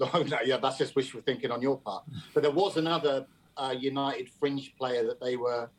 No, 0.00 0.08
no, 0.12 0.38
yeah, 0.44 0.56
that's 0.56 0.78
just 0.78 0.96
wishful 0.96 1.20
thinking 1.24 1.52
on 1.52 1.62
your 1.62 1.78
part. 1.78 2.02
But 2.34 2.42
there 2.42 2.50
was 2.50 2.76
another 2.76 3.26
uh, 3.56 3.72
United 3.78 4.28
fringe 4.28 4.74
player 4.76 5.06
that 5.06 5.20
they 5.20 5.36
were 5.36 5.70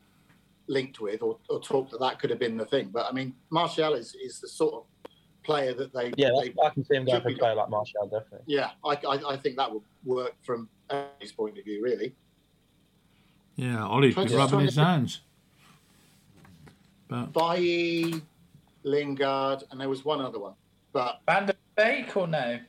linked 0.67 0.99
with, 0.99 1.21
or, 1.21 1.38
or 1.49 1.60
talked 1.62 1.91
that 1.91 1.99
that 1.99 2.19
could 2.19 2.30
have 2.30 2.39
been 2.39 2.58
the 2.58 2.65
thing. 2.65 2.89
But 2.91 3.08
I 3.08 3.12
mean, 3.12 3.34
Martial 3.49 3.93
is, 3.93 4.15
is 4.15 4.39
the 4.39 4.47
sort 4.47 4.73
of 4.73 4.84
player 5.43 5.73
that 5.73 5.93
they. 5.93 6.12
yeah, 6.17 6.32
they 6.41 6.54
I 6.63 6.69
can 6.69 6.84
see 6.86 6.95
him 6.95 7.06
going 7.06 7.21
for 7.21 7.30
a 7.30 7.36
player 7.36 7.56
like 7.56 7.69
Martial, 7.69 8.06
definitely. 8.08 8.39
yeah, 8.47 8.71
I, 8.84 8.93
I, 9.08 9.34
I 9.34 9.38
think 9.38 9.58
that 9.58 9.71
would 9.71 9.84
work 10.04 10.34
from 10.43 10.69
his 11.19 11.32
point 11.32 11.58
of 11.58 11.63
view, 11.65 11.84
really. 11.84 12.15
Yeah, 13.56 13.86
Ollie's 13.86 14.13
Try 14.13 14.23
been 14.23 14.32
to- 14.34 14.38
rubbing 14.38 14.60
his 14.62 14.75
hands. 14.75 15.21
But 17.08 17.34
Bailly, 17.34 18.21
Lingard, 18.84 19.63
and 19.71 19.80
there 19.80 19.89
was 19.89 20.04
one 20.04 20.21
other 20.21 20.39
one. 20.39 20.54
But 20.91 21.21
Van 21.28 21.45
der 21.45 21.54
Beek 21.78 22.15
or 22.17 22.28
no? 22.28 22.60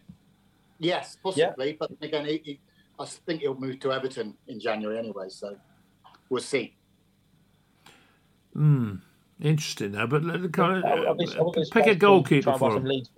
yes, 0.79 1.17
possibly. 1.23 1.77
But 1.79 1.91
again, 2.03 2.27
he, 2.27 2.43
he, 2.45 2.61
I 2.99 3.07
think 3.07 3.41
he'll 3.41 3.55
move 3.59 3.81
to 3.81 3.93
Everton 3.93 4.35
in 4.49 4.61
January 4.61 4.99
anyway. 4.99 5.29
So 5.29 5.57
we'll 6.29 6.43
see. 6.43 6.75
Hmm, 8.57 8.95
interesting 9.41 9.93
though. 9.93 10.07
But 10.07 10.25
let- 10.25 10.53
kind 10.53 10.85
I- 10.85 10.89
I 10.91 10.93
of, 11.11 11.19
uh, 11.21 11.63
pick 11.71 11.87
a 11.87 11.95
goalkeeper 11.95 12.43
try 12.45 12.53
and 12.55 12.61
buy 12.61 12.69
for 12.69 12.73
some 12.75 12.83
him. 12.83 12.89
Leeds. 12.89 13.11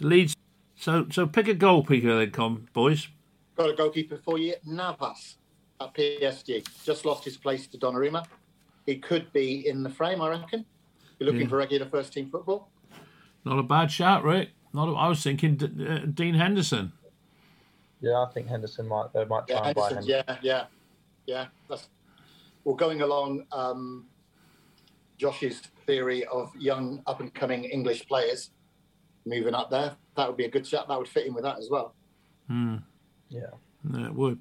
Leeds. 0.00 0.36
So, 0.76 1.06
so 1.10 1.26
pick 1.26 1.48
a 1.48 1.54
goalkeeper 1.54 2.18
then, 2.18 2.30
come 2.30 2.66
boys. 2.72 3.08
Got 3.56 3.70
a 3.70 3.74
goalkeeper 3.74 4.16
for 4.16 4.38
you, 4.38 4.54
Navas 4.64 5.36
at 5.80 5.92
PSG. 5.94 6.64
Just 6.84 7.04
lost 7.04 7.24
his 7.24 7.36
place 7.36 7.66
to 7.68 7.78
Donnarumma. 7.78 8.24
He 8.86 8.96
could 8.96 9.30
be 9.32 9.68
in 9.68 9.82
the 9.82 9.90
frame, 9.90 10.22
I 10.22 10.30
reckon. 10.30 10.64
You're 11.18 11.26
looking 11.26 11.42
Yeah. 11.42 11.48
for 11.48 11.56
regular 11.58 11.86
first 11.86 12.12
team 12.14 12.30
football. 12.30 12.70
Not 13.44 13.58
a 13.58 13.62
bad 13.62 13.90
shout, 13.92 14.24
Rick. 14.24 14.50
Not. 14.72 14.88
A, 14.88 14.92
I 14.92 15.08
was 15.08 15.22
thinking 15.22 15.56
D- 15.56 15.86
uh, 15.86 15.98
Dean 16.06 16.34
Henderson. 16.34 16.92
Yeah, 18.00 18.22
I 18.22 18.26
think 18.32 18.46
Henderson 18.48 18.86
might 18.88 19.12
they 19.12 19.24
might 19.26 19.46
try 19.46 19.56
Yeah, 19.56 19.66
and 19.66 19.74
buy 19.76 19.88
him. 19.90 20.02
yeah, 20.04 20.36
yeah, 20.42 20.64
yeah. 21.26 21.46
That's 21.68 21.88
well 22.70 22.76
going 22.76 23.02
along. 23.02 23.44
Um, 23.52 24.06
Josh's 25.18 25.60
theory 25.86 26.24
of 26.26 26.54
young 26.56 27.02
up 27.06 27.20
and 27.20 27.34
coming 27.34 27.64
English 27.64 28.06
players 28.06 28.50
moving 29.26 29.54
up 29.54 29.70
there. 29.70 29.96
That 30.16 30.28
would 30.28 30.36
be 30.36 30.44
a 30.46 30.50
good 30.50 30.66
shot. 30.66 30.88
That 30.88 30.96
would 30.98 31.08
fit 31.08 31.26
in 31.26 31.34
with 31.34 31.44
that 31.44 31.58
as 31.58 31.68
well. 31.70 31.94
Hmm. 32.46 32.76
Yeah. 33.28 33.50
Yeah, 33.92 34.06
it 34.06 34.14
would. 34.14 34.38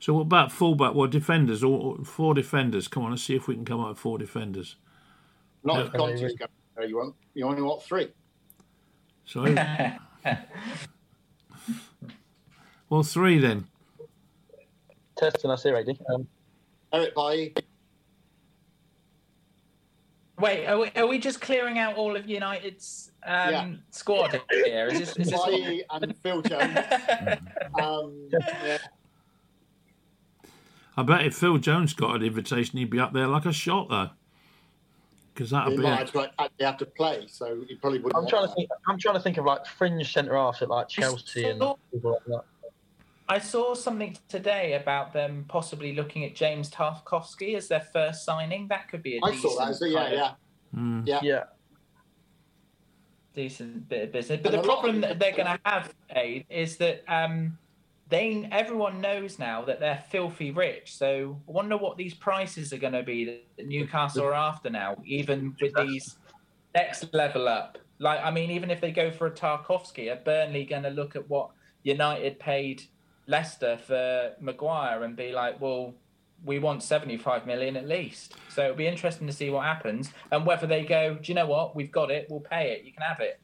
So 0.00 0.14
what 0.14 0.22
about 0.22 0.52
fullback? 0.52 0.94
Well, 0.94 1.08
defenders 1.08 1.62
or 1.64 1.98
or 1.98 2.04
four 2.04 2.34
defenders. 2.34 2.88
Come 2.88 3.04
on, 3.04 3.10
let's 3.10 3.22
see 3.22 3.36
if 3.36 3.48
we 3.48 3.54
can 3.54 3.64
come 3.64 3.80
up 3.80 3.88
with 3.90 3.98
four 3.98 4.18
defenders. 4.18 4.76
Not 5.64 5.78
Yeah. 5.78 5.86
if 5.86 5.92
Conte's 5.92 6.20
going 6.34 6.50
there. 6.76 6.86
You 6.86 6.96
want 6.96 7.14
you 7.34 7.46
only 7.46 7.62
want 7.62 7.82
three. 7.82 8.12
So, 9.24 9.42
well, 12.88 13.02
three 13.02 13.38
then. 13.38 13.66
Testing 15.16 15.50
us 15.50 15.62
here, 15.64 15.76
Eddie. 15.76 15.98
Um, 16.14 16.26
Eric 16.92 17.14
Bailly, 17.14 17.54
Wait, 20.38 20.66
are 20.66 20.78
we, 20.78 20.90
are 20.96 21.06
we 21.06 21.18
just 21.18 21.40
clearing 21.40 21.78
out 21.78 21.96
all 21.96 22.14
of 22.16 22.28
United's 22.28 23.10
um, 23.26 23.50
Yeah. 23.52 23.70
squad 23.90 24.40
here? 24.50 24.86
Is 24.86 24.98
this, 25.00 25.08
is 25.16 25.30
this 25.30 25.32
what- 25.32 25.50
Bailly 25.50 25.84
and 25.90 26.14
Phil 26.22 26.42
Jones. 26.42 26.78
Um, 27.78 28.28
yeah. 28.32 28.78
I 30.96 31.02
bet 31.04 31.24
if 31.26 31.36
Phil 31.36 31.58
Jones 31.58 31.92
got 31.92 32.16
an 32.16 32.22
invitation, 32.24 32.78
he'd 32.78 32.90
be 32.90 32.98
up 32.98 33.12
there 33.12 33.28
like 33.28 33.46
a 33.46 33.52
shot, 33.52 33.88
though. 33.88 34.10
Because 35.32 35.50
that'd 35.50 35.76
be. 35.76 35.82
might 35.82 35.92
it. 35.92 36.00
actually 36.00 36.28
actually 36.40 36.64
have 36.64 36.76
to 36.78 36.86
play, 36.86 37.26
so 37.28 37.62
he 37.68 37.76
probably 37.76 38.00
wouldn't. 38.00 38.20
I'm 38.20 38.28
trying 38.28 38.42
to 38.42 38.48
that. 38.48 38.56
think. 38.56 38.70
I'm 38.88 38.98
trying 38.98 39.14
to 39.14 39.20
think 39.20 39.36
of 39.36 39.44
like 39.44 39.64
fringe 39.64 40.12
centre 40.12 40.34
halves 40.34 40.60
at 40.62 40.68
like 40.68 40.88
Chelsea 40.88 41.44
and 41.44 41.60
people 41.92 42.10
like 42.12 42.24
that. 42.26 42.42
I 43.28 43.38
saw 43.38 43.74
something 43.74 44.16
today 44.28 44.74
about 44.74 45.12
them 45.12 45.44
possibly 45.48 45.94
looking 45.94 46.24
at 46.24 46.34
James 46.34 46.70
Tarkowski 46.70 47.56
as 47.56 47.68
their 47.68 47.80
first 47.92 48.24
signing. 48.24 48.68
That 48.68 48.88
could 48.88 49.02
be 49.02 49.18
a 49.18 49.20
I 49.22 49.32
decent, 49.32 49.52
saw 49.52 49.66
that. 49.66 49.74
So 49.76 49.84
yeah, 49.84 49.98
kind 49.98 50.12
of- 50.14 50.18
yeah. 50.18 50.32
Hmm. 50.74 51.02
Yeah. 51.06 51.20
Yeah. 51.22 51.44
decent 53.34 53.88
bit 53.88 54.04
of 54.04 54.12
business. 54.12 54.40
But 54.42 54.54
And 54.54 54.62
the 54.62 54.66
problem 54.66 54.96
of- 54.96 55.02
that 55.02 55.18
they're 55.18 55.32
going 55.36 55.46
to 55.46 55.60
have, 55.64 55.94
Aid, 56.16 56.44
is 56.48 56.76
that 56.78 57.04
um, 57.06 57.56
they 58.08 58.48
everyone 58.50 59.00
knows 59.00 59.38
now 59.38 59.62
that 59.64 59.78
they're 59.80 60.02
filthy 60.10 60.50
rich. 60.50 60.96
So 60.96 61.40
I 61.48 61.52
wonder 61.52 61.76
what 61.76 61.96
these 61.96 62.14
prices 62.14 62.72
are 62.72 62.78
going 62.78 62.94
to 62.94 63.02
be 63.02 63.24
that 63.56 63.66
Newcastle 63.66 64.24
are 64.24 64.34
after 64.34 64.70
now, 64.70 64.96
even 65.04 65.54
with 65.60 65.74
these 65.76 66.16
next 66.74 67.12
level 67.14 67.46
up. 67.48 67.78
Like, 68.00 68.20
I 68.22 68.30
mean, 68.30 68.50
even 68.50 68.70
if 68.70 68.80
they 68.80 68.90
go 68.92 69.10
for 69.10 69.26
a 69.26 69.30
Tarkowski, 69.30 70.10
are 70.12 70.20
Burnley 70.24 70.64
going 70.64 70.84
to 70.84 70.90
look 70.90 71.14
at 71.14 71.28
what 71.28 71.50
United 71.84 72.38
paid 72.40 72.82
Leicester 73.28 73.78
for 73.86 74.32
Maguire 74.40 75.04
and 75.04 75.14
be 75.14 75.32
like, 75.32 75.60
well, 75.60 75.94
we 76.44 76.58
want 76.58 76.82
75 76.82 77.46
million 77.46 77.76
at 77.76 77.86
least. 77.86 78.34
So 78.48 78.64
it'll 78.64 78.76
be 78.76 78.86
interesting 78.86 79.26
to 79.26 79.32
see 79.32 79.50
what 79.50 79.64
happens 79.64 80.12
and 80.32 80.46
whether 80.46 80.66
they 80.66 80.84
go, 80.84 81.14
do 81.14 81.30
you 81.30 81.34
know 81.34 81.46
what? 81.46 81.76
We've 81.76 81.92
got 81.92 82.10
it. 82.10 82.26
We'll 82.30 82.40
pay 82.40 82.72
it. 82.72 82.84
You 82.84 82.92
can 82.92 83.02
have 83.02 83.20
it. 83.20 83.38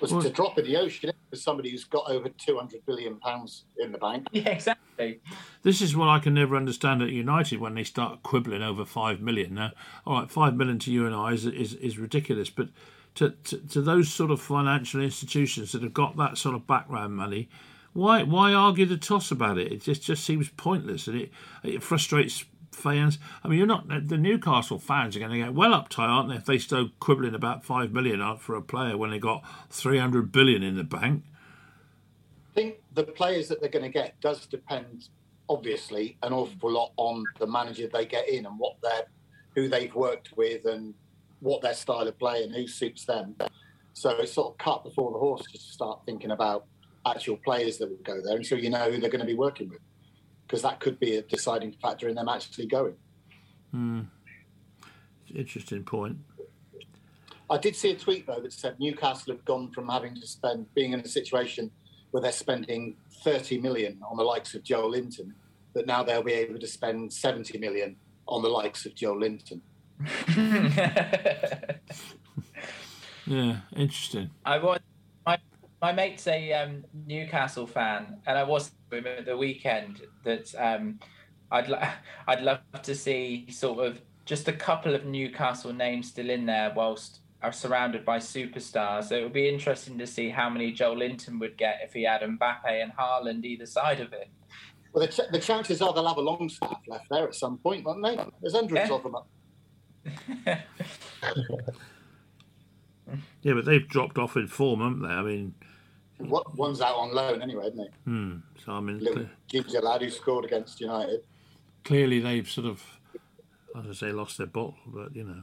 was 0.00 0.12
a 0.24 0.30
drop 0.30 0.58
in 0.58 0.64
the 0.64 0.76
ocean 0.76 1.12
for 1.28 1.36
somebody 1.36 1.70
who's 1.70 1.84
got 1.84 2.08
over 2.08 2.28
200 2.28 2.86
billion 2.86 3.18
pounds 3.18 3.64
in 3.78 3.90
the 3.92 3.98
bank. 3.98 4.26
Yeah, 4.32 4.50
exactly. 4.50 5.20
This 5.62 5.80
is 5.80 5.96
what 5.96 6.08
I 6.08 6.20
can 6.20 6.34
never 6.34 6.56
understand 6.56 7.02
at 7.02 7.08
United 7.08 7.58
when 7.58 7.74
they 7.74 7.82
start 7.82 8.22
quibbling 8.22 8.62
over 8.62 8.84
five 8.84 9.20
million. 9.20 9.54
Now, 9.54 9.72
all 10.06 10.20
right, 10.20 10.30
five 10.30 10.54
million 10.54 10.78
to 10.80 10.92
you 10.92 11.04
and 11.04 11.14
I 11.14 11.32
is 11.32 11.46
is, 11.46 11.74
is 11.74 11.98
ridiculous, 11.98 12.48
but 12.48 12.68
to, 13.16 13.30
to 13.30 13.58
to 13.58 13.82
those 13.82 14.12
sort 14.12 14.30
of 14.30 14.40
financial 14.40 15.00
institutions 15.00 15.72
that 15.72 15.82
have 15.82 15.94
got 15.94 16.16
that 16.16 16.38
sort 16.38 16.54
of 16.54 16.68
background 16.68 17.16
money, 17.16 17.48
why 17.94 18.22
why 18.24 18.52
argue 18.52 18.84
the 18.84 18.98
toss 18.98 19.30
about 19.30 19.56
it? 19.56 19.72
It 19.72 19.82
just 19.82 20.02
just 20.02 20.24
seems 20.24 20.50
pointless, 20.50 21.06
and 21.06 21.18
it 21.18 21.30
it 21.62 21.82
frustrates 21.82 22.44
fans. 22.72 23.18
I 23.42 23.48
mean, 23.48 23.58
you're 23.58 23.66
not 23.66 23.88
the 23.88 24.18
Newcastle 24.18 24.78
fans 24.78 25.16
are 25.16 25.20
going 25.20 25.30
to 25.30 25.38
get 25.38 25.54
well 25.54 25.70
uptight, 25.70 26.08
aren't 26.08 26.28
they, 26.28 26.34
if 26.34 26.44
they 26.44 26.58
still 26.58 26.90
quibbling 27.00 27.34
about 27.34 27.64
five 27.64 27.92
million 27.92 28.36
for 28.36 28.56
a 28.56 28.62
player 28.62 28.98
when 28.98 29.10
they 29.10 29.18
got 29.18 29.42
three 29.70 29.98
hundred 29.98 30.32
billion 30.32 30.62
in 30.62 30.76
the 30.76 30.84
bank? 30.84 31.22
I 32.50 32.54
think 32.54 32.76
the 32.92 33.04
players 33.04 33.48
that 33.48 33.60
they're 33.60 33.70
going 33.70 33.84
to 33.84 33.88
get 33.88 34.20
does 34.20 34.46
depend, 34.46 35.08
obviously, 35.48 36.16
an 36.22 36.32
awful 36.32 36.70
lot 36.70 36.92
on 36.96 37.24
the 37.38 37.46
manager 37.46 37.88
they 37.92 38.06
get 38.06 38.28
in 38.28 38.46
and 38.46 38.58
what 38.58 38.76
they're, 38.82 39.06
who 39.56 39.68
they've 39.68 39.94
worked 39.94 40.36
with 40.36 40.64
and 40.64 40.94
what 41.40 41.62
their 41.62 41.74
style 41.74 42.06
of 42.06 42.18
play 42.18 42.44
and 42.44 42.54
who 42.54 42.68
suits 42.68 43.04
them. 43.04 43.34
So 43.92 44.10
it's 44.18 44.32
sort 44.32 44.52
of 44.52 44.58
cut 44.58 44.84
before 44.84 45.12
the 45.12 45.18
horse 45.18 45.42
to 45.50 45.58
start 45.58 46.00
thinking 46.06 46.30
about 46.30 46.66
actual 47.06 47.36
players 47.36 47.78
that 47.78 47.90
would 47.90 48.04
go 48.04 48.20
there 48.22 48.36
until 48.36 48.58
you 48.58 48.70
know 48.70 48.90
who 48.90 48.98
they're 48.98 49.10
going 49.10 49.20
to 49.20 49.26
be 49.26 49.34
working 49.34 49.68
with, 49.68 49.80
because 50.46 50.62
that 50.62 50.80
could 50.80 50.98
be 50.98 51.16
a 51.16 51.22
deciding 51.22 51.72
factor 51.72 52.08
in 52.08 52.14
them 52.14 52.28
actually 52.28 52.66
going. 52.66 52.94
Hmm. 53.70 54.02
Interesting 55.34 55.84
point. 55.84 56.18
I 57.50 57.58
did 57.58 57.76
see 57.76 57.90
a 57.90 57.96
tweet 57.96 58.26
though 58.26 58.40
that 58.40 58.52
said 58.52 58.78
Newcastle 58.78 59.34
have 59.34 59.44
gone 59.44 59.70
from 59.70 59.88
having 59.88 60.14
to 60.14 60.26
spend 60.26 60.72
being 60.74 60.92
in 60.92 61.00
a 61.00 61.08
situation 61.08 61.70
where 62.10 62.22
they're 62.22 62.32
spending 62.32 62.96
30 63.22 63.58
million 63.58 64.00
on 64.08 64.16
the 64.16 64.22
likes 64.22 64.54
of 64.54 64.62
Joelinton, 64.62 65.32
that 65.74 65.86
now 65.86 66.02
they'll 66.02 66.22
be 66.22 66.32
able 66.32 66.58
to 66.58 66.66
spend 66.66 67.12
70 67.12 67.58
million 67.58 67.96
on 68.28 68.42
the 68.42 68.48
likes 68.48 68.86
of 68.86 68.94
Joelinton. 68.94 69.60
Yeah, 73.26 73.60
interesting. 73.74 74.30
I 74.44 74.58
was 74.58 74.80
my 75.84 75.92
my 75.92 75.92
mate's 75.92 76.26
a 76.26 76.50
um, 76.54 76.82
Newcastle 77.06 77.66
fan, 77.66 78.16
and 78.26 78.38
I 78.38 78.42
was 78.42 78.72
with 78.90 79.00
him 79.04 79.18
at 79.18 79.26
the 79.26 79.36
weekend. 79.36 80.00
That 80.24 80.54
um, 80.58 80.98
I'd 81.50 81.68
lo- 81.68 81.82
I'd 82.26 82.40
love 82.40 82.60
to 82.82 82.94
see 82.94 83.46
sort 83.50 83.86
of 83.86 84.00
just 84.24 84.48
a 84.48 84.52
couple 84.52 84.94
of 84.94 85.04
Newcastle 85.04 85.74
names 85.74 86.08
still 86.08 86.30
in 86.30 86.46
there, 86.46 86.72
whilst 86.74 87.20
are 87.42 87.52
surrounded 87.52 88.02
by 88.06 88.16
superstars. 88.18 89.04
So 89.10 89.16
it 89.16 89.22
would 89.24 89.34
be 89.34 89.46
interesting 89.46 89.98
to 89.98 90.06
see 90.06 90.30
how 90.30 90.48
many 90.48 90.72
Joelinton 90.72 91.38
would 91.40 91.58
get 91.58 91.80
if 91.84 91.92
he 91.92 92.04
had 92.04 92.22
Mbappe 92.22 92.64
and 92.82 92.90
Haaland 92.96 93.44
either 93.44 93.66
side 93.66 94.00
of 94.00 94.14
it. 94.14 94.30
Well, 94.94 95.06
the, 95.06 95.12
ch- 95.12 95.30
the 95.30 95.38
chances 95.38 95.82
are 95.82 95.92
they'll 95.92 96.08
have 96.08 96.16
a 96.16 96.22
Longstaff 96.22 96.80
left 96.88 97.10
there 97.10 97.28
at 97.28 97.34
some 97.34 97.58
point, 97.58 97.84
won't 97.84 98.02
they? 98.02 98.16
There's 98.40 98.54
hundreds 98.54 98.88
Yeah. 98.88 98.94
of 98.94 99.02
them. 99.02 99.16
Up. 99.16 99.28
Yeah, 103.42 103.52
but 103.52 103.66
they've 103.66 103.86
dropped 103.86 104.16
off 104.16 104.36
in 104.36 104.46
form, 104.48 104.80
haven't 104.80 105.02
they? 105.02 105.08
I 105.14 105.20
mean, 105.22 105.54
What- 106.18 106.54
One's 106.56 106.80
out 106.80 106.96
on 106.96 107.12
loan 107.14 107.42
anyway, 107.42 107.66
isn't 107.68 107.78
he? 107.78 107.88
hmm, 108.04 108.36
so 108.64 108.72
I 108.72 108.80
mean, 108.80 108.98
Little 109.00 109.26
cle- 109.50 109.82
lad 109.82 110.02
who 110.02 110.10
scored 110.10 110.44
against 110.44 110.80
United. 110.80 111.20
clearly 111.84 112.20
they've 112.20 112.48
sort 112.48 112.66
of, 112.66 112.82
as 113.76 113.86
I 113.88 113.92
say, 113.92 114.12
lost 114.12 114.38
their 114.38 114.46
bottle, 114.46 114.76
but 114.86 115.14
you 115.16 115.24
know. 115.24 115.42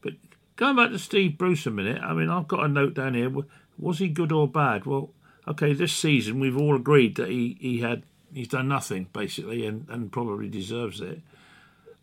But 0.00 0.14
going 0.56 0.76
back 0.76 0.90
to 0.90 0.98
Steve 0.98 1.38
Bruce 1.38 1.66
a 1.66 1.70
minute, 1.70 2.02
I 2.02 2.12
mean, 2.14 2.28
I've 2.28 2.48
got 2.48 2.64
a 2.64 2.68
note 2.68 2.94
down 2.94 3.14
here. 3.14 3.32
Was 3.78 3.98
he 3.98 4.08
good 4.08 4.32
or 4.32 4.48
bad? 4.48 4.84
Well, 4.86 5.10
okay, 5.46 5.72
this 5.72 5.92
season 5.92 6.40
we've 6.40 6.56
all 6.58 6.74
agreed 6.76 7.16
that 7.16 7.28
he, 7.28 7.56
he 7.60 7.80
had 7.80 8.02
he's 8.34 8.48
done 8.48 8.66
nothing 8.68 9.06
basically, 9.12 9.64
and, 9.66 9.86
and 9.88 10.10
probably 10.10 10.48
deserves 10.48 11.00
it. 11.00 11.20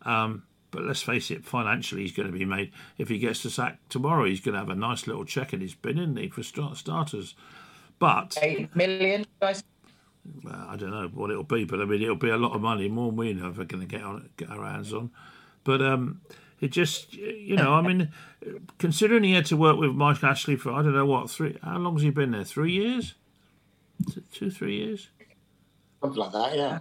Um, 0.02 0.44
but 0.70 0.84
let's 0.84 1.02
face 1.02 1.30
it, 1.30 1.44
financially 1.44 2.02
he's 2.02 2.12
going 2.12 2.30
to 2.32 2.36
be 2.38 2.44
made. 2.44 2.70
If 2.96 3.08
he 3.08 3.18
gets 3.18 3.42
the 3.42 3.50
sack 3.50 3.78
tomorrow, 3.88 4.24
he's 4.24 4.40
going 4.40 4.52
to 4.54 4.60
have 4.60 4.68
a 4.70 4.74
nice 4.74 5.06
little 5.06 5.24
check 5.24 5.52
in 5.52 5.60
his 5.60 5.74
bin, 5.74 5.98
isn't 5.98 6.16
he, 6.16 6.28
for 6.28 6.42
start, 6.44 6.76
starters? 6.76 7.34
But 8.00 8.36
Eight 8.42 8.74
million, 8.74 9.26
guys. 9.40 9.62
well, 10.42 10.66
I 10.68 10.74
don't 10.76 10.90
know 10.90 11.08
what 11.14 11.30
it'll 11.30 11.44
be, 11.44 11.64
but 11.64 11.80
I 11.80 11.84
mean, 11.84 12.02
it'll 12.02 12.16
be 12.16 12.30
a 12.30 12.36
lot 12.38 12.54
of 12.56 12.62
money, 12.62 12.88
more 12.88 13.08
than 13.10 13.16
we 13.16 13.34
know 13.34 13.50
if 13.50 13.58
we're 13.58 13.64
going 13.64 13.86
to 13.86 13.96
get 13.96 14.02
on 14.02 14.28
get 14.36 14.50
our 14.50 14.64
hands 14.64 14.92
on. 14.92 15.10
But 15.64 15.82
um, 15.82 16.22
it 16.60 16.68
just, 16.72 17.12
you 17.14 17.56
know, 17.56 17.74
I 17.74 17.82
mean, 17.82 18.10
considering 18.78 19.22
he 19.22 19.34
had 19.34 19.46
to 19.46 19.56
work 19.56 19.76
with 19.78 19.90
Mike 19.92 20.24
Ashley 20.24 20.56
for 20.56 20.72
I 20.72 20.82
don't 20.82 20.94
know 20.94 21.06
what 21.06 21.30
three, 21.30 21.58
how 21.62 21.78
long's 21.78 22.02
he 22.02 22.10
been 22.10 22.30
there? 22.32 22.44
Three 22.44 22.72
years, 22.72 23.14
two, 24.32 24.50
three 24.50 24.76
years. 24.78 25.08
Something 26.00 26.20
like 26.20 26.32
that, 26.32 26.56
yeah. 26.56 26.78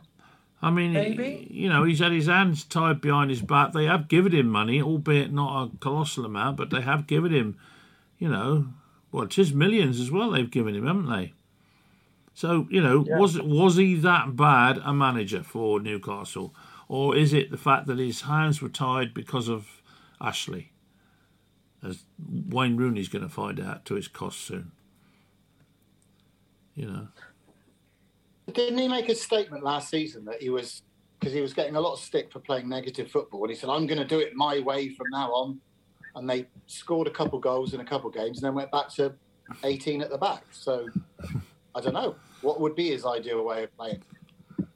I 0.62 0.72
mean, 0.72 0.94
Maybe. 0.94 1.48
you 1.52 1.70
know, 1.70 1.84
he's 1.84 2.00
had 2.00 2.12
his 2.14 2.28
hands 2.28 2.64
tied 2.66 3.02
behind 3.02 3.30
his 3.30 3.42
back. 3.42 3.72
They 3.74 3.86
have 3.86 4.08
given 4.08 4.34
him 4.34 4.48
money, 4.48 4.82
albeit 4.82 5.32
not 5.32 5.64
a 5.64 5.78
colossal 5.78 6.26
amount, 6.26 6.58
but 6.58 6.70
they 6.70 6.82
have 6.82 7.08
given 7.08 7.34
him, 7.34 7.58
you 8.18 8.28
know, 8.30 8.68
well, 9.12 9.24
it 9.24 9.38
is 9.38 9.54
millions 9.54 10.00
as 10.00 10.12
well. 10.12 10.32
They've 10.32 10.50
given 10.50 10.76
him, 10.76 10.86
haven't 10.86 11.10
they? 11.10 11.34
So 12.34 12.68
you 12.70 12.82
know, 12.82 13.06
was 13.08 13.42
was 13.42 13.76
he 13.76 13.96
that 13.96 14.36
bad 14.36 14.80
a 14.84 14.94
manager 14.94 15.44
for 15.44 15.80
Newcastle, 15.80 16.54
or 16.88 17.16
is 17.16 17.34
it 17.34 17.52
the 17.52 17.58
fact 17.58 17.88
that 17.88 18.00
his 18.00 18.22
hands 18.22 18.62
were 18.62 18.70
tied 18.70 19.14
because 19.14 19.50
of 19.50 19.82
Ashley? 20.22 20.72
As 21.84 22.04
Wayne 22.48 22.78
Rooney's 22.78 23.10
going 23.10 23.24
to 23.24 23.30
find 23.30 23.60
out 23.60 23.86
to 23.86 23.96
his 23.96 24.08
cost 24.08 24.42
soon. 24.42 24.72
You 26.76 26.88
know. 26.88 27.08
Didn't 28.54 28.80
he 28.80 28.88
make 28.88 29.10
a 29.10 29.16
statement 29.16 29.64
last 29.64 29.90
season 29.90 30.26
that 30.26 30.42
he 30.42 30.50
was 30.50 30.82
because 31.20 31.34
he 31.34 31.42
was 31.42 31.54
getting 31.54 31.76
a 31.76 31.82
lot 31.82 31.94
of 31.94 32.00
stick 32.00 32.32
for 32.32 32.40
playing 32.40 32.70
negative 32.70 33.12
football, 33.12 33.44
and 33.44 33.50
he 33.50 33.56
said, 33.56 33.70
"I'm 33.70 33.86
going 33.86 34.00
to 34.00 34.06
do 34.06 34.20
it 34.20 34.34
my 34.36 34.60
way 34.60 34.90
from 34.90 35.08
now 35.12 35.30
on." 35.32 35.60
And 36.16 36.30
they 36.30 36.48
scored 36.68 37.08
a 37.08 37.12
couple 37.12 37.40
goals 37.40 37.74
in 37.74 37.80
a 37.80 37.86
couple 37.86 38.10
games, 38.10 38.38
and 38.38 38.46
then 38.46 38.56
went 38.56 38.72
back 38.72 38.90
to 38.96 39.14
18 39.64 40.02
at 40.02 40.10
the 40.10 40.18
back. 40.18 40.44
So 40.52 40.88
I 41.76 41.82
don't 41.82 41.94
know 41.94 42.16
what 42.42 42.60
would 42.60 42.76
be 42.76 42.90
his 42.90 43.06
ideal 43.06 43.44
way 43.44 43.64
of 43.64 43.76
playing. 43.78 44.02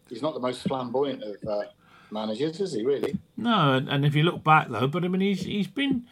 He's 0.10 0.22
not 0.22 0.34
the 0.34 0.40
most 0.40 0.62
flamboyant 0.64 1.24
of 1.24 1.48
uh, 1.48 1.64
managers, 2.12 2.60
is 2.60 2.74
he? 2.74 2.86
Really? 2.86 3.18
No, 3.38 3.74
and, 3.74 4.06
if 4.06 4.16
you 4.16 4.24
look 4.24 4.44
back 4.44 4.70
though, 4.70 4.88
but 4.88 5.04
I 5.04 5.08
mean, 5.08 5.22
he's 5.22 5.44
he's 5.44 5.68
been, 5.68 6.06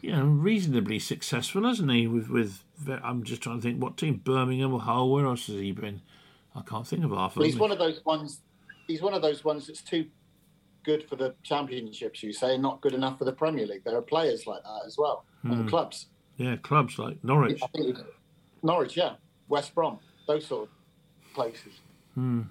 you 0.00 0.12
know, 0.12 0.24
reasonably 0.24 0.98
successful, 0.98 1.64
hasn't 1.64 1.90
he? 1.90 2.06
With 2.06 2.28
with 2.28 2.62
I'm 3.02 3.22
just 3.22 3.42
trying 3.42 3.60
to 3.60 3.62
think 3.62 3.82
what 3.82 3.96
team, 3.96 4.20
Birmingham 4.24 4.72
or 4.72 4.80
Hull. 4.80 5.10
Where 5.10 5.26
else 5.26 5.46
has 5.46 5.56
he 5.56 5.72
been? 5.72 6.00
I 6.56 6.62
can't 6.62 6.86
think 6.86 7.04
of 7.04 7.10
half 7.10 7.32
of 7.32 7.38
Well, 7.38 7.46
he's 7.46 7.58
one 7.58 7.72
of 7.72 7.78
those 7.78 8.04
ones. 8.04 8.40
He's 8.86 9.02
one 9.02 9.14
of 9.14 9.22
those 9.22 9.44
ones 9.44 9.66
that's 9.66 9.82
too 9.82 10.06
good 10.84 11.08
for 11.08 11.16
the 11.16 11.34
championships. 11.42 12.22
You 12.22 12.32
say, 12.32 12.56
not 12.56 12.80
good 12.80 12.94
enough 12.94 13.18
for 13.18 13.24
the 13.24 13.32
Premier 13.32 13.66
League. 13.66 13.84
There 13.84 13.96
are 13.96 14.02
players 14.02 14.46
like 14.46 14.62
that 14.62 14.82
as 14.86 14.96
well, 14.96 15.24
and 15.42 15.62
hmm. 15.62 15.68
clubs. 15.68 16.06
Yeah, 16.36 16.56
clubs 16.56 16.98
like 16.98 17.22
Norwich. 17.24 17.60
I 17.62 17.66
think 17.68 17.88
it's- 17.90 18.04
Norwich, 18.62 18.96
yeah, 18.96 19.14
West 19.48 19.74
Brom, 19.74 19.98
those 20.26 20.46
sort 20.46 20.68
of 20.68 21.34
places. 21.34 21.80
Hmm. 22.14 22.42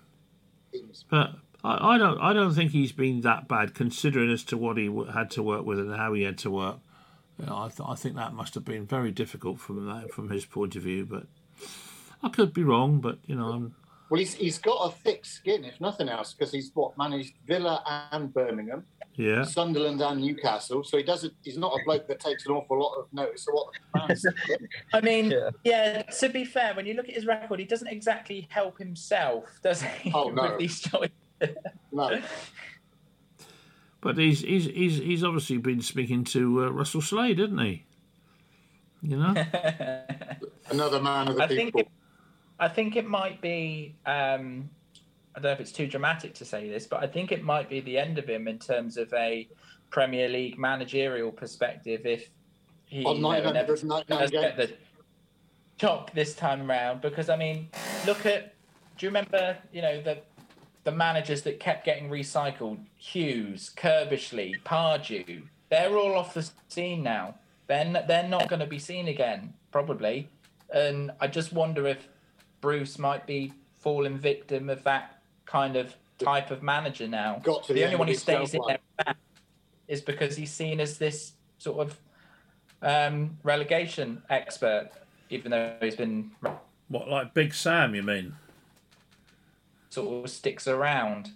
Teams. 0.71 1.05
But 1.09 1.31
I, 1.63 1.95
I 1.95 1.97
don't 1.97 2.19
I 2.19 2.33
don't 2.33 2.53
think 2.53 2.71
he's 2.71 2.91
been 2.91 3.21
that 3.21 3.47
bad 3.47 3.73
considering 3.73 4.31
as 4.31 4.43
to 4.45 4.57
what 4.57 4.77
he 4.77 4.87
w- 4.87 5.11
had 5.11 5.31
to 5.31 5.43
work 5.43 5.65
with 5.65 5.79
and 5.79 5.95
how 5.95 6.13
he 6.13 6.23
had 6.23 6.37
to 6.39 6.51
work. 6.51 6.77
You 7.39 7.47
know, 7.47 7.57
I, 7.57 7.69
th- 7.69 7.87
I 7.87 7.95
think 7.95 8.15
that 8.15 8.33
must 8.33 8.53
have 8.53 8.65
been 8.65 8.85
very 8.85 9.11
difficult 9.11 9.59
from 9.59 9.85
that 9.87 10.11
from 10.11 10.29
his 10.29 10.45
point 10.45 10.75
of 10.75 10.83
view. 10.83 11.05
But 11.05 11.25
I 12.21 12.29
could 12.29 12.53
be 12.53 12.63
wrong. 12.63 12.99
But 12.99 13.19
you 13.25 13.35
know, 13.35 13.47
I'm, 13.47 13.75
Well, 14.13 14.19
he's 14.19 14.35
he's 14.35 14.59
got 14.59 14.75
a 14.75 14.91
thick 14.91 15.25
skin, 15.25 15.65
if 15.65 15.81
nothing 15.81 16.07
else, 16.07 16.35
because 16.35 16.53
he's 16.53 16.69
what 16.75 16.95
managed 16.99 17.33
Villa 17.47 17.81
and 18.11 18.31
Birmingham, 18.31 18.83
yeah, 19.15 19.41
Sunderland 19.41 20.01
and 20.01 20.21
Newcastle. 20.21 20.83
So 20.83 20.97
he 20.97 21.03
doesn't. 21.03 21.33
He's 21.43 21.57
not 21.57 21.73
a 21.73 21.83
bloke 21.83 22.07
that 22.09 22.19
takes 22.19 22.45
an 22.45 22.51
awful 22.51 22.79
lot 22.79 22.93
of 22.99 23.11
notice 23.11 23.47
of 23.47 23.55
what 23.55 23.69
the 23.73 23.99
fans. 23.99 24.23
think. 24.47 24.69
I 24.93 25.01
mean, 25.01 25.31
Yeah. 25.31 25.49
yeah. 25.63 26.01
To 26.03 26.29
be 26.29 26.45
fair, 26.45 26.75
when 26.75 26.85
you 26.85 26.93
look 26.93 27.09
at 27.09 27.15
his 27.15 27.25
record, 27.25 27.59
he 27.59 27.65
doesn't 27.65 27.87
exactly 27.87 28.47
help 28.51 28.77
himself, 28.77 29.49
does 29.63 29.81
he? 29.81 30.11
Oh, 30.13 30.29
no. 30.29 30.57
With 30.59 31.09
no, 31.91 32.21
but 33.99 34.19
he's 34.19 34.41
he's 34.41 34.65
he's 34.65 34.97
he's 34.99 35.23
obviously 35.23 35.57
been 35.57 35.81
speaking 35.81 36.23
to 36.25 36.65
uh, 36.65 36.69
Russell 36.69 37.01
Slade, 37.01 37.39
hasn't 37.39 37.61
he? 37.61 37.83
You 39.01 39.17
know. 39.17 39.33
another 40.69 41.01
man 41.01 41.29
of 41.29 41.37
the 41.37 41.45
I 41.45 41.47
think 41.47 41.73
people. 41.73 41.91
I 42.63 42.69
think 42.69 42.95
it 42.95 43.05
might 43.05 43.41
be. 43.41 43.93
Um, 44.05 44.69
I 45.35 45.39
don't 45.39 45.43
know 45.43 45.51
if 45.51 45.59
it's 45.59 45.73
too 45.73 45.85
dramatic 45.85 46.33
to 46.35 46.45
say 46.45 46.69
this, 46.69 46.87
but 46.87 47.03
I 47.03 47.07
think 47.07 47.31
it 47.33 47.43
might 47.43 47.69
be 47.69 47.81
the 47.81 47.97
end 47.97 48.17
of 48.17 48.25
him 48.25 48.47
in 48.47 48.57
terms 48.57 48.95
of 48.95 49.11
a 49.13 49.49
Premier 49.89 50.29
League 50.29 50.57
managerial 50.57 51.29
perspective. 51.29 52.05
If 52.05 52.29
he 52.85 53.03
On 53.03 53.17
you 53.17 53.21
know, 53.21 53.31
999 53.31 54.03
does 54.07 54.31
get 54.31 54.55
the 54.55 54.71
chop 55.77 56.13
this 56.13 56.35
time 56.35 56.69
round, 56.69 57.01
because 57.01 57.29
I 57.29 57.35
mean, 57.35 57.67
look 58.07 58.25
at. 58.25 58.53
Do 58.97 59.05
you 59.05 59.09
remember? 59.09 59.57
You 59.73 59.81
know 59.81 60.01
the 60.01 60.19
the 60.85 60.91
managers 60.91 61.41
that 61.41 61.59
kept 61.59 61.83
getting 61.83 62.09
recycled: 62.09 62.77
Hughes, 62.95 63.71
Curbishley, 63.75 64.61
Pardew. 64.63 65.43
They're 65.69 65.97
all 65.97 66.15
off 66.15 66.33
the 66.33 66.49
scene 66.69 67.03
now. 67.03 67.35
They're 67.67 68.05
they're 68.07 68.29
not 68.29 68.47
going 68.47 68.61
to 68.61 68.67
be 68.67 68.79
seen 68.79 69.09
again, 69.09 69.53
probably. 69.69 70.29
And 70.73 71.11
I 71.19 71.27
just 71.27 71.51
wonder 71.51 71.87
if 71.87 72.07
Bruce 72.63 72.97
might 72.97 73.27
be 73.27 73.51
falling 73.81 74.17
victim 74.17 74.69
of 74.69 74.85
that 74.85 75.19
kind 75.45 75.75
of 75.75 75.93
type 76.17 76.49
of 76.49 76.63
manager 76.63 77.09
now. 77.09 77.41
Got 77.43 77.65
to 77.65 77.73
the 77.73 77.81
the 77.81 77.83
only 77.83 77.97
one 77.97 78.07
who 78.07 78.13
stays 78.13 78.53
in 78.53 78.61
shelf 78.61 78.67
there 78.67 78.79
back 79.05 79.17
is 79.89 79.99
because 79.99 80.37
he's 80.37 80.49
seen 80.49 80.79
as 80.79 80.97
this 80.97 81.33
sort 81.57 81.85
of 81.85 81.99
um, 82.81 83.37
relegation 83.43 84.23
expert, 84.29 84.91
even 85.29 85.51
though 85.51 85.75
he's 85.81 85.97
been 85.97 86.31
What 86.87 87.09
like 87.09 87.33
Big 87.33 87.53
Sam? 87.53 87.93
You 87.93 88.01
mean? 88.01 88.33
sort 89.89 90.23
of 90.23 90.31
sticks 90.31 90.65
around 90.65 91.31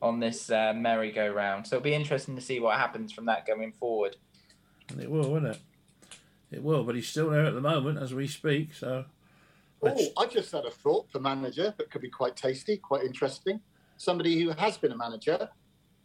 on 0.00 0.18
this 0.18 0.50
uh, 0.50 0.72
merry-go-round. 0.74 1.66
So 1.66 1.76
it'll 1.76 1.84
be 1.84 1.94
interesting 1.94 2.34
to 2.36 2.40
see 2.40 2.58
what 2.58 2.78
happens 2.78 3.12
from 3.12 3.26
that 3.26 3.46
going 3.46 3.72
forward. 3.72 4.16
And 4.88 5.00
It 5.00 5.10
will, 5.10 5.30
won't 5.30 5.44
it? 5.44 5.58
It 6.50 6.62
will, 6.62 6.84
but 6.84 6.96
he's 6.96 7.06
still 7.06 7.28
there 7.28 7.44
at 7.44 7.54
the 7.54 7.60
moment 7.60 7.98
as 7.98 8.12
we 8.14 8.26
speak. 8.26 8.74
So 8.74 9.04
Oh, 9.82 10.06
I 10.18 10.26
just 10.26 10.52
had 10.52 10.64
a 10.66 10.70
thought 10.70 11.10
for 11.10 11.20
manager 11.20 11.72
that 11.78 11.90
could 11.90 12.02
be 12.02 12.10
quite 12.10 12.36
tasty, 12.36 12.76
quite 12.76 13.02
interesting. 13.04 13.60
Somebody 13.96 14.40
who 14.40 14.50
has 14.50 14.76
been 14.76 14.92
a 14.92 14.96
manager, 14.96 15.48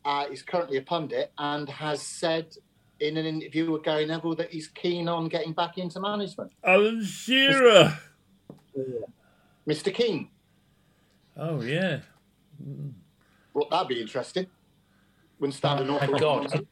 uh, 0.06 0.26
is 0.32 0.42
currently 0.44 0.78
a 0.78 0.82
pundit, 0.82 1.32
and 1.38 1.68
has 1.70 2.02
said 2.02 2.56
in 3.02 3.18
an 3.18 3.26
interview 3.26 3.72
with 3.72 3.84
Gary 3.84 4.06
Neville 4.06 4.36
that 4.36 4.52
he's 4.52 4.68
keen 4.68 5.10
on 5.10 5.28
getting 5.28 5.52
back 5.54 5.78
into 5.78 6.00
management. 6.00 6.52
Alan 6.64 7.04
Shearer. 7.04 7.98
Mr. 9.68 9.94
Keane. 9.94 10.30
Oh 11.38 11.62
yeah. 11.62 12.00
Well, 13.54 13.68
that'd 13.70 13.88
be 13.90 14.00
interesting. 14.02 14.48
Wouldn't 15.40 15.56
stand 15.56 15.82
an 15.82 15.90
Oh 15.90 15.96
awful 15.96 16.12
lot. 16.14 16.22
God. 16.22 16.46
of 16.46 16.54
money. 16.54 16.68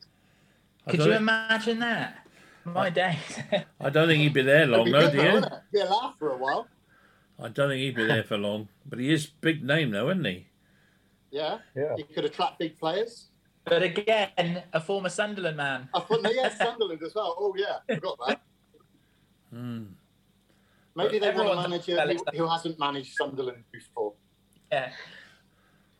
I 0.87 0.91
Could 0.91 0.99
you 1.01 1.05
think, 1.07 1.17
imagine 1.21 1.79
that? 1.79 2.27
My 2.65 2.89
days. 2.89 3.17
I 3.81 3.89
don't 3.89 4.07
think 4.07 4.21
he'd 4.21 4.33
be 4.33 4.41
there 4.41 4.65
long, 4.65 4.85
be 4.85 4.91
though, 4.91 5.01
good 5.01 5.11
do 5.11 5.17
though, 5.17 5.23
you? 5.23 5.33
wouldn't? 5.33 5.53
Be 5.73 5.79
a 5.81 5.85
laugh 5.85 6.15
for 6.17 6.29
a 6.31 6.37
while. 6.37 6.67
I 7.43 7.49
don't 7.49 7.69
think 7.69 7.81
he'd 7.81 7.95
be 7.95 8.05
there 8.05 8.23
for 8.23 8.37
long. 8.37 8.69
But 8.85 8.99
he 8.99 9.11
is 9.13 9.25
big 9.25 9.63
name, 9.63 9.91
though, 9.91 10.09
isn't 10.09 10.23
he? 10.23 10.47
Yeah. 11.29 11.57
Yeah. 11.75 11.95
He 11.97 12.03
could 12.03 12.25
attract 12.25 12.57
big 12.59 12.79
players. 12.79 13.27
but 13.65 13.83
again, 13.83 14.63
a 14.71 14.79
former 14.79 15.09
Sunderland 15.09 15.57
man. 15.57 15.89
I 15.93 15.99
thought, 15.99 16.21
no, 16.21 16.29
yeah, 16.29 16.49
Sunderland 16.57 17.01
as 17.03 17.13
well. 17.13 17.35
Oh, 17.37 17.53
yeah, 17.57 17.95
forgot 17.95 18.17
that. 18.27 18.41
Hmm. 19.51 19.83
Maybe 20.95 21.19
they 21.19 21.27
want 21.27 21.37
a 21.37 21.41
Everyone's 21.41 21.69
manager 21.69 21.95
jealous. 21.95 22.21
who, 22.31 22.37
who 22.37 22.49
hasn't 22.49 22.79
managed 22.79 23.15
Sunderland 23.15 23.63
before. 23.71 24.13
Yeah. 24.71 24.91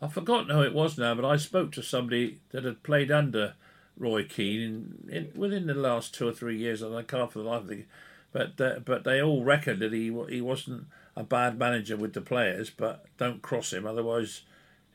I've 0.02 0.14
forgotten 0.14 0.50
who 0.50 0.62
it 0.62 0.74
was 0.74 0.98
now, 0.98 1.16
but 1.16 1.26
I 1.26 1.38
spoke 1.38 1.72
to 1.74 1.84
somebody 1.84 2.40
that 2.52 2.64
had 2.64 2.84
played 2.84 3.12
under 3.12 3.56
Roy 3.98 4.24
Keane 4.24 4.62
in, 5.10 5.16
in 5.16 5.32
within 5.40 5.68
the 5.68 5.74
last 5.74 6.14
two 6.14 6.28
or 6.28 6.34
three 6.34 6.58
years, 6.58 6.82
and 6.82 6.96
I 6.96 7.04
can't 7.04 7.32
for 7.32 7.40
the 7.40 7.46
life 7.46 7.62
of 7.62 7.70
me. 7.70 7.86
But 8.32 8.60
uh, 8.60 8.80
but 8.84 9.04
they 9.04 9.22
all 9.22 9.44
reckoned 9.44 9.82
that 9.82 9.94
he 9.94 10.14
he 10.30 10.42
wasn't 10.42 10.88
a 11.16 11.24
bad 11.24 11.58
manager 11.60 11.96
with 11.98 12.14
the 12.14 12.22
players, 12.22 12.70
but 12.70 13.06
don't 13.18 13.42
cross 13.42 13.72
him, 13.74 13.86
otherwise, 13.86 14.42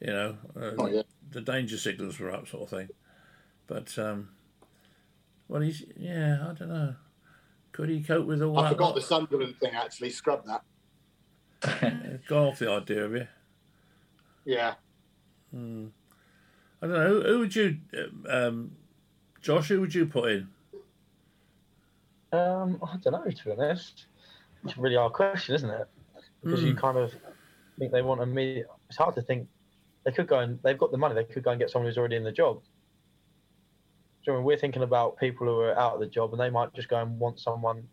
you 0.01 0.09
know, 0.13 0.37
uh, 0.57 0.71
Oh, 0.79 0.87
yeah. 0.89 1.03
the 1.31 1.41
danger 1.41 1.77
signals 1.79 2.19
were 2.19 2.31
up, 2.33 2.49
sort 2.49 2.65
of 2.65 2.71
thing. 2.71 2.89
But 3.67 3.97
um, 3.99 4.31
well, 5.49 5.61
he's 5.61 5.85
yeah, 5.97 6.39
I 6.49 6.55
don't 6.55 6.69
know. 6.71 6.95
Could 7.73 7.91
he 7.91 8.03
cope 8.03 8.27
with 8.27 8.43
all 8.43 8.59
I 8.59 8.63
that? 8.65 8.69
forgot 8.71 8.95
the 8.95 9.01
Sunderland 9.01 9.57
thing, 9.61 9.75
actually. 9.75 10.11
Scrub 10.11 10.45
that. 10.47 10.63
Gone 12.29 12.49
off 12.49 12.59
the 12.59 12.71
idea 12.71 13.05
of 13.05 13.13
you. 13.13 13.27
Yeah. 14.45 14.75
Hmm. 15.53 15.87
I 16.81 16.87
don't 16.87 16.95
know. 16.97 17.09
Who, 17.09 17.23
who 17.23 17.39
would 17.41 17.55
you, 17.57 17.77
um, 18.29 18.73
Josh? 19.43 19.69
Who 19.69 19.81
would 19.81 19.95
you 19.95 20.07
put 20.07 20.31
in? 20.31 20.49
Um, 22.33 22.79
I 22.83 22.97
don't 22.99 23.13
know, 23.13 23.31
to 23.31 23.45
be 23.45 23.51
honest. 23.53 24.07
It's 24.65 24.77
a 24.77 24.81
really 24.81 24.97
hard 24.97 25.13
question, 25.13 25.55
isn't 25.55 25.71
it? 25.71 25.89
Because 26.43 26.63
you 26.63 26.73
Hmm. 26.73 26.79
kind 26.79 26.99
of 26.99 27.13
think 27.79 27.93
they 27.93 28.03
want 28.03 28.21
a 28.21 28.27
me. 28.27 28.65
It's 28.89 28.99
hard 28.99 29.15
to 29.17 29.23
think. 29.23 29.49
They 30.05 30.13
could 30.13 30.27
go 30.27 30.39
and 30.39 30.59
they've 30.63 30.79
got 30.79 30.91
the 30.93 30.99
money. 30.99 31.15
They 31.15 31.25
could 31.25 31.43
go 31.43 31.51
and 31.51 31.61
get 31.61 31.71
someone 31.71 31.89
who's 31.89 31.99
already 31.99 32.17
in 32.17 32.25
the 32.25 32.33
job. 32.33 32.63
So 34.23 34.35
when 34.35 34.45
we're 34.45 34.57
thinking 34.57 34.83
about 34.83 35.19
people 35.19 35.47
who 35.47 35.61
are 35.61 35.79
out 35.79 35.95
of 35.95 36.01
the 36.01 36.07
job, 36.07 36.33
and 36.33 36.41
they 36.41 36.51
might 36.51 36.73
just 36.75 36.89
go 36.89 37.01
and 37.01 37.19
want 37.19 37.41
someone 37.41 37.89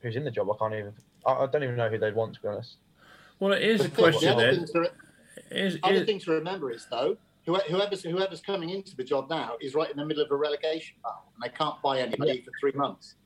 who's 0.00 0.16
in 0.16 0.24
the 0.24 0.30
job. 0.30 0.50
I 0.50 0.54
can't 0.58 0.74
even. 0.74 0.92
I, 1.26 1.32
I 1.32 1.46
don't 1.46 1.62
even 1.62 1.76
know 1.76 1.88
who 1.88 1.98
they'd 1.98 2.14
want, 2.14 2.34
to 2.34 2.40
be 2.40 2.48
honest. 2.48 2.76
Well, 3.38 3.52
it 3.52 3.62
is 3.62 3.80
a 3.80 3.84
The 3.84 3.90
question 3.90 4.28
the 4.28 4.34
other, 4.34 4.56
then. 4.56 4.66
thing 4.66 4.82
to, 4.82 4.92
Is, 5.50 5.78
other 5.82 5.94
is, 5.96 6.06
thing 6.06 6.18
to 6.20 6.30
remember 6.32 6.70
is, 6.70 6.86
though, 6.90 7.16
whoever's, 7.46 8.02
whoever's 8.02 8.40
coming 8.40 8.70
into 8.70 8.96
the 8.96 9.04
job 9.04 9.28
now 9.30 9.54
is 9.60 9.74
right 9.74 9.90
in 9.90 9.96
the 9.96 10.04
middle 10.04 10.22
of 10.22 10.30
a 10.30 10.36
relegation 10.36 10.96
battle, 11.02 11.32
and 11.34 11.42
they 11.50 11.56
can't 11.56 11.80
buy 11.82 12.00
anybody 12.00 12.42
for 12.42 12.52
three 12.60 12.72
months. 12.72 13.16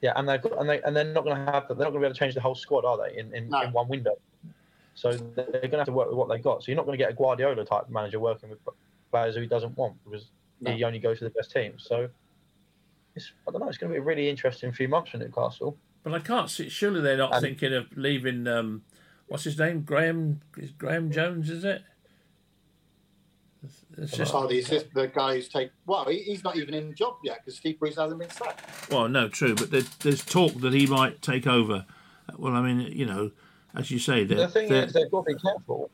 Yeah, 0.00 0.12
and 0.16 0.28
they've 0.28 0.40
got, 0.40 0.58
and 0.60 0.68
they 0.68 0.80
and 0.82 0.94
they're 0.96 1.12
not 1.12 1.24
going 1.24 1.36
to 1.44 1.50
have. 1.52 1.66
They're 1.68 1.76
not 1.76 1.90
going 1.90 1.94
to 1.94 1.98
be 2.00 2.04
able 2.06 2.14
to 2.14 2.18
change 2.18 2.34
the 2.34 2.40
whole 2.40 2.54
squad, 2.54 2.84
are 2.84 2.96
they? 2.98 3.18
In 3.18 3.34
in, 3.34 3.48
No. 3.48 3.62
in 3.62 3.72
one 3.72 3.88
window. 3.88 4.16
So 4.94 5.12
they're 5.12 5.44
going 5.46 5.70
to 5.70 5.76
have 5.78 5.86
to 5.86 5.92
work 5.92 6.08
with 6.08 6.16
what 6.16 6.28
they've 6.28 6.42
got. 6.42 6.62
So 6.62 6.70
you're 6.72 6.76
not 6.76 6.86
going 6.86 6.98
to 6.98 7.02
get 7.04 7.10
a 7.10 7.14
Guardiola 7.14 7.64
type 7.64 7.88
manager 7.88 8.18
working 8.20 8.50
with 8.50 8.58
players 9.12 9.34
who 9.36 9.40
he 9.42 9.46
doesn't 9.46 9.76
want 9.76 9.96
because 10.04 10.30
No. 10.60 10.72
he 10.72 10.82
only 10.84 10.98
goes 10.98 11.18
to 11.18 11.24
the 11.24 11.30
best 11.30 11.52
teams. 11.52 11.84
So 11.88 12.08
it's, 13.14 13.32
I 13.46 13.52
don't 13.52 13.60
know. 13.60 13.68
It's 13.68 13.78
going 13.78 13.92
to 13.92 13.94
be 13.94 13.98
a 14.00 14.04
really 14.04 14.28
interesting 14.28 14.72
few 14.72 14.88
months 14.88 15.10
for 15.10 15.18
Newcastle. 15.18 15.76
but 16.02 16.14
I 16.14 16.18
can't 16.20 16.50
see. 16.50 16.68
Surely 16.68 17.00
they're 17.00 17.16
not 17.16 17.32
And- 17.34 17.42
thinking 17.42 17.74
of 17.74 17.86
leaving. 17.96 18.46
Um, 18.48 18.82
what's 19.28 19.44
his 19.44 19.58
name? 19.58 19.82
Graham. 19.82 20.40
Is 20.56 20.70
Graham 20.72 21.10
Jones? 21.12 21.48
Is 21.50 21.64
it? 21.64 21.82
It's- 23.64 23.84
It's 23.96 24.16
just 24.16 24.34
Oh, 24.34 24.46
the 24.46 24.58
assist, 24.60 24.94
the 24.94 25.08
guy 25.08 25.34
who's 25.34 25.48
take. 25.48 25.70
Well, 25.86 26.04
he's 26.06 26.44
not 26.44 26.56
even 26.56 26.74
in 26.74 26.88
the 26.88 26.94
job 26.94 27.16
yet 27.24 27.38
because 27.44 27.58
Steve 27.58 27.78
Bruce 27.80 27.96
hasn't 27.96 28.20
been 28.20 28.30
sacked. 28.30 28.90
well, 28.90 29.08
no, 29.08 29.28
true, 29.28 29.54
but 29.54 29.70
there, 29.70 29.82
there's 30.00 30.24
talk 30.24 30.54
that 30.60 30.72
he 30.72 30.86
might 30.86 31.20
take 31.22 31.46
over. 31.46 31.84
Well, 32.36 32.54
I 32.54 32.60
mean, 32.62 32.80
you 32.92 33.04
know, 33.06 33.32
as 33.74 33.90
you 33.90 33.98
say, 33.98 34.24
The 34.24 34.34
they're, 34.36 34.48
thing 34.48 34.68
they're- 34.68 34.84
is, 34.84 34.92
they've 34.92 35.10
got 35.10 35.26
to 35.26 35.34
be 35.34 35.40
careful. 35.40 35.90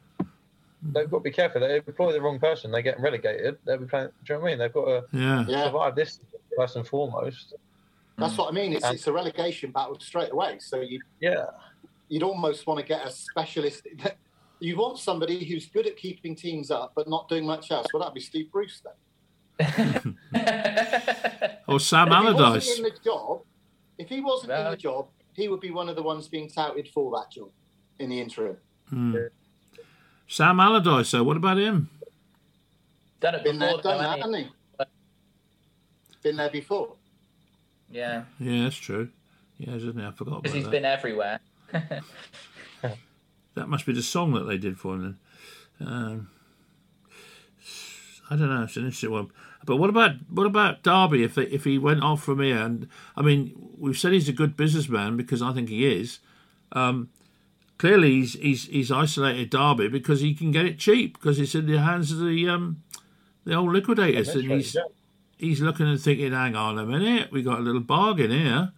They've 0.83 1.11
got 1.11 1.19
to 1.19 1.23
be 1.23 1.31
careful. 1.31 1.63
They 1.63 1.77
employ 1.77 2.13
the 2.13 2.21
wrong 2.21 2.39
person, 2.39 2.71
they 2.71 2.83
get 2.83 3.01
relegated. 3.01 3.57
They'll 3.65 3.79
be 3.79 3.87
playing. 3.87 4.09
Do 4.09 4.13
you 4.29 4.35
know 4.35 4.41
what 4.43 4.47
I 4.47 4.51
mean? 4.51 4.59
They've 4.59 4.73
got 4.73 4.85
to 4.85 5.05
yeah, 5.13 5.45
Yeah, 5.49 5.65
survive 5.65 5.95
this 5.95 6.21
first 6.57 6.77
and 6.77 6.87
foremost. 6.87 7.55
that's 8.19 8.37
what 8.37 8.49
I 8.49 8.53
mean. 8.53 8.75
It's, 8.75 8.85
And- 8.85 8.95
it's 8.95 9.07
a 9.07 9.13
relegation 9.13 9.71
battle 9.71 9.99
straight 9.99 10.33
away. 10.33 10.59
So 10.61 10.81
you 10.83 11.01
Yeah, 11.21 11.47
you'd 12.09 12.23
almost 12.23 12.67
want 12.67 12.81
to 12.81 12.87
get 12.87 13.07
a 13.07 13.11
specialist. 13.11 13.87
You 14.65 14.79
want 14.79 14.99
somebody 14.99 15.45
who's 15.45 15.67
good 15.67 15.87
at 15.87 15.99
keeping 15.99 16.35
teams 16.35 16.71
up 16.71 16.93
but 16.97 17.07
not 17.07 17.29
doing 17.29 17.45
much 17.45 17.71
else. 17.71 17.87
Well, 17.93 18.01
that'd 18.01 18.15
be 18.15 18.21
Steve 18.21 18.51
Bruce 18.51 18.81
then. 18.81 20.17
or 21.69 21.79
Sam 21.79 22.11
Allardyce. 22.11 22.67
If 22.67 22.79
he 22.79 22.81
wasn't 22.81 22.87
in 22.87 22.95
the 22.95 22.99
job, 23.05 23.43
if 23.99 24.09
he 24.09 24.21
wasn't 24.23 24.53
in 24.53 24.71
the 24.71 24.77
job, 24.79 25.09
he 25.35 25.49
would 25.49 25.61
be 25.61 25.71
one 25.71 25.91
of 25.91 25.97
the 25.97 26.03
ones 26.03 26.29
being 26.29 26.49
touted 26.49 26.89
for 26.89 27.15
that 27.19 27.31
job 27.31 27.51
in 27.99 28.09
the 28.09 28.19
interim. 28.19 28.57
Hmm. 28.89 29.15
Sam 30.27 30.59
Allardyce. 30.59 31.11
So, 31.11 31.23
what 31.23 31.37
about 31.37 31.59
him? 31.59 31.91
Done 33.21 33.35
it 33.35 33.45
Been 33.45 33.59
there, 33.59 33.77
before, 33.77 33.83
done 33.83 33.99
though, 33.99 34.03
that, 34.03 34.19
hasn't 34.19 34.35
hasn't 34.35 34.53
he? 36.09 36.19
Been 36.23 36.37
there 36.37 36.51
before. 36.51 36.95
Yeah, 37.91 38.25
Yeah, 38.41 38.63
that's 38.65 38.77
true. 38.77 39.11
Yeah, 39.59 39.75
isn't 39.75 40.01
it? 40.01 40.09
I 40.09 40.13
forgot 40.13 40.31
about 40.31 40.43
because 40.45 40.55
he's 40.55 40.65
that. 40.65 40.71
been 40.71 40.87
everywhere. 40.87 41.39
That 43.55 43.69
must 43.69 43.87
be 43.87 43.93
the 43.93 44.03
song 44.03 44.33
that 44.35 44.45
they 44.45 44.59
did 44.59 44.79
for 44.79 44.95
him. 44.95 45.19
Then. 45.79 45.89
Um, 45.89 46.31
I 48.31 48.37
don't 48.37 48.49
know. 48.49 48.63
It's 48.63 48.77
an 48.77 48.85
interesting 48.85 49.11
one. 49.11 49.31
But 49.65 49.77
what 49.77 49.91
about 49.91 50.13
what 50.29 50.47
about 50.47 50.83
Derby? 50.83 51.25
If 51.25 51.35
they, 51.35 51.45
if 51.45 51.65
he 51.65 51.79
went 51.79 52.03
off 52.03 52.23
from 52.23 52.41
here, 52.41 52.59
and 52.59 52.89
I 53.17 53.23
mean, 53.23 53.55
we've 53.79 53.97
said 53.97 54.13
he's 54.13 54.29
a 54.29 54.33
good 54.33 54.57
businessman 54.57 55.17
because 55.17 55.41
I 55.43 55.53
think 55.53 55.69
he 55.69 55.87
is. 55.87 56.19
Um, 56.73 57.11
clearly, 57.79 58.13
he's, 58.13 58.35
he's 58.35 58.65
he's 58.67 58.91
isolated 58.91 59.51
Derby 59.51 59.89
because 59.89 60.21
he 60.21 60.35
can 60.35 60.51
get 60.51 60.67
it 60.67 60.79
cheap 60.79 61.15
because 61.15 61.39
it's 61.39 61.55
in 61.55 61.67
the 61.67 61.79
hands 61.79 62.13
of 62.13 62.19
the 62.19 62.49
um, 62.49 62.83
the 63.45 63.55
old 63.55 63.73
liquidators, 63.73 64.29
and 64.29 64.51
he's 64.51 64.77
he's 65.39 65.61
looking 65.61 65.87
and 65.87 66.01
thinking, 66.01 66.33
"Hang 66.33 66.57
on 66.57 66.79
a 66.79 66.85
minute, 66.85 67.33
we 67.33 67.43
got 67.43 67.59
a 67.59 67.63
little 67.63 67.81
bargain 67.81 68.31
here." 68.31 68.73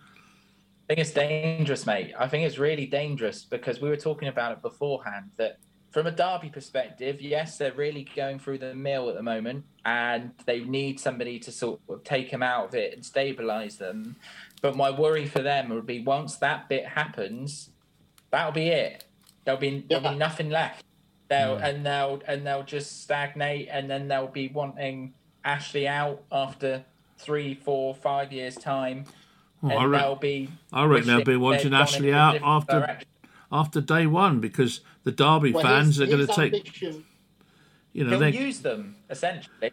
I 0.89 0.95
think 0.95 1.01
it's 1.01 1.11
dangerous, 1.11 1.85
mate. 1.85 2.15
I 2.17 2.29
think 2.29 2.47
it's 2.47 2.59
really 2.59 2.87
dangerous 2.87 3.43
because 3.43 3.81
we 3.81 3.89
were 3.89 3.97
talking 3.97 4.29
about 4.29 4.53
it 4.53 4.63
beforehand 4.63 5.31
that 5.37 5.59
from 5.91 6.07
a 6.07 6.13
Derby 6.13 6.49
perspective, 6.49 7.21
yes, 7.21 7.59
they're 7.59 7.73
really 7.73 8.07
going 8.15 8.39
through 8.39 8.59
the 8.59 8.73
mill 8.73 9.09
at 9.09 9.17
the 9.17 9.23
moment 9.23 9.65
and 9.85 10.31
they 10.45 10.61
need 10.61 11.01
somebody 11.01 11.41
to 11.41 11.51
sort 11.51 11.81
of 11.89 12.05
take 12.05 12.31
them 12.31 12.43
out 12.43 12.67
of 12.67 12.75
it 12.77 12.95
and 12.95 13.03
stabilise 13.03 13.79
them. 13.79 14.15
But 14.63 14.77
my 14.77 14.91
worry 14.91 15.27
for 15.27 15.43
them 15.43 15.71
would 15.71 15.87
be 15.87 16.05
once 16.05 16.37
that 16.37 16.69
bit 16.69 16.87
happens, 16.87 17.71
that'll 18.31 18.53
be 18.53 18.69
it. 18.69 19.05
There'll 19.45 19.59
be 19.59 19.85
there'll 19.89 20.11
be 20.11 20.17
nothing 20.17 20.51
left. 20.51 20.85
They'll 21.29 21.57
and 21.57 21.85
they'll 21.85 22.23
and 22.29 22.47
they'll 22.47 22.63
just 22.63 23.03
stagnate 23.03 23.69
and 23.73 23.91
then 23.91 24.07
they'll 24.07 24.29
be 24.29 24.49
wanting 24.49 25.15
Ashley 25.45 25.89
out 25.89 26.23
after 26.31 26.85
three, 27.19 27.55
four, 27.55 27.93
five 27.93 28.33
years 28.33 28.55
time. 28.55 29.07
Well, 29.69 29.79
and 29.79 29.87
I, 29.87 29.99
re- 29.99 29.99
they'll 29.99 30.17
be 30.17 30.49
I 30.73 30.85
reckon 30.85 31.07
they'll 31.09 31.25
be 31.25 31.37
wanting 31.37 31.75
Ashley 31.75 32.13
out 32.13 32.41
after 32.43 32.81
direction. 32.81 33.09
after 33.53 33.81
day 33.81 34.07
one 34.07 34.41
because 34.41 34.81
the 35.05 35.13
Derby 35.13 35.53
Well, 35.53 35.63
fans 35.63 35.97
his- 35.97 36.01
are 36.01 36.07
going 36.07 36.27
to 36.27 36.33
take 36.33 36.55
ambition- 36.55 37.05
you 37.93 38.05
know 38.05 38.11
He'll 38.11 38.19
they 38.21 38.33
use 38.33 38.61
them 38.61 38.97
essentially. 39.11 39.73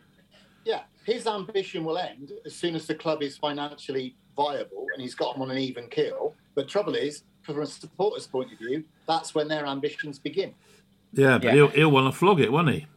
Yeah, 0.66 0.82
his 1.04 1.28
ambition 1.28 1.84
will 1.84 1.98
end 1.98 2.32
as 2.46 2.56
soon 2.56 2.76
as 2.76 2.88
the 2.88 2.96
club 2.96 3.22
is 3.22 3.36
financially 3.38 4.16
viable 4.36 4.86
and 4.94 5.02
he's 5.02 5.16
got 5.16 5.34
them 5.34 5.42
on 5.42 5.52
an 5.52 5.58
even 5.58 5.88
keel. 5.90 6.34
But 6.56 6.68
trouble 6.70 6.96
is, 6.96 7.24
from 7.42 7.62
a 7.62 7.66
supporter's 7.66 8.28
point 8.28 8.52
of 8.54 8.60
view, 8.60 8.84
that's 9.08 9.36
when 9.36 9.48
their 9.50 9.66
ambitions 9.66 10.20
begin. 10.20 10.54
yeah, 11.12 11.38
but 11.38 11.46
Yeah. 11.48 11.52
he'll 11.54 11.68
he'll 11.68 11.92
want 11.92 12.12
to 12.14 12.18
flog 12.18 12.40
it, 12.40 12.52
won't 12.52 12.70
he? 12.70 12.88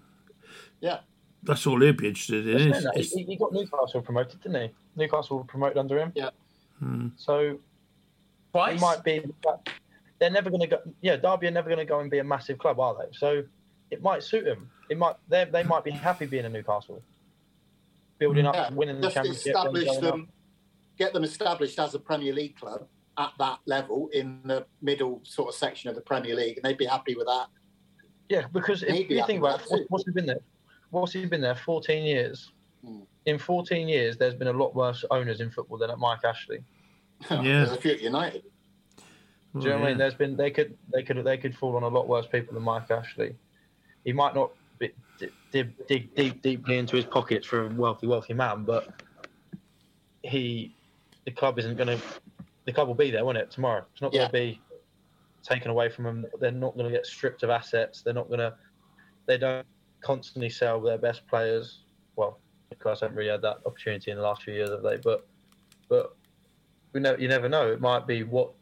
Yeah. 0.81 1.01
That's 1.43 1.67
all 1.67 1.81
he'll 1.81 1.93
be 1.93 2.09
interested 2.09 2.47
in. 2.49 2.73
Is, 2.97 3.13
he, 3.13 3.23
he 3.25 3.37
got 3.37 3.53
Newcastle 3.53 4.03
promoted, 4.03 4.41
didn't 4.43 4.63
he? 4.63 4.71
Newcastle 4.97 5.45
promoted 5.45 5.79
under 5.79 5.99
him. 5.99 6.13
Yeah. 6.15 6.31
Hmm. 6.79 7.09
So 7.17 7.59
Twice. 8.53 8.77
it 8.79 8.81
might 8.81 9.03
be. 9.05 9.23
They're 10.19 10.31
never 10.31 10.49
going 10.51 10.61
to 10.63 10.67
go. 10.67 10.79
Yeah, 11.03 11.17
Derby 11.17 11.47
are 11.49 11.51
never 11.51 11.69
going 11.69 11.79
to 11.79 11.85
go 11.85 12.01
and 12.01 12.11
be 12.11 12.19
a 12.19 12.25
massive 12.25 12.59
club, 12.59 12.81
are 12.81 12.95
they? 12.99 13.13
So 13.17 13.43
it 13.91 14.03
might 14.03 14.23
suit 14.23 14.45
them. 14.45 14.71
It 14.89 14.97
might. 14.99 15.17
They 15.29 15.45
they 15.45 15.63
might 15.63 15.85
be 15.85 15.91
happy 15.91 16.27
being 16.27 16.45
a 16.45 16.49
Newcastle, 16.49 17.03
building 18.19 18.47
up, 18.47 18.55
Yeah, 18.55 18.71
winning 18.73 19.01
the 19.01 19.11
championship. 19.11 19.47
establish 19.55 19.85
going 19.87 20.05
up. 20.23 20.29
get 20.99 21.13
them 21.13 21.25
established 21.25 21.79
as 21.79 21.95
a 21.95 21.99
Premier 21.99 22.33
League 22.33 22.57
club, 22.57 22.87
at 23.19 23.33
that 23.39 23.59
level 23.67 24.09
in 24.13 24.41
the 24.45 24.65
middle 24.81 25.21
sort 25.25 25.49
of 25.51 25.55
section 25.55 25.91
of 25.91 25.97
the 25.97 26.03
Premier 26.03 26.35
League, 26.35 26.57
and 26.57 26.65
they'd 26.65 26.79
be 26.79 26.87
happy 26.87 27.15
with 27.15 27.27
that. 27.27 27.47
Yeah, 28.29 28.47
because 28.53 28.83
if 28.83 28.89
Maybe 28.91 29.15
you 29.15 29.21
think 29.21 29.27
think 29.27 29.41
about 29.41 29.61
it. 29.71 29.87
what's 29.89 30.05
he 30.05 30.13
been 30.13 30.27
there? 30.27 30.41
What's 30.91 31.13
he 31.13 31.27
been 31.27 31.41
there? 31.43 31.55
14 31.57 32.05
years. 32.05 32.53
In 33.27 33.39
14 33.39 33.89
years, 33.89 34.17
there's 34.17 34.35
been 34.35 34.49
a 34.49 34.53
lot 34.53 34.75
worse 34.75 35.05
owners 35.11 35.41
in 35.41 35.51
football 35.51 35.79
than 35.79 35.91
at 35.91 35.99
Mike 35.99 36.25
Ashley. 36.25 36.59
Yeah. 37.31 37.41
There's 37.43 37.73
a 37.73 37.77
few 37.81 37.93
at 37.93 38.03
United. 38.03 38.43
Oh, 38.99 39.61
Do 39.61 39.61
you 39.61 39.71
know 39.71 39.79
what 39.81 39.87
I 39.87 39.89
mean? 39.89 39.99
There's 39.99 40.15
been 40.15 40.37
they 40.37 40.51
could 40.51 40.77
they 40.93 41.03
could 41.03 41.25
they 41.25 41.39
could 41.39 41.57
fall 41.57 41.75
on 41.77 41.83
a 41.83 41.89
lot 41.89 42.07
worse 42.07 42.27
people 42.27 42.53
than 42.55 42.63
Mike 42.63 42.91
Ashley. 42.91 43.35
He 44.05 44.13
might 44.13 44.35
not 44.35 44.51
be, 44.79 44.93
dig, 45.19 45.33
dig, 45.51 45.87
dig 45.87 46.15
deep 46.15 46.43
deeply 46.43 46.77
into 46.77 46.95
his 46.95 47.07
pockets 47.07 47.47
for 47.47 47.67
a 47.67 47.69
wealthy 47.71 48.07
wealthy 48.07 48.35
man, 48.35 48.65
but 48.65 49.01
he 50.23 50.77
the 51.25 51.31
club 51.31 51.59
isn't 51.59 51.77
going 51.77 51.89
to 51.99 51.99
the 52.67 52.73
club 52.73 52.87
will 52.87 52.95
be 52.95 53.11
there, 53.11 53.25
won't 53.25 53.39
it? 53.39 53.51
Tomorrow, 53.51 53.85
it's 53.93 54.03
not 54.03 54.13
going 54.13 54.23
Yeah. 54.23 54.27
to 54.27 54.33
be 54.33 54.61
taken 55.43 55.71
away 55.71 55.89
from 55.89 56.05
them. 56.05 56.27
They're 56.39 56.51
not 56.51 56.75
going 56.77 56.85
to 56.91 56.93
get 56.95 57.07
stripped 57.07 57.43
of 57.43 57.49
assets. 57.51 58.03
They're 58.03 58.13
not 58.13 58.29
going 58.29 58.41
to. 58.41 58.55
They 59.27 59.39
don't 59.39 59.67
constantly 60.03 60.51
sell 60.51 60.81
their 60.81 60.99
best 60.99 61.27
players. 61.29 61.81
Well, 62.77 62.91
of 62.93 62.99
course, 62.99 63.01
haven't 63.01 63.17
really 63.17 63.31
had 63.31 63.43
that 63.43 63.59
opportunity 63.65 64.11
in 64.11 64.17
the 64.17 64.23
last 64.23 64.43
few 64.43 64.55
years, 64.55 64.71
have 64.71 64.83
they? 64.83 64.97
But 64.97 65.27
but 65.89 66.17
we 66.93 67.01
know 67.01 67.17
you 67.19 67.29
never 67.29 67.49
know. 67.49 67.73
It 67.73 67.81
might 67.81 68.07
be 68.07 68.23
what 68.23 68.53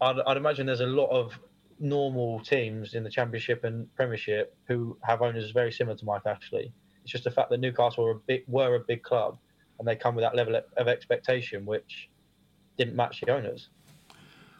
I'd, 0.00 0.16
I'd 0.26 0.36
imagine 0.36 0.66
there's 0.66 0.80
a 0.80 0.86
lot 0.86 1.08
of 1.08 1.38
normal 1.78 2.40
teams 2.40 2.94
in 2.94 3.02
the 3.02 3.10
Championship 3.10 3.64
and 3.64 3.92
Premiership 3.94 4.56
who 4.66 4.96
have 5.02 5.22
owners 5.22 5.50
very 5.50 5.72
similar 5.72 5.96
to 5.96 6.04
Mike 6.04 6.22
Ashley. 6.26 6.72
It's 7.02 7.12
just 7.12 7.24
the 7.24 7.30
fact 7.30 7.50
that 7.50 7.60
Newcastle 7.60 8.04
were 8.04 8.10
a 8.12 8.18
big, 8.26 8.44
were 8.46 8.76
a 8.76 8.80
big 8.80 9.02
club 9.02 9.38
and 9.78 9.86
they 9.86 9.96
come 9.96 10.14
with 10.14 10.24
that 10.24 10.36
level 10.36 10.60
of 10.76 10.88
expectation 10.88 11.66
which 11.66 12.08
didn't 12.78 12.94
match 12.94 13.20
the 13.20 13.32
owners. 13.32 13.70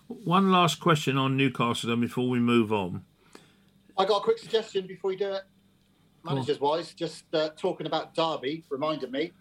One 0.09 0.51
last 0.51 0.81
question 0.81 1.17
on 1.17 1.37
Newcastle 1.37 1.89
then 1.89 2.01
before 2.01 2.29
we 2.29 2.41
move 2.41 2.73
on. 2.73 3.05
I 3.97 4.05
got 4.05 4.19
a 4.19 4.25
quick 4.25 4.39
suggestion 4.39 4.87
before 4.87 5.13
you 5.13 5.19
do 5.19 5.33
it. 5.33 5.43
Managers 6.25 6.61
wise, 6.61 6.95
just 6.95 7.25
uh, 7.35 7.51
talking 7.57 7.87
about 7.87 8.15
Derby 8.15 8.65
reminded 8.71 9.13
me, 9.13 9.33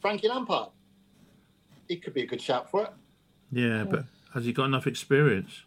Frankie 0.00 0.28
Lampard. 0.28 0.70
He 1.88 1.96
could 1.96 2.14
be 2.14 2.22
a 2.22 2.26
good 2.26 2.40
shout 2.40 2.70
for 2.70 2.84
it. 2.84 2.90
Yeah, 3.50 3.84
but 3.84 4.06
has 4.32 4.46
he 4.46 4.52
got 4.52 4.64
enough 4.64 4.86
experience? 4.86 5.64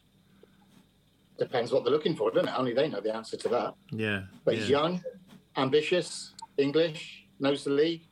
Depends 1.37 1.71
what 1.71 1.83
they're 1.83 1.93
looking 1.93 2.15
for, 2.15 2.31
doesn't 2.31 2.49
it? 2.49 2.53
Only 2.57 2.73
they 2.73 2.87
know 2.87 2.99
the 2.99 3.13
answer 3.13 3.37
to 3.37 3.49
that. 3.49 3.75
Yeah. 3.91 4.23
But 4.43 4.55
he's 4.55 4.69
young, 4.69 5.03
ambitious, 5.55 6.33
English, 6.57 7.25
knows 7.39 7.63
the 7.65 7.71
league. 7.71 8.07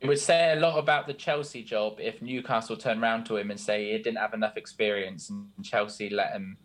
It 0.00 0.06
would 0.06 0.18
say 0.18 0.52
a 0.52 0.60
lot 0.60 0.78
about 0.78 1.08
the 1.08 1.14
Chelsea 1.14 1.62
job 1.62 1.98
if 1.98 2.22
Newcastle 2.22 2.76
turned 2.76 3.02
round 3.02 3.26
to 3.26 3.36
him 3.36 3.50
and 3.50 3.58
say 3.58 3.92
he 3.92 3.98
didn't 3.98 4.18
have 4.18 4.32
enough 4.32 4.56
experience 4.56 5.28
and 5.28 5.48
Chelsea 5.62 6.08
let 6.08 6.32
him 6.32 6.56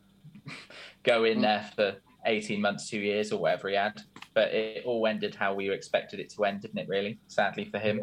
go 1.03 1.23
in 1.23 1.41
there 1.41 1.67
for 1.75 1.95
18 2.25 2.61
months, 2.61 2.89
two 2.89 2.99
years, 2.99 3.31
or 3.31 3.39
whatever 3.39 3.69
he 3.69 3.75
had. 3.75 4.01
But 4.33 4.53
it 4.53 4.85
all 4.85 5.05
ended 5.05 5.35
how 5.35 5.53
we 5.53 5.69
expected 5.69 6.19
it 6.19 6.29
to 6.31 6.45
end, 6.45 6.61
didn't 6.61 6.79
it, 6.79 6.87
really? 6.87 7.19
Sadly 7.27 7.65
for 7.65 7.79
him. 7.79 8.01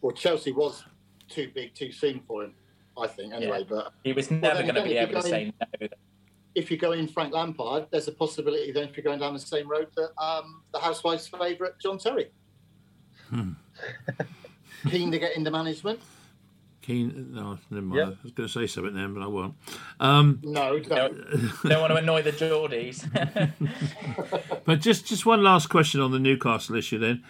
Well, 0.00 0.12
Chelsea 0.12 0.52
was 0.52 0.84
too 1.28 1.50
big 1.54 1.74
too 1.74 1.90
soon 1.90 2.20
for 2.26 2.44
him, 2.44 2.54
I 2.96 3.06
think, 3.08 3.34
anyway. 3.34 3.66
But 3.68 3.92
He 4.04 4.12
was 4.12 4.30
never 4.30 4.62
then 4.62 4.66
going 4.66 4.74
to 4.76 4.82
be 4.82 4.96
able 4.96 5.08
to 5.08 5.12
you're 5.14 5.22
say 5.22 5.52
no. 5.80 5.88
if 6.54 6.70
you're 6.70 6.78
going 6.78 7.08
Frank 7.08 7.34
Lampard, 7.34 7.86
there's 7.90 8.08
a 8.08 8.12
possibility 8.12 8.70
then 8.72 8.84
if 8.88 8.96
you're 8.96 9.04
going 9.04 9.18
down 9.18 9.34
the 9.34 9.40
same 9.40 9.68
road 9.68 9.88
that 9.96 10.10
um, 10.22 10.62
the 10.72 10.78
housewife's 10.78 11.26
favourite, 11.26 11.78
John 11.80 11.98
Terry. 11.98 12.30
Hmm. 13.28 13.52
Keen 14.88 15.10
to 15.10 15.18
get 15.18 15.36
into 15.36 15.50
management? 15.50 16.00
Keen. 16.86 17.32
No, 17.34 17.58
never 17.70 17.84
mind. 17.84 17.98
Yeah. 17.98 18.04
I 18.06 18.22
was 18.22 18.32
going 18.32 18.48
to 18.48 18.52
say 18.52 18.66
something 18.68 18.94
then, 18.94 19.12
but 19.12 19.22
I 19.22 19.26
won't. 19.26 19.54
Um, 19.98 20.40
No, 20.44 20.76
No. 20.76 20.78
don't. 20.78 21.62
Don't 21.64 21.80
want 21.80 21.90
to 21.92 21.96
annoy 21.96 22.22
the 22.22 22.32
Geordies. 22.32 23.02
But 24.64 24.80
just 24.80 25.06
just 25.06 25.26
one 25.26 25.42
last 25.42 25.68
question 25.68 26.00
on 26.00 26.12
the 26.12 26.18
Newcastle 26.18 26.76
issue. 26.76 26.98
Then, 26.98 27.22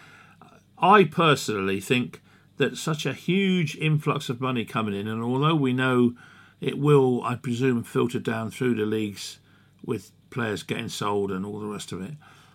I 0.79 1.05
personally 1.05 1.81
think 1.81 2.23
that 2.57 2.77
such 2.77 3.05
a 3.07 3.13
huge 3.13 3.77
influx 3.77 4.29
of 4.29 4.41
money 4.41 4.65
coming 4.65 4.95
in, 4.95 5.07
and 5.09 5.23
although 5.23 5.55
we 5.55 5.73
know 5.73 6.15
it 6.61 6.79
will, 6.79 7.23
I 7.23 7.35
presume, 7.35 7.83
filter 7.83 8.19
down 8.19 8.51
through 8.51 8.75
the 8.77 8.87
leagues 8.87 9.39
with 9.85 10.13
players 10.31 10.63
getting 10.63 10.89
sold 10.89 11.31
and 11.31 11.45
all 11.45 11.61
the 11.61 11.67
rest 11.67 11.93
of 11.93 12.01
it. 12.03 12.13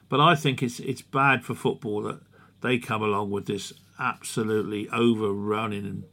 But 0.10 0.20
I 0.20 0.36
think 0.36 0.62
it's 0.62 0.80
it's 0.80 1.02
bad 1.02 1.44
for 1.44 1.56
football 1.56 2.02
that 2.04 2.22
they 2.62 2.78
come 2.78 3.02
along 3.04 3.32
with 3.32 3.46
this 3.46 3.74
absolutely 4.00 4.90
overrunning 4.90 6.04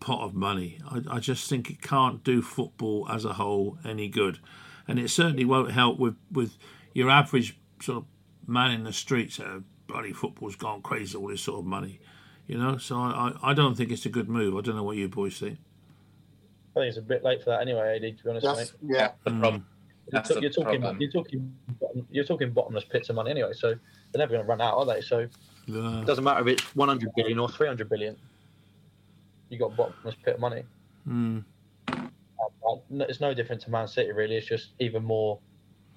pot 0.00 0.20
of 0.22 0.34
money. 0.34 0.78
I, 0.88 1.02
I 1.16 1.18
just 1.20 1.48
think 1.48 1.70
it 1.70 1.82
can't 1.82 2.22
do 2.24 2.42
football 2.42 3.06
as 3.10 3.24
a 3.24 3.32
whole 3.34 3.78
any 3.84 4.08
good, 4.08 4.38
and 4.86 4.98
it 4.98 5.08
certainly 5.10 5.44
won't 5.44 5.72
help 5.72 5.98
with 5.98 6.16
with 6.30 6.56
your 6.94 7.10
average 7.10 7.58
sort 7.80 7.98
of 7.98 8.04
man 8.46 8.70
in 8.70 8.84
the 8.84 8.92
streets. 8.92 9.38
Uh, 9.40 9.60
bloody 9.86 10.12
football's 10.12 10.56
gone 10.56 10.82
crazy. 10.82 11.16
All 11.16 11.28
this 11.28 11.40
sort 11.42 11.58
of 11.60 11.64
money, 11.66 12.00
you 12.46 12.56
know. 12.58 12.76
So 12.78 12.96
I, 12.98 13.32
I, 13.42 13.50
I 13.50 13.54
don't 13.54 13.74
think 13.74 13.90
it's 13.90 14.06
a 14.06 14.10
good 14.10 14.28
move. 14.28 14.56
I 14.56 14.60
don't 14.60 14.76
know 14.76 14.84
what 14.84 14.96
you 14.96 15.08
boys 15.08 15.38
think. 15.38 15.58
I 16.76 16.80
think 16.80 16.88
it's 16.90 16.98
a 16.98 17.02
bit 17.02 17.24
late 17.24 17.42
for 17.42 17.50
that 17.50 17.60
anyway, 17.62 17.96
AD. 17.96 18.18
To 18.18 18.24
be 18.24 18.30
honest, 18.30 18.46
That's, 18.46 18.58
mate. 18.82 18.94
yeah. 18.96 19.10
the 19.24 19.30
Mm. 19.30 19.40
problem. 19.40 19.66
You're, 20.10 20.20
That's 20.22 20.28
ta- 20.28 20.34
the 20.36 20.40
you're 20.42 20.50
talking, 20.50 20.80
problem. 20.80 21.00
you're 21.02 21.10
talking, 21.10 21.54
bottom- 21.80 22.06
you're 22.10 22.24
talking 22.24 22.50
bottomless 22.52 22.84
pits 22.84 23.08
of 23.10 23.16
money 23.16 23.30
anyway. 23.32 23.52
So 23.52 23.68
they're 23.70 24.18
never 24.18 24.32
going 24.32 24.42
to 24.42 24.48
run 24.48 24.60
out, 24.62 24.76
are 24.78 24.86
they? 24.86 25.00
So 25.02 25.18
it 25.18 25.30
Uh, 25.74 26.02
doesn't 26.04 26.24
matter 26.24 26.40
if 26.40 26.46
it's 26.46 26.76
100 26.76 27.10
billion 27.14 27.38
or 27.38 27.48
300 27.50 27.88
billion. 27.90 28.16
You 29.48 29.58
got 29.58 29.76
bottomless 29.76 30.16
pit 30.16 30.34
of 30.34 30.40
money. 30.40 30.64
mm, 31.06 31.44
It's 32.90 33.20
no 33.20 33.34
different 33.34 33.62
to 33.62 33.70
Man 33.70 33.88
City, 33.88 34.12
really. 34.12 34.36
It's 34.36 34.46
just 34.46 34.74
even 34.78 35.04
more 35.04 35.40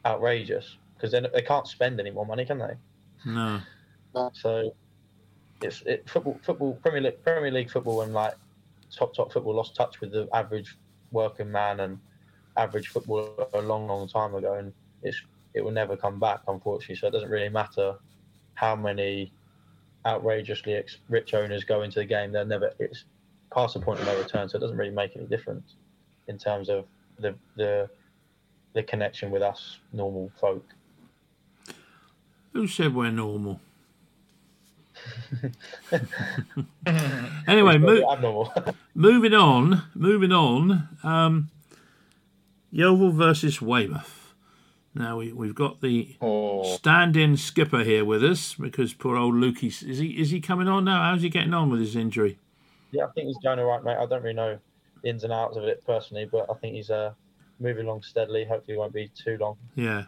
outrageous 0.05 0.77
because 0.95 1.11
they 1.11 1.21
they 1.33 1.41
can't 1.41 1.67
spend 1.67 1.99
any 1.99 2.11
more 2.11 2.25
money, 2.25 2.45
can 2.45 2.59
they? 2.59 2.75
no. 3.25 3.61
So 4.33 4.71
it's 5.61 5.81
it 5.83 6.09
football, 6.09 6.39
football, 6.43 6.75
Premier 6.81 7.01
League, 7.01 7.23
Premier 7.23 7.51
League 7.51 7.69
football, 7.71 8.01
and 8.01 8.13
like 8.13 8.35
top 8.97 9.13
top 9.15 9.31
football 9.31 9.55
lost 9.55 9.75
touch 9.75 9.99
with 10.01 10.11
the 10.11 10.27
average 10.33 10.77
working 11.11 11.51
man 11.51 11.79
and 11.79 11.99
average 12.57 12.89
football 12.89 13.25
a 13.27 13.35
long, 13.35 13.59
long 13.61 13.85
time 14.07 14.11
ago, 14.11 14.27
and 14.31 14.73
it's 15.01 15.21
it 15.53 15.61
will 15.61 15.71
never 15.71 15.77
come 15.77 16.19
back, 16.19 16.41
unfortunately. 16.47 16.95
So 16.95 17.07
it 17.07 17.11
doesn't 17.11 17.29
really 17.29 17.49
matter 17.49 17.95
how 18.53 18.75
many 18.75 19.33
outrageously 20.05 20.81
rich 21.09 21.33
owners 21.33 21.63
go 21.63 21.81
into 21.81 21.99
the 21.99 22.05
game; 22.05 22.31
they're 22.31 22.45
never 22.45 22.71
it's 22.79 23.05
past 23.53 23.73
the 23.73 23.79
point 23.79 23.99
of 23.99 24.05
no 24.05 24.17
return. 24.17 24.49
So 24.49 24.57
it 24.57 24.61
doesn't 24.61 24.77
really 24.77 24.91
make 24.93 25.15
any 25.15 25.25
difference 25.25 25.75
in 26.27 26.37
terms 26.37 26.69
of 26.69 26.85
the 27.19 27.35
the 27.55 27.89
the 28.73 28.83
connection 28.83 29.31
with 29.31 29.41
us 29.41 29.77
normal 29.93 30.31
folk. 30.39 30.65
Who 32.53 32.67
said 32.67 32.93
we're 32.95 33.11
normal? 33.11 33.59
anyway, 37.47 37.77
mo- 37.77 38.11
abnormal. 38.11 38.53
moving 38.95 39.33
on. 39.33 39.83
Moving 39.95 40.31
on. 40.31 40.89
Um, 41.03 41.49
Yeovil 42.71 43.11
versus 43.11 43.61
Weymouth. 43.61 44.33
Now 44.93 45.17
we, 45.17 45.31
we've 45.31 45.55
got 45.55 45.79
the 45.81 46.15
Oh, 46.21 46.63
stand-in 46.75 47.37
skipper 47.37 47.83
here 47.83 48.03
with 48.03 48.23
us 48.23 48.55
because 48.55 48.93
poor 48.93 49.15
old 49.15 49.35
Lukey 49.35 49.67
is 49.67 49.99
he 49.99 50.19
is 50.19 50.31
he 50.31 50.41
coming 50.41 50.67
on 50.67 50.83
now? 50.85 51.01
How's 51.03 51.21
he 51.21 51.29
getting 51.29 51.53
on 51.53 51.69
with 51.69 51.79
his 51.79 51.95
injury? 51.95 52.37
Yeah, 52.91 53.05
I 53.05 53.11
think 53.11 53.27
he's 53.27 53.37
going 53.37 53.59
all 53.59 53.65
right, 53.65 53.83
mate. 53.83 53.97
I 53.99 54.05
don't 54.05 54.21
really 54.21 54.35
know 54.35 54.59
the 55.01 55.09
ins 55.09 55.23
and 55.23 55.33
outs 55.33 55.57
of 55.57 55.63
it 55.63 55.83
personally, 55.85 56.27
but 56.31 56.45
I 56.49 56.53
think 56.55 56.75
he's 56.75 56.89
uh, 56.89 57.13
moving 57.59 57.85
along 57.85 58.03
steadily. 58.03 58.45
Hopefully, 58.45 58.75
it 58.75 58.79
won't 58.79 58.93
be 58.93 59.09
too 59.15 59.37
long. 59.39 59.57
Yeah, 59.75 60.05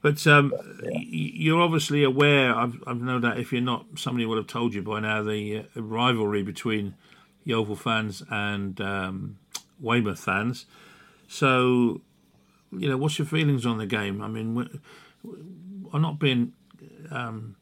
but 0.00 0.26
um, 0.26 0.52
Yeah. 0.82 0.98
you're 1.00 1.60
obviously 1.60 2.02
aware. 2.04 2.54
I've 2.54 2.82
I've 2.86 3.00
know 3.00 3.18
that 3.20 3.38
if 3.38 3.52
you're 3.52 3.60
not, 3.62 3.86
somebody 3.96 4.26
would 4.26 4.38
have 4.38 4.46
told 4.46 4.74
you 4.74 4.82
by 4.82 5.00
now 5.00 5.22
the 5.22 5.64
uh, 5.76 5.82
rivalry 5.82 6.42
between 6.42 6.94
Yeovil 7.44 7.76
fans 7.76 8.22
and 8.30 8.80
um, 8.80 9.38
Weymouth 9.80 10.20
fans. 10.20 10.66
So, 11.28 12.00
you 12.70 12.88
know, 12.88 12.96
what's 12.96 13.18
your 13.18 13.26
feelings 13.26 13.64
on 13.66 13.78
the 13.78 13.86
game? 13.86 14.20
I 14.22 14.28
mean, 14.28 14.80
I'm 15.92 16.02
not 16.02 16.18
being 16.18 16.52
um, 17.10 17.56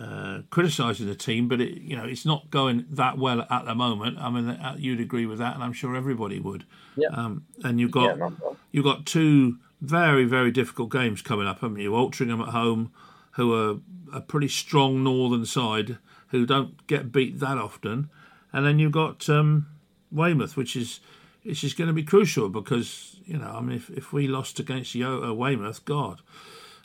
uh, 0.00 0.42
criticising 0.50 1.06
the 1.06 1.14
team, 1.14 1.48
but 1.48 1.60
it, 1.60 1.80
you 1.80 1.96
know, 1.96 2.04
it's 2.04 2.24
not 2.24 2.50
going 2.50 2.86
that 2.90 3.18
well 3.18 3.44
at 3.50 3.64
the 3.64 3.74
moment. 3.74 4.18
I 4.18 4.30
mean, 4.30 4.48
uh, 4.48 4.76
you'd 4.78 5.00
agree 5.00 5.26
with 5.26 5.38
that, 5.38 5.54
and 5.54 5.64
I'm 5.64 5.72
sure 5.72 5.96
everybody 5.96 6.38
would. 6.38 6.64
Yeah. 6.96 7.08
Um, 7.08 7.44
and 7.64 7.80
you've 7.80 7.90
got 7.90 8.18
no, 8.18 8.56
you've 8.70 8.84
got 8.84 9.06
two 9.06 9.58
very 9.80 10.24
very 10.24 10.50
difficult 10.50 10.90
games 10.90 11.22
coming 11.22 11.46
up, 11.46 11.60
haven't 11.60 11.78
you? 11.78 11.92
Altrincham 11.92 12.40
at 12.42 12.50
home, 12.50 12.92
who 13.32 13.54
are 13.54 13.78
a 14.12 14.20
pretty 14.20 14.48
strong 14.48 15.02
northern 15.02 15.44
side 15.44 15.98
who 16.28 16.46
don't 16.46 16.86
get 16.86 17.10
beat 17.10 17.40
that 17.40 17.58
often, 17.58 18.08
and 18.52 18.64
then 18.64 18.78
you've 18.78 18.92
got 18.92 19.28
um, 19.28 19.66
Weymouth, 20.12 20.56
which 20.56 20.76
is 20.76 21.00
which 21.42 21.64
is 21.64 21.74
going 21.74 21.88
to 21.88 21.94
be 21.94 22.02
crucial 22.04 22.48
because 22.48 23.16
you 23.24 23.38
know 23.38 23.50
I 23.56 23.60
mean 23.60 23.76
if, 23.76 23.90
if 23.90 24.12
we 24.12 24.28
lost 24.28 24.60
against 24.60 24.94
Yo- 24.94 25.32
Weymouth, 25.32 25.84
God, 25.84 26.20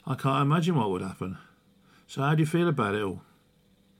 I 0.06 0.14
can't 0.14 0.42
imagine 0.42 0.74
what 0.74 0.90
would 0.90 1.02
happen. 1.02 1.38
So 2.06 2.22
how 2.22 2.34
do 2.34 2.40
you 2.42 2.46
feel 2.46 2.68
about 2.68 2.94
it 2.94 3.02
all? 3.02 3.22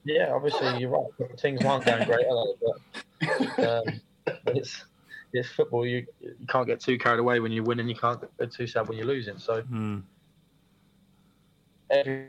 yeah, 0.05 0.33
obviously 0.35 0.79
you're 0.79 0.91
right. 0.91 1.07
Things 1.41 1.65
aren't 1.65 1.87
going 1.87 2.05
great, 2.05 2.27
are 2.27 2.47
they? 2.47 3.27
But, 3.57 3.69
um, 3.87 4.01
but 4.27 4.57
it's 4.57 4.85
it's 5.33 5.49
football. 5.49 5.87
You 5.87 6.07
you 6.21 6.47
can't 6.49 6.67
get 6.67 6.81
too 6.81 6.99
carried 6.99 7.21
away 7.21 7.41
when 7.41 7.53
you're 7.53 7.65
winning. 7.65 7.89
You 7.89 7.95
can't 7.97 8.21
get 8.39 8.53
too 8.53 8.67
sad 8.67 8.89
when 8.89 8.99
you're 8.99 9.07
losing. 9.07 9.39
So 9.39 9.63
Hmm. 9.63 10.01
every 11.91 12.29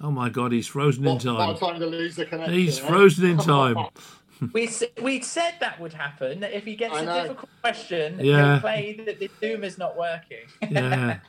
Oh 0.00 0.10
my 0.10 0.28
God, 0.28 0.50
he's 0.50 0.66
frozen 0.66 1.04
in 1.06 1.14
What, 1.14 1.24
what 1.24 1.38
time. 1.38 1.50
a 1.54 1.58
time 1.58 1.80
to 1.80 1.86
lose 1.86 2.16
the 2.16 2.26
connection. 2.26 2.54
He's 2.54 2.80
eh? 2.80 2.86
frozen 2.86 3.30
in 3.30 3.38
time. 3.38 3.76
We 4.52 4.68
we 5.00 5.20
said 5.20 5.52
that 5.60 5.78
would 5.80 5.92
happen. 5.92 6.40
That 6.40 6.52
if 6.52 6.64
he 6.64 6.74
gets 6.74 6.96
I 6.96 7.02
a 7.02 7.04
know. 7.04 7.22
difficult 7.22 7.48
question, 7.62 8.18
Yeah. 8.18 8.54
he'll 8.54 8.60
play 8.60 9.00
that 9.06 9.20
the 9.20 9.30
Doom 9.40 9.62
is 9.62 9.78
not 9.78 9.96
working. 9.96 10.46
Yeah, 10.68 11.20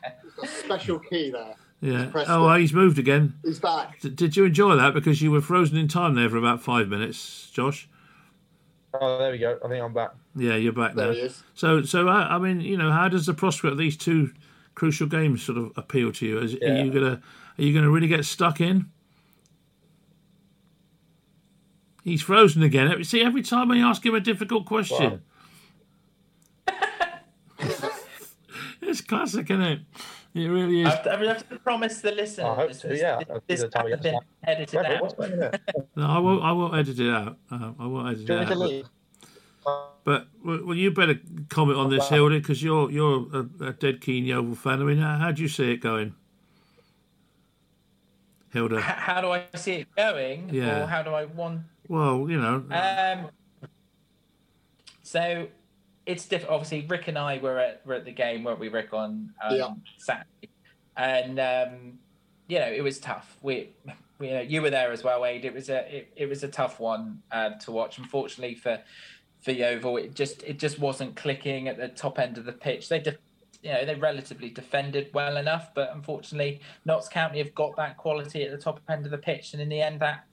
a 0.41 0.47
special 0.47 0.97
key 0.97 1.29
there. 1.29 1.53
Yeah. 1.83 2.11
Oh, 2.27 2.45
well, 2.45 2.55
he's 2.55 2.73
moved 2.73 2.97
again. 2.97 3.33
He's 3.43 3.59
back. 3.59 3.99
D- 3.99 4.09
did 4.09 4.37
you 4.37 4.45
enjoy 4.45 4.75
that? 4.77 4.93
Because 4.93 5.21
you 5.21 5.31
were 5.31 5.41
frozen 5.41 5.77
in 5.77 5.87
time 5.87 6.15
there 6.15 6.29
for 6.29 6.37
about 6.37 6.61
five 6.61 6.87
minutes, 6.87 7.49
Josh. 7.51 7.89
oh, 8.93 9.17
there 9.17 9.31
we 9.31 9.37
go. 9.37 9.59
I 9.63 9.67
think 9.67 9.83
I'm 9.83 9.93
back. 9.93 10.11
Yeah, 10.35 10.55
you're 10.55 10.71
back 10.73 10.95
There 10.95 11.07
now. 11.07 11.13
he 11.13 11.19
is. 11.19 11.43
So, 11.53 11.83
so 11.83 12.07
I, 12.07 12.35
I 12.35 12.39
mean, 12.39 12.61
you 12.61 12.77
know, 12.77 12.91
how 12.91 13.07
does 13.09 13.25
the 13.25 13.33
prospect 13.33 13.73
of 13.73 13.77
these 13.77 13.97
two 13.97 14.31
crucial 14.75 15.07
games 15.07 15.43
sort 15.43 15.57
of 15.57 15.71
appeal 15.75 16.11
to 16.13 16.25
you? 16.25 16.39
Is, 16.39 16.55
Are 16.55 16.83
you 16.83 16.91
gonna 16.91 17.21
are 17.59 17.63
you 17.63 17.73
gonna 17.73 17.91
really 17.91 18.07
get 18.07 18.25
stuck 18.25 18.59
in? 18.61 18.85
He's 22.03 22.21
frozen 22.21 22.63
again. 22.63 23.03
See, 23.03 23.21
every 23.21 23.43
time 23.43 23.71
I 23.71 23.77
ask 23.77 24.05
him 24.05 24.15
a 24.15 24.19
difficult 24.19 24.65
question, 24.65 25.21
it's 28.81 29.01
classic, 29.01 29.49
isn't 29.49 29.61
it? 29.61 29.79
It 30.35 30.47
really 30.47 30.81
is. 30.81 30.87
I 30.87 30.89
have 30.91 31.03
to, 31.03 31.11
I 31.11 31.25
have 31.25 31.49
to 31.49 31.59
promise 31.59 32.01
the 32.01 32.11
listeners. 32.11 32.47
I 32.47 32.55
hope 32.55 32.73
so, 32.73 32.87
yeah. 32.87 33.19
This, 33.19 33.27
I'll 33.29 33.41
this 33.47 33.63
time 33.71 33.87
has 33.91 33.99
been 33.99 34.19
edited 34.43 34.79
Wait, 34.81 34.85
out. 34.87 35.01
what's 35.01 35.13
going 35.13 35.33
on 35.33 35.39
there? 35.39 35.59
No, 35.95 36.07
I 36.07 36.19
won't. 36.19 36.43
I 36.43 36.51
won't 36.51 36.75
edit 36.75 36.99
it 36.99 37.13
out. 37.13 37.37
Uh, 37.51 37.71
I 37.79 37.85
won't 37.85 38.07
edit 38.09 38.25
Do 38.25 38.33
it 38.33 38.49
you 38.49 38.59
want 38.59 38.71
me 38.71 38.81
to 38.81 38.85
out. 38.85 39.89
But 40.03 40.27
well, 40.43 40.59
well, 40.65 40.75
you 40.75 40.91
better 40.91 41.19
comment 41.49 41.77
on 41.77 41.89
this, 41.89 42.09
Hilda, 42.09 42.39
because 42.39 42.61
you're 42.63 42.89
you're 42.91 43.27
a, 43.31 43.65
a 43.67 43.73
dead 43.73 44.01
keen 44.01 44.25
Yeovil 44.25 44.55
fan. 44.55 44.81
I 44.81 44.85
mean, 44.85 44.97
how, 44.97 45.17
how 45.17 45.31
do 45.31 45.41
you 45.41 45.47
see 45.47 45.71
it 45.71 45.77
going, 45.77 46.15
Hilda? 48.51 48.77
H- 48.77 48.83
How 48.83 49.21
do 49.21 49.29
I 49.29 49.43
see 49.55 49.73
it 49.73 49.87
going? 49.95 50.49
Yeah. 50.51 50.83
Or 50.83 50.87
how 50.87 51.03
do 51.03 51.11
I 51.11 51.25
want 51.25 51.61
Well, 51.87 52.29
you 52.29 52.41
know, 52.41 52.65
Um, 52.71 53.29
so 55.03 55.47
it's 56.05 56.25
different. 56.25 56.53
Obviously, 56.53 56.85
Rick 56.87 57.07
and 57.07 57.17
I 57.17 57.37
were 57.39 57.59
at 57.59 57.85
were 57.85 57.93
at 57.95 58.05
the 58.05 58.11
game, 58.11 58.43
weren't 58.43 58.59
we, 58.59 58.69
Rick, 58.69 58.93
on 58.93 59.33
um, 59.43 59.55
Yeah. 59.55 59.69
Saturday, 59.97 60.49
and 60.97 61.39
um, 61.39 61.99
you 62.47 62.59
know 62.59 62.67
it 62.71 62.81
was 62.81 62.99
tough. 62.99 63.37
We, 63.41 63.69
we 64.19 64.31
uh, 64.31 64.41
you 64.41 64.61
were 64.61 64.69
there 64.69 64.91
as 64.91 65.03
well, 65.03 65.21
Wade. 65.21 65.45
It 65.45 65.53
was 65.53 65.69
a 65.69 65.97
it, 65.97 66.13
it 66.15 66.25
was 66.27 66.43
a 66.43 66.47
tough 66.47 66.79
one 66.79 67.21
uh, 67.31 67.51
to 67.61 67.71
watch. 67.71 67.97
Unfortunately 67.97 68.55
for 68.55 68.79
for 69.41 69.51
Yeovil, 69.51 69.97
it 69.97 70.15
just 70.15 70.43
it 70.43 70.59
just 70.59 70.79
wasn't 70.79 71.15
clicking 71.15 71.67
at 71.67 71.77
the 71.77 71.89
top 71.89 72.19
end 72.19 72.37
of 72.37 72.45
the 72.45 72.53
pitch. 72.53 72.89
They 72.89 72.99
def- 72.99 73.17
you 73.61 73.71
know 73.71 73.85
they 73.85 73.95
relatively 73.95 74.49
defended 74.49 75.09
well 75.13 75.37
enough, 75.37 75.73
but 75.73 75.91
unfortunately, 75.95 76.59
Notts 76.85 77.07
County 77.07 77.37
have 77.37 77.55
got 77.55 77.75
that 77.77 77.97
quality 77.97 78.43
at 78.43 78.51
the 78.51 78.57
top 78.57 78.81
end 78.89 79.05
of 79.05 79.11
the 79.11 79.17
pitch, 79.17 79.53
and 79.53 79.61
in 79.61 79.69
the 79.69 79.81
end, 79.81 80.01
that 80.01 80.25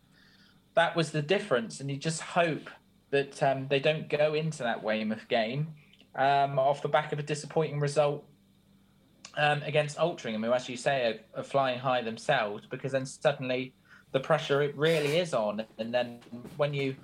that 0.75 0.97
was 0.97 1.13
the 1.13 1.23
difference. 1.23 1.81
And 1.81 1.91
you 1.91 1.97
just 1.97 2.21
hope 2.21 2.71
that 3.11 3.43
um, 3.43 3.67
they 3.69 3.81
don't 3.81 4.09
go 4.09 4.35
into 4.35 4.63
that 4.63 4.83
Weymouth 4.83 5.27
game 5.29 5.75
um, 6.15 6.59
off 6.59 6.83
the 6.83 6.89
back 6.89 7.13
of 7.13 7.19
a 7.19 7.23
disappointing 7.23 7.81
result 7.81 8.25
um, 9.37 9.63
against 9.63 9.97
Altrincham, 9.99 10.45
who, 10.45 10.53
as 10.53 10.69
you 10.69 10.77
say, 10.77 11.21
are, 11.35 11.41
are 11.41 11.45
flying 11.45 11.79
high 11.79 12.03
themselves, 12.03 12.67
because 12.71 12.93
then 12.93 13.07
suddenly 13.07 13.75
the 14.13 14.21
pressure 14.21 14.63
it 14.63 14.77
really 14.77 15.19
is 15.19 15.35
on. 15.35 15.65
And 15.79 15.93
then 15.95 16.21
when 16.57 16.75
you 16.75 16.97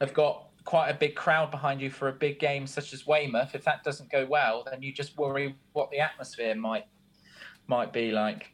have 0.00 0.12
got 0.14 0.48
quite 0.64 0.88
a 0.88 0.94
big 0.94 1.14
crowd 1.14 1.50
behind 1.50 1.80
you 1.80 1.90
for 1.90 2.08
a 2.08 2.12
big 2.12 2.38
game 2.38 2.66
such 2.66 2.92
as 2.92 3.06
Weymouth, 3.06 3.54
if 3.54 3.64
that 3.64 3.84
doesn't 3.84 4.10
go 4.10 4.26
well, 4.26 4.66
then 4.68 4.82
you 4.82 4.92
just 4.92 5.16
worry 5.16 5.56
what 5.72 5.90
the 5.90 5.98
atmosphere 5.98 6.54
might 6.54 6.84
might 7.66 7.92
be 7.92 8.10
like. 8.10 8.50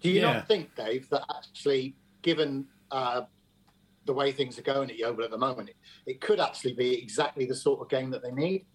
Do 0.00 0.08
you 0.10 0.20
Yeah. 0.20 0.32
not 0.34 0.48
think, 0.48 0.74
Dave, 0.76 1.08
that 1.10 1.24
actually, 1.36 1.96
given 2.22 2.66
uh, 2.90 3.22
the 4.04 4.12
way 4.12 4.32
things 4.32 4.58
are 4.58 4.62
going 4.62 4.90
at 4.90 4.96
Yeovil 4.98 5.24
at 5.24 5.30
the 5.30 5.38
moment, 5.38 5.68
it, 5.70 5.76
it 6.06 6.20
could 6.20 6.40
actually 6.40 6.74
be 6.74 6.94
exactly 7.02 7.46
the 7.46 7.54
sort 7.54 7.80
of 7.80 7.88
game 7.88 8.10
that 8.10 8.22
they 8.22 8.32
need? 8.32 8.66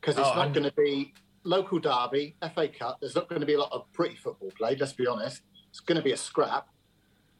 Because 0.00 0.18
it's 0.18 0.28
Oh, 0.28 0.34
not 0.34 0.52
going 0.52 0.64
to 0.64 0.72
be 0.72 1.14
local 1.44 1.78
derby, 1.78 2.36
FA 2.54 2.68
Cup. 2.68 2.98
There's 3.00 3.14
not 3.14 3.28
going 3.28 3.40
to 3.40 3.46
be 3.46 3.54
a 3.54 3.60
lot 3.60 3.72
of 3.72 3.90
pretty 3.92 4.16
football 4.16 4.50
played. 4.56 4.80
Let's 4.80 4.92
be 4.92 5.06
honest. 5.06 5.42
It's 5.70 5.80
going 5.80 5.96
to 5.96 6.02
be 6.02 6.12
a 6.12 6.16
scrap, 6.16 6.68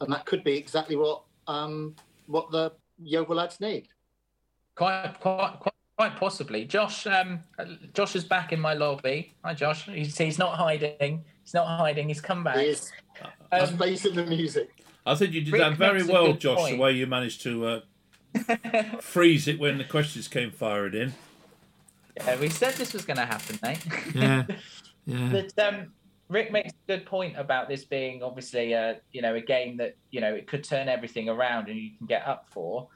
and 0.01 0.13
that 0.13 0.25
could 0.25 0.43
be 0.43 0.57
exactly 0.57 0.97
what 0.97 1.23
um, 1.47 1.95
what 2.27 2.51
the 2.51 2.73
Yeovil 3.03 3.37
lads 3.37 3.61
need. 3.61 3.89
Quite, 4.75 5.15
quite, 5.21 5.57
quite, 5.61 5.75
quite 5.99 6.17
possibly. 6.17 6.65
Josh, 6.65 7.07
um, 7.07 7.41
Josh 7.93 8.17
is 8.17 8.25
back 8.25 8.53
in 8.53 8.61
my 8.61 8.73
lobby. 8.73 9.35
Hi, 9.45 9.53
Josh. 9.53 9.85
He's, 9.85 10.17
he's 10.17 10.39
not 10.39 10.57
hiding. 10.57 11.25
He's 11.45 11.53
not 11.53 11.67
hiding. 11.67 12.09
He's 12.09 12.23
come 12.23 12.43
back. 12.43 12.57
He 12.57 12.67
is 12.67 12.91
He's 13.53 13.69
Um, 13.69 13.77
facing 13.77 14.15
the 14.15 14.25
music. 14.25 14.71
I 15.05 15.15
think 15.15 15.33
you 15.33 15.41
did 15.43 15.53
Rick 15.53 15.61
that 15.61 15.77
very 15.77 16.03
well, 16.05 16.33
Josh. 16.35 16.59
point. 16.59 16.77
The 16.77 16.83
way 16.83 16.93
you 16.93 17.07
managed 17.07 17.43
to 17.43 17.67
uh, 17.67 17.81
freeze 19.01 19.49
it 19.49 19.59
when 19.59 19.79
the 19.79 19.85
questions 19.85 20.29
came 20.29 20.51
firing 20.51 20.95
in. 20.95 21.15
yeah, 22.17 22.39
we 22.39 22.49
said 22.49 22.75
this 22.75 22.93
was 22.93 23.05
going 23.05 23.17
to 23.17 23.27
happen, 23.27 23.59
mate. 23.63 23.85
Yeah, 24.15 24.45
yeah. 25.07 25.29
But 25.33 25.59
um, 25.59 25.93
Rick 26.29 26.53
makes 26.53 26.73
a 26.73 26.97
good 26.97 27.07
point 27.07 27.37
about 27.37 27.69
this 27.69 27.85
being 27.85 28.23
obviously 28.23 28.73
a 28.73 29.01
you 29.13 29.23
know 29.23 29.35
a 29.35 29.41
game 29.41 29.77
that 29.79 29.97
you 30.11 30.21
know 30.21 30.35
it 30.35 30.47
could 30.47 30.63
turn 30.65 30.89
everything 30.89 31.29
around 31.29 31.69
and 31.69 31.77
you 31.77 31.91
can 31.99 32.07
get 32.07 32.27
up 32.27 32.47
for. 32.51 32.89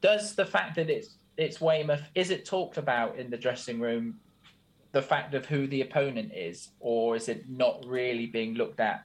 Does 0.00 0.34
the 0.34 0.44
fact 0.44 0.74
that 0.76 0.90
it's 0.90 1.16
it's 1.36 1.60
Weymouth 1.60 2.02
is 2.14 2.30
it 2.30 2.44
talked 2.44 2.78
about 2.78 3.16
in 3.16 3.30
the 3.30 3.38
dressing 3.38 3.80
room? 3.80 4.18
The 4.92 5.02
fact 5.02 5.34
of 5.34 5.44
who 5.46 5.66
the 5.66 5.80
opponent 5.80 6.32
is, 6.32 6.68
or 6.78 7.16
is 7.16 7.28
it 7.28 7.48
not 7.48 7.84
really 7.84 8.26
being 8.26 8.54
looked 8.54 8.78
at 8.78 9.04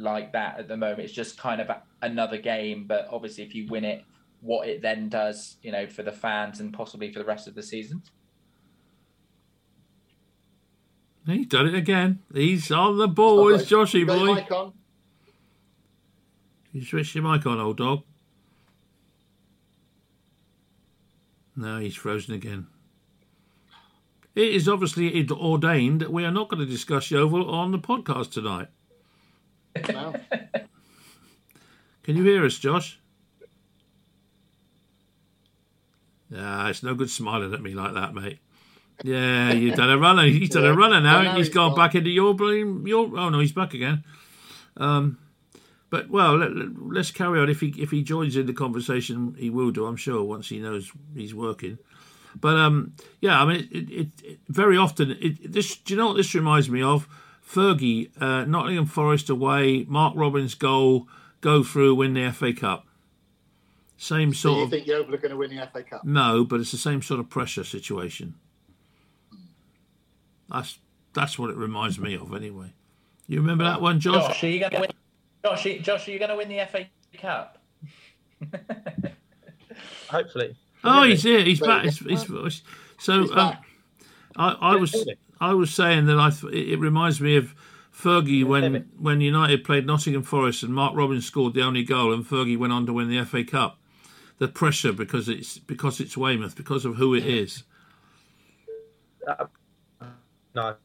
like 0.00 0.32
that 0.32 0.58
at 0.58 0.68
the 0.68 0.76
moment? 0.76 1.00
It's 1.00 1.12
just 1.12 1.38
kind 1.38 1.60
of 1.60 1.68
a, 1.68 1.82
another 2.02 2.38
game, 2.38 2.84
but 2.86 3.08
obviously 3.10 3.44
if 3.44 3.54
you 3.54 3.66
win 3.68 3.84
it, 3.84 4.04
what 4.40 4.68
it 4.68 4.82
then 4.82 5.08
does, 5.08 5.56
you 5.62 5.70
know, 5.70 5.86
for 5.86 6.02
the 6.02 6.12
fans 6.12 6.60
and 6.60 6.72
possibly 6.72 7.12
for 7.12 7.18
the 7.18 7.24
rest 7.24 7.46
of 7.46 7.54
the 7.54 7.62
season. 7.62 8.02
He's 11.26 11.46
done 11.46 11.66
it 11.66 11.74
again. 11.74 12.20
He's 12.32 12.70
on 12.70 12.98
the 12.98 13.06
ball. 13.06 13.54
It's 13.54 13.70
Joshy 13.70 14.00
You 14.00 14.06
your 14.06 14.06
boy. 14.06 14.34
mic 14.34 14.50
on? 14.50 14.72
You 16.72 16.84
switch 16.84 17.14
your 17.14 17.24
mic 17.24 17.46
on, 17.46 17.60
old 17.60 17.76
dog. 17.76 18.02
No, 21.56 21.78
he's 21.78 21.94
frozen 21.94 22.34
again. 22.34 22.68
It 24.34 24.54
is 24.54 24.68
obviously 24.68 25.28
ordained 25.30 26.00
that 26.00 26.12
we 26.12 26.24
are 26.24 26.30
not 26.30 26.48
going 26.48 26.60
to 26.60 26.66
discuss 26.66 27.10
Yeovil 27.10 27.50
on 27.50 27.72
the 27.72 27.78
podcast 27.78 28.32
tonight. 28.32 28.68
No. 29.88 30.14
Can 32.02 32.16
you 32.16 32.24
hear 32.24 32.44
us, 32.44 32.58
Josh? 32.58 32.98
Ah, 36.36 36.68
it's 36.68 36.82
no 36.82 36.94
good 36.94 37.10
smiling 37.10 37.52
at 37.52 37.60
me 37.60 37.74
like 37.74 37.94
that, 37.94 38.14
mate. 38.14 38.38
Yeah, 39.02 39.52
you've 39.52 39.76
done 39.76 39.90
a 39.90 39.98
runner. 39.98 40.24
He's 40.24 40.50
done 40.50 40.66
a 40.66 40.74
runner 40.74 41.00
now. 41.00 41.22
Know 41.22 41.30
he's 41.30 41.46
he's 41.46 41.54
gone 41.54 41.74
back 41.74 41.94
into 41.94 42.10
your 42.10 42.34
blame. 42.34 42.86
Your 42.86 43.06
oh 43.18 43.28
no, 43.30 43.38
he's 43.38 43.52
back 43.52 43.74
again. 43.74 44.04
Um, 44.76 45.18
but 45.88 46.08
well, 46.08 46.36
let, 46.36 47.00
us 47.00 47.10
carry 47.10 47.40
on. 47.40 47.48
If 47.48 47.60
he 47.60 47.68
if 47.78 47.90
he 47.90 48.02
joins 48.02 48.36
in 48.36 48.46
the 48.46 48.52
conversation, 48.52 49.34
he 49.38 49.50
will 49.50 49.70
do. 49.70 49.86
I'm 49.86 49.96
sure 49.96 50.22
once 50.22 50.48
he 50.48 50.58
knows 50.58 50.92
he's 51.14 51.34
working. 51.34 51.78
But 52.38 52.56
um, 52.56 52.94
yeah, 53.20 53.42
I 53.42 53.44
mean, 53.44 53.68
it, 53.72 53.90
it, 53.90 54.08
it 54.22 54.40
very 54.48 54.76
often. 54.76 55.16
It, 55.20 55.52
this 55.52 55.76
do 55.76 55.94
you 55.94 55.98
know 55.98 56.08
what 56.08 56.16
this 56.16 56.34
reminds 56.34 56.70
me 56.70 56.82
of? 56.82 57.08
Fergie, 57.50 58.10
uh, 58.20 58.44
Nottingham 58.44 58.86
Forest 58.86 59.28
away, 59.28 59.84
Mark 59.88 60.14
Robins 60.16 60.54
goal, 60.54 61.08
go 61.40 61.64
through, 61.64 61.96
win 61.96 62.14
the 62.14 62.30
FA 62.30 62.52
Cup. 62.52 62.86
Same 63.96 64.32
sort. 64.32 64.64
Of. 64.64 64.70
Do 64.70 64.76
you 64.76 64.82
of 64.82 64.86
think 64.86 64.86
Yeovil 64.86 65.14
are 65.14 65.18
going 65.18 65.30
to 65.32 65.36
win 65.36 65.56
the 65.56 65.68
FA 65.72 65.82
Cup? 65.82 66.04
no, 66.04 66.44
but 66.44 66.60
it's 66.60 66.70
the 66.70 66.78
same 66.78 67.02
sort 67.02 67.18
of 67.20 67.28
pressure 67.28 67.64
situation. 67.64 68.34
That's 70.48 70.78
that's 71.12 71.38
what 71.38 71.50
it 71.50 71.56
reminds 71.56 71.98
me 71.98 72.14
of, 72.14 72.32
anyway. 72.34 72.72
You 73.26 73.40
remember 73.40 73.64
that 73.64 73.80
one, 73.80 74.00
Josh? 74.00 74.26
Josh, 74.26 74.44
are 74.44 74.48
you 74.48 74.60
going 74.60 74.72
to 74.72 74.80
win? 74.80 74.90
Josh, 75.44 75.66
Josh, 75.82 76.08
are 76.08 76.10
you 76.12 76.18
going 76.18 76.30
to 76.30 76.36
win 76.36 76.48
the 76.48 76.66
FA 76.70 76.86
Cup? 77.18 77.58
Hopefully. 80.08 80.56
Oh, 80.82 81.02
he's 81.02 81.22
here. 81.22 81.42
He's 81.42 81.60
back. 81.60 81.84
He's, 81.84 82.00
go. 82.00 82.44
he's, 82.44 82.62
so 82.98 83.22
He's 83.22 83.30
um. 83.32 83.56
I, 84.36 84.50
I 84.60 84.76
was 84.76 84.92
Really? 84.92 85.18
I 85.40 85.54
was 85.54 85.72
saying 85.72 86.06
that 86.06 86.18
I 86.18 86.30
th- 86.30 86.52
it 86.52 86.78
reminds 86.78 87.20
me 87.20 87.36
of 87.36 87.54
Fergie 87.92 88.44
when 88.44 88.88
when 88.98 89.20
United 89.20 89.64
played 89.64 89.86
Nottingham 89.86 90.22
Forest 90.22 90.62
and 90.62 90.74
Mark 90.74 90.94
Robins 90.94 91.26
scored 91.26 91.54
the 91.54 91.62
only 91.62 91.82
goal 91.82 92.12
and 92.12 92.24
Fergie 92.24 92.58
went 92.58 92.72
on 92.72 92.86
to 92.86 92.92
win 92.92 93.08
the 93.08 93.24
FA 93.24 93.44
Cup. 93.44 93.78
The 94.38 94.48
pressure 94.48 94.92
because 94.92 95.28
it's 95.28 95.58
because 95.58 96.00
it's 96.00 96.16
Weymouth 96.16 96.56
because 96.56 96.84
of 96.84 96.96
who 96.96 97.14
it 97.14 97.26
is. 97.26 97.64
No. 100.54 100.76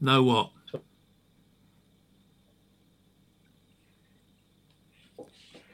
Know 0.00 0.22
what? 0.22 0.50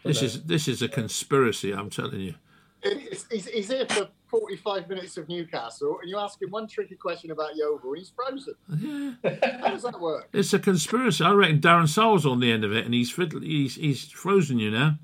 This 0.02 0.22
is 0.22 0.42
this 0.44 0.66
is 0.66 0.82
a 0.82 0.88
conspiracy. 0.88 1.72
I'm 1.72 1.90
telling 1.90 2.20
you. 2.20 2.34
It 2.82 3.12
is. 3.12 3.26
he's, 3.30 3.46
he's 3.46 3.68
here 3.68 3.86
for 3.86 4.08
45 4.30 4.88
minutes 4.88 5.16
of 5.16 5.28
Newcastle, 5.28 5.98
and 6.00 6.08
you 6.08 6.16
ask 6.18 6.40
him 6.40 6.50
one 6.50 6.66
tricky 6.66 6.94
question 6.94 7.30
about 7.30 7.56
Yeovil, 7.56 7.90
and 7.90 7.98
he's 7.98 8.10
frozen. 8.10 8.54
Yeah. 8.78 9.58
How 9.60 9.70
does 9.70 9.82
that 9.82 10.00
work? 10.00 10.28
It's 10.32 10.52
a 10.52 10.58
conspiracy. 10.58 11.24
I 11.24 11.32
reckon 11.32 11.60
Darren 11.60 11.88
Sarll's 11.88 12.24
on 12.24 12.40
the 12.40 12.52
end 12.52 12.64
of 12.64 12.72
it, 12.72 12.84
and 12.84 12.94
he's 12.94 13.10
fiddle- 13.10 13.40
he's 13.40 13.74
he's 13.74 14.04
frozen 14.08 14.58
you 14.58 14.70
now. 14.70 14.98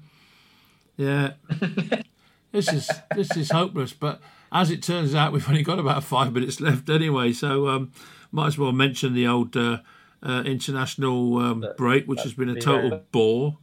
Yeah, 0.96 1.32
this 2.52 2.72
is 2.72 2.90
this 3.14 3.36
is 3.36 3.50
hopeless. 3.50 3.92
But 3.92 4.20
as 4.52 4.70
it 4.70 4.82
turns 4.82 5.14
out, 5.14 5.32
we've 5.32 5.48
only 5.48 5.62
got 5.62 5.78
about 5.78 6.04
five 6.04 6.32
minutes 6.32 6.60
left 6.60 6.88
anyway, 6.88 7.32
so 7.32 7.68
um, 7.68 7.92
might 8.30 8.46
as 8.46 8.58
well 8.58 8.72
mention 8.72 9.14
the 9.14 9.26
old 9.26 9.56
uh, 9.56 9.78
uh, 10.22 10.42
international 10.46 11.38
um, 11.38 11.64
break, 11.76 12.06
which 12.06 12.22
has 12.22 12.32
been 12.34 12.48
a 12.48 12.60
total 12.60 13.02
bore. 13.12 13.58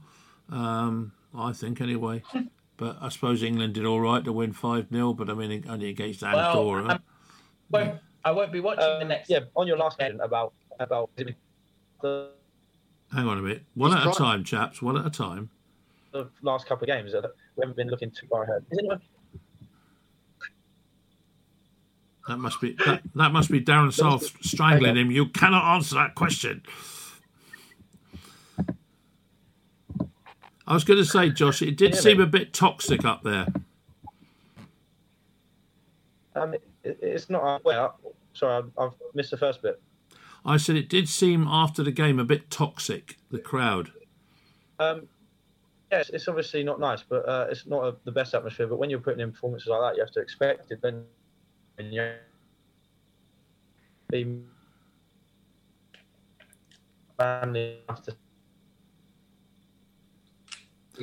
Um, 0.49 1.13
I 1.35 1.51
think 1.53 1.81
anyway. 1.81 2.21
But 2.77 2.97
I 3.01 3.09
suppose 3.09 3.43
England 3.43 3.75
did 3.75 3.85
all 3.85 4.01
right 4.01 4.23
to 4.25 4.31
win 4.33 4.51
five 4.53 4.87
0 4.89 5.13
but 5.13 5.29
I 5.29 5.33
mean 5.33 5.63
only 5.69 5.89
against 5.89 6.23
Andorra. 6.23 6.85
I'm- 6.87 7.03
Won't, 7.69 7.99
I 8.25 8.31
won't 8.31 8.51
be 8.51 8.59
watching 8.59 8.79
the 8.81 9.01
Um, 9.01 9.07
next. 9.07 9.29
yeah, 9.29 9.39
on 9.55 9.67
your 9.67 9.77
last 9.77 9.97
question 9.97 10.19
about 10.21 10.53
about 10.79 11.09
the, 11.15 12.29
Hang 13.13 13.27
on 13.27 13.37
a 13.37 13.41
minute, 13.41 13.63
one 13.75 13.91
He's 13.91 14.05
at 14.05 14.07
a 14.07 14.17
time, 14.17 14.43
chaps. 14.43 14.81
One 14.81 14.97
at 14.97 15.05
a 15.05 15.09
time. 15.09 15.49
the 16.11 16.27
last 16.41 16.65
couple 16.67 16.83
of 16.83 16.87
games, 16.87 17.13
uh, 17.13 17.21
we 17.55 17.61
haven't 17.61 17.75
been 17.77 17.89
looking 17.89 18.09
too 18.11 18.27
far 18.27 18.43
ahead. 18.43 18.65
Is 18.71 18.79
anyone, 18.79 19.01
That 22.27 22.37
must 22.37 22.59
be 22.61 22.73
that, 22.85 23.01
that 23.15 23.31
must 23.33 23.51
be 23.51 23.61
Darren 23.61 23.91
Sarll 23.93 24.19
strangling 24.41 24.95
him. 24.97 25.11
You 25.11 25.27
cannot 25.27 25.75
answer 25.75 25.95
that 25.95 26.15
question. 26.15 26.63
I 30.65 30.73
was 30.73 30.83
going 30.83 30.99
to 30.99 31.05
say, 31.05 31.29
Josh, 31.29 31.61
it 31.61 31.75
did 31.75 31.95
seem 31.95 32.21
a 32.21 32.25
bit 32.25 32.53
toxic 32.53 33.03
up 33.03 33.23
there. 33.23 33.47
um, 36.35 36.53
it, 36.53 36.63
it's 37.01 37.29
not. 37.29 37.63
Well, 37.65 37.99
sorry, 38.33 38.63
I've, 38.63 38.71
I've 38.77 38.93
missed 39.13 39.31
the 39.31 39.37
first 39.37 39.61
bit. 39.61 39.81
I 40.45 40.57
said 40.57 40.75
it 40.75 40.89
did 40.89 41.07
seem 41.07 41.47
after 41.47 41.83
the 41.83 41.91
game 41.91 42.19
a 42.19 42.25
bit 42.25 42.49
toxic. 42.49 43.17
The 43.31 43.39
crowd. 43.39 43.91
Um, 44.79 45.07
yeah, 45.91 46.03
it's, 46.11 46.27
obviously 46.27 46.63
not 46.63 46.79
nice, 46.79 47.03
but 47.03 47.27
uh, 47.27 47.47
it's 47.49 47.65
not 47.67 47.83
a, 47.85 47.95
the 48.03 48.11
best 48.11 48.33
atmosphere. 48.33 48.67
But 48.67 48.77
when 48.77 48.89
you're 48.89 48.99
putting 48.99 49.19
in 49.19 49.31
performances 49.31 49.67
like 49.67 49.81
that, 49.81 49.95
you 49.95 50.03
have 50.03 50.11
to 50.13 50.21
expect 50.21 50.71
it. 50.71 50.81
Then, 50.81 51.05
and 51.77 51.93
you 51.93 52.13
be 54.09 54.41
to 57.19 58.15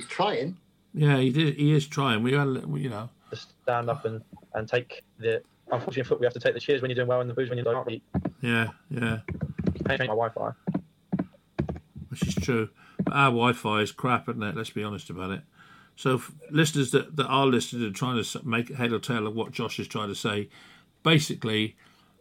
He's 0.01 0.09
trying. 0.09 0.57
Yeah, 0.95 1.19
he 1.19 1.31
did. 1.31 1.57
He 1.57 1.75
is 1.75 1.87
trying. 1.87 2.23
We, 2.23 2.35
are, 2.35 2.47
you 2.47 2.89
know, 2.89 3.11
to 3.31 3.37
stand 3.37 3.91
up 3.91 4.07
and, 4.07 4.23
and 4.55 4.69
take 4.69 5.03
the. 5.19 5.43
Unfortunately, 5.71 6.03
foot 6.05 6.21
we 6.21 6.27
have 6.27 6.33
to 6.33 6.41
take 6.41 6.55
the 6.55 6.61
cheers 6.61 6.83
when 6.83 6.91
you're 6.91 6.97
doing 6.97 7.09
well 7.09 7.21
and 7.21 7.29
the 7.29 7.35
boos 7.35 7.49
when 7.49 7.59
you 7.59 7.65
don't. 7.65 7.89
You 7.89 8.01
yeah, 8.41 8.69
yeah, 8.89 9.19
can't 9.87 10.01
change 10.01 10.01
my 10.01 10.07
Wi-Fi. 10.07 10.53
which 12.09 12.27
is 12.27 12.35
true. 12.35 12.71
But 13.05 13.13
our 13.13 13.27
Wi-Fi 13.27 13.81
is 13.81 13.93
crap, 13.93 14.29
isn't 14.29 14.43
it? 14.43 14.57
Let's 14.57 14.71
be 14.71 14.83
honest 14.83 15.11
about 15.11 15.31
it. 15.31 15.43
So, 15.95 16.15
f- 16.17 16.33
listeners 16.51 16.91
that, 16.93 17.17
that 17.17 17.27
are 17.27 17.47
listening 17.47 17.85
and 17.85 17.95
trying 17.95 18.23
to 18.23 18.41
make 18.45 18.75
head 18.75 18.93
or 18.93 18.99
tail 18.99 19.27
of 19.27 19.35
what 19.37 19.53
Josh 19.53 19.79
is 19.79 19.87
trying 19.87 20.09
to 20.09 20.15
say, 20.15 20.49
basically, 21.03 21.77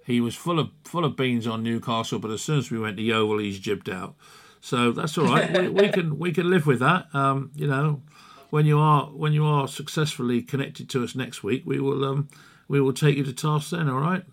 he 0.06 0.22
was 0.22 0.36
full 0.36 0.60
of 0.60 0.70
full 0.84 1.06
of 1.06 1.16
beans 1.16 1.48
on 1.48 1.64
Newcastle, 1.64 2.20
but 2.20 2.30
as 2.30 2.42
soon 2.42 2.60
as 2.60 2.70
we 2.70 2.78
went 2.78 2.98
to 2.98 3.04
Yeovil, 3.04 3.40
he's 3.40 3.58
jibbed 3.58 3.90
out. 3.90 4.16
So 4.62 4.92
that's 4.92 5.18
all 5.18 5.26
right. 5.26 5.52
we, 5.52 5.70
we 5.70 5.90
can 5.90 6.20
we 6.20 6.32
can 6.32 6.50
live 6.50 6.66
with 6.66 6.80
that. 6.80 7.08
Um, 7.14 7.52
you 7.56 7.68
know, 7.68 8.02
when 8.50 8.66
you 8.66 8.80
are 8.80 9.06
when 9.08 9.34
you 9.34 9.46
are 9.46 9.68
successfully 9.68 10.42
connected 10.42 10.90
to 10.90 11.04
us 11.04 11.16
next 11.16 11.44
week, 11.44 11.64
we 11.66 11.80
will 11.80 12.04
um, 12.04 12.30
we 12.68 12.82
will 12.82 12.94
take 12.94 13.18
you 13.18 13.24
to 13.24 13.34
task 13.34 13.72
then. 13.72 13.90
All 13.90 14.00
right. 14.00 14.24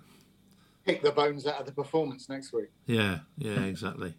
Pick 0.85 1.03
the 1.03 1.11
bones 1.11 1.47
out 1.47 1.61
of 1.61 1.67
the 1.67 1.73
performance 1.73 2.29
next 2.29 2.53
week. 2.53 2.71
Yeah, 2.87 3.21
yeah, 3.37 3.61
exactly, 3.63 4.15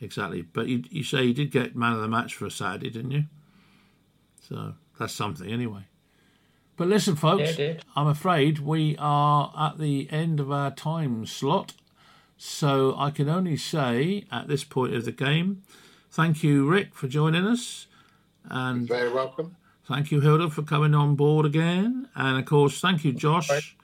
exactly. 0.00 0.42
But 0.42 0.66
you 0.66 0.82
you 0.90 1.04
say 1.04 1.24
you 1.24 1.34
did 1.34 1.50
get 1.50 1.76
man 1.76 1.92
of 1.92 2.00
the 2.00 2.08
match 2.08 2.34
for 2.34 2.46
a 2.46 2.50
Saturday, 2.50 2.90
didn't 2.90 3.12
you? 3.12 3.24
So 4.40 4.74
that's 4.98 5.12
something 5.12 5.48
anyway. 5.50 5.86
But 6.76 6.88
listen, 6.88 7.14
folks, 7.16 7.58
Yeah. 7.58 7.74
I'm 7.94 8.08
afraid 8.08 8.58
we 8.58 8.96
are 8.98 9.52
at 9.56 9.78
the 9.78 10.10
end 10.10 10.40
of 10.40 10.50
our 10.50 10.70
time 10.72 11.26
slot. 11.26 11.74
So 12.44 12.96
I 12.98 13.12
can 13.12 13.28
only 13.28 13.56
say 13.56 14.24
at 14.32 14.48
this 14.48 14.64
point 14.64 14.96
of 14.96 15.04
the 15.04 15.12
game, 15.12 15.62
thank 16.10 16.42
you, 16.42 16.68
Rick, 16.68 16.92
for 16.92 17.06
joining 17.06 17.46
us. 17.46 17.86
And 18.50 18.88
Very 18.88 19.12
welcome. 19.12 19.54
Thank 19.86 20.10
you, 20.10 20.20
Hilda, 20.20 20.50
for 20.50 20.62
coming 20.62 20.92
on 20.92 21.14
board 21.14 21.46
again. 21.46 22.08
And 22.16 22.40
of 22.40 22.44
course, 22.44 22.80
thank 22.80 23.04
you, 23.04 23.12
Josh. 23.12 23.76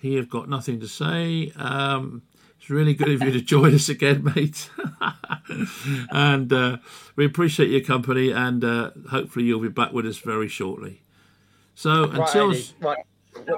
He 0.00 0.14
have 0.14 0.30
got 0.30 0.48
nothing 0.48 0.78
to 0.78 0.86
say. 0.86 1.50
Um, 1.56 2.22
it's 2.60 2.70
really 2.70 2.94
good 2.94 3.08
of 3.08 3.20
you 3.20 3.32
to 3.32 3.40
join 3.54 3.74
us 3.74 3.88
again, 3.88 4.22
mate. 4.22 4.70
and 6.12 6.52
uh, 6.52 6.76
we 7.16 7.26
appreciate 7.26 7.70
your 7.70 7.80
company, 7.80 8.30
and 8.30 8.62
uh, 8.62 8.92
hopefully 9.10 9.46
you'll 9.46 9.58
be 9.58 9.68
back 9.68 9.92
with 9.92 10.06
us 10.06 10.18
very 10.18 10.46
shortly. 10.46 11.02
So 11.74 12.06
Right, 12.06 12.20
until 12.20 12.50
Andy, 12.52 12.66
right, 12.78 13.04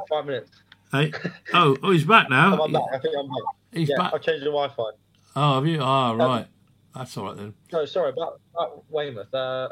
five 0.08 0.24
minutes. 0.24 0.62
Hey, 0.96 1.12
oh, 1.54 1.76
oh, 1.82 1.90
he's 1.90 2.04
back 2.04 2.30
now. 2.30 2.60
I'm 2.62 2.72
back. 2.72 2.82
I 2.92 2.98
think 2.98 3.14
I'm 3.18 3.26
back. 3.26 3.36
He's 3.72 3.88
Yeah, 3.88 3.96
back. 3.98 4.14
I've 4.14 4.22
changed 4.22 4.42
the 4.42 4.50
Wi-Fi. 4.50 4.82
Oh, 5.36 5.54
have 5.56 5.66
you? 5.66 5.78
Oh, 5.80 6.14
right. 6.14 6.46
That's 6.94 7.16
all 7.16 7.26
right 7.26 7.36
then. 7.36 7.54
No, 7.72 7.84
sorry 7.84 8.10
about, 8.10 8.40
about 8.54 8.84
Weymouth. 8.90 9.32
Uh, 9.34 9.68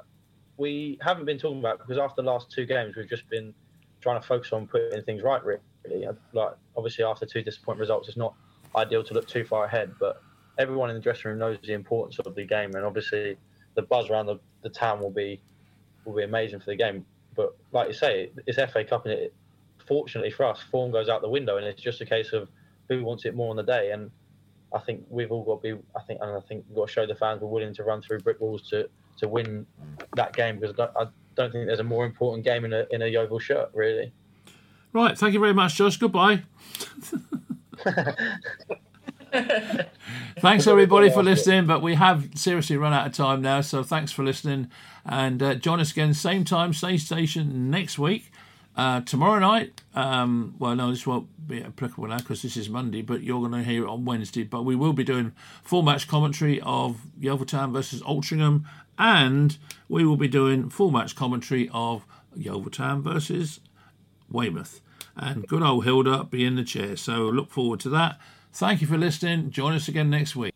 we 0.57 0.99
haven't 1.01 1.25
been 1.25 1.39
talking 1.39 1.59
about 1.59 1.77
it 1.77 1.79
because 1.79 1.99
after 1.99 2.23
the 2.23 2.31
last 2.31 2.51
two 2.51 2.67
games, 2.67 2.97
we've 2.97 3.09
just 3.09 3.29
been 3.31 3.55
trying 4.01 4.21
to 4.21 4.27
focus 4.27 4.53
on 4.53 4.67
putting 4.67 5.03
things 5.03 5.23
right. 5.23 5.43
Really, 5.43 6.07
like 6.33 6.53
obviously 6.77 7.05
after 7.05 7.27
two 7.27 7.43
disappointing 7.43 7.81
results, 7.81 8.09
it's 8.09 8.17
not 8.17 8.35
ideal 8.77 9.03
to 9.05 9.15
look 9.15 9.27
too 9.27 9.45
far 9.45 9.65
ahead. 9.65 9.93
But 9.99 10.23
everyone 10.59 10.91
in 10.91 10.97
the 10.97 11.03
dressing 11.03 11.31
room 11.31 11.39
knows 11.39 11.59
the 11.63 11.73
importance 11.73 12.19
of 12.19 12.35
the 12.35 12.45
game, 12.45 12.75
and 12.75 12.85
obviously 12.85 13.37
the 13.75 13.83
buzz 13.83 14.11
around 14.11 14.27
the, 14.27 14.39
the 14.63 14.69
town 14.69 15.01
will 15.01 15.11
be 15.11 15.41
will 16.05 16.15
be 16.15 16.25
amazing 16.25 16.61
for 16.61 16.67
the 16.67 16.77
game. 16.77 17.07
But 17.35 17.57
like 17.73 17.89
you 17.89 17.95
say, 17.95 18.31
it's 18.47 18.59
FA 18.71 18.85
Cup, 18.85 19.07
and 19.07 19.15
it, 19.15 19.35
fortunately 19.87 20.31
for 20.31 20.45
us, 20.45 20.61
form 20.61 20.93
goes 20.93 21.09
out 21.09 21.23
the 21.23 21.29
window, 21.29 21.57
and 21.57 21.67
it's 21.67 21.81
just 21.81 22.01
a 22.01 22.07
case 22.07 22.33
of 22.33 22.49
who 22.89 23.05
wants 23.05 23.25
it 23.25 23.35
more 23.35 23.51
on 23.51 23.57
the 23.57 23.63
day. 23.63 23.93
And 23.93 24.11
I 24.75 24.79
think 24.81 25.05
we've 25.09 25.31
all 25.33 25.45
got 25.45 25.63
to 25.63 25.77
be. 25.77 25.83
I 25.97 26.03
think, 26.03 26.21
and 26.23 26.31
I 26.31 26.41
think 26.41 26.65
we've 26.69 26.77
got 26.77 26.89
to 26.89 26.93
show 26.93 27.07
the 27.07 27.15
fans 27.15 27.41
we're 27.41 27.49
willing 27.49 27.75
to 27.75 27.85
run 27.85 28.03
through 28.03 28.21
brick 28.21 28.41
walls 28.41 28.69
to 28.71 28.89
to 29.19 29.29
win 29.29 29.67
that 30.17 30.35
game 30.35 30.59
because 30.59 30.75
I 30.75 30.85
don't, 30.85 30.97
I 30.97 31.07
don't 31.37 31.53
think 31.53 31.67
there's 31.67 31.81
a 31.81 31.85
more 31.85 32.05
important 32.05 32.45
game 32.45 32.65
in 32.65 32.73
a 32.73 32.87
in 32.91 33.03
a 33.03 33.07
Yeovil 33.07 33.39
shirt, 33.39 33.71
really. 33.75 34.13
Right. 34.93 35.17
Thank 35.19 35.35
you 35.35 35.41
very 35.41 35.55
much, 35.55 35.75
Josh. 35.75 35.97
Goodbye. 35.97 36.43
thanks 40.39 40.67
everybody 40.69 41.11
for 41.11 41.25
listening 41.25 41.67
but 41.67 41.83
we 41.83 41.97
have 41.97 42.29
seriously 42.37 42.77
run 42.77 42.93
out 42.93 43.05
of 43.05 43.13
time 43.13 43.43
now 43.43 43.61
so 43.61 43.83
thanks 43.83 44.13
for 44.13 44.23
listening 44.23 44.71
and 45.05 45.43
uh, 45.43 45.55
join 45.57 45.81
us 45.81 45.91
again 45.91 46.15
same 46.15 46.45
time 46.45 46.73
same 46.73 46.99
station 46.99 47.69
next 47.69 47.99
week 47.99 48.31
uh, 48.77 49.01
tomorrow 49.03 49.39
night 49.39 49.83
um, 49.95 50.55
well 50.59 50.75
no 50.75 50.91
this 50.91 51.07
won't 51.07 51.29
be 51.47 51.63
applicable 51.63 52.07
now 52.09 52.19
because 52.19 52.43
this 52.43 52.57
is 52.57 52.69
monday 52.69 53.03
but 53.03 53.23
you're 53.23 53.41
going 53.41 53.53
to 53.53 53.63
hear 53.63 53.85
it 53.85 53.89
on 53.89 54.05
wednesday 54.05 54.43
but 54.43 54.65
we 54.65 54.75
will 54.75 54.93
be 54.93 55.05
doing 55.05 55.33
full 55.63 55.83
match 55.83 56.09
commentary 56.09 56.61
of 56.63 57.03
yeovil 57.19 57.47
town 57.47 57.73
versus 57.73 58.03
altrincham 58.03 58.65
and 58.99 59.59
we 59.89 60.05
will 60.05 60.17
be 60.17 60.29
doing 60.29 60.69
full 60.71 60.91
match 60.91 61.15
commentary 61.15 61.69
of 61.73 62.05
yeovil 62.37 62.71
town 62.71 63.03
versus 63.03 63.61
Weymouth. 64.31 64.81
And 65.17 65.47
good 65.47 65.63
old 65.63 65.85
Hilda 65.85 66.25
be 66.25 66.45
in 66.45 66.57
the 66.57 66.65
chair. 66.65 66.97
So 66.97 67.23
look 67.29 67.51
forward 67.51 67.81
to 67.81 67.89
that. 67.91 68.19
Thank 68.53 68.81
you 68.81 68.87
for 68.87 68.99
listening. 68.99 69.51
Join 69.51 69.75
us 69.75 69.89
again 69.89 70.11
next 70.11 70.37
week. 70.37 70.55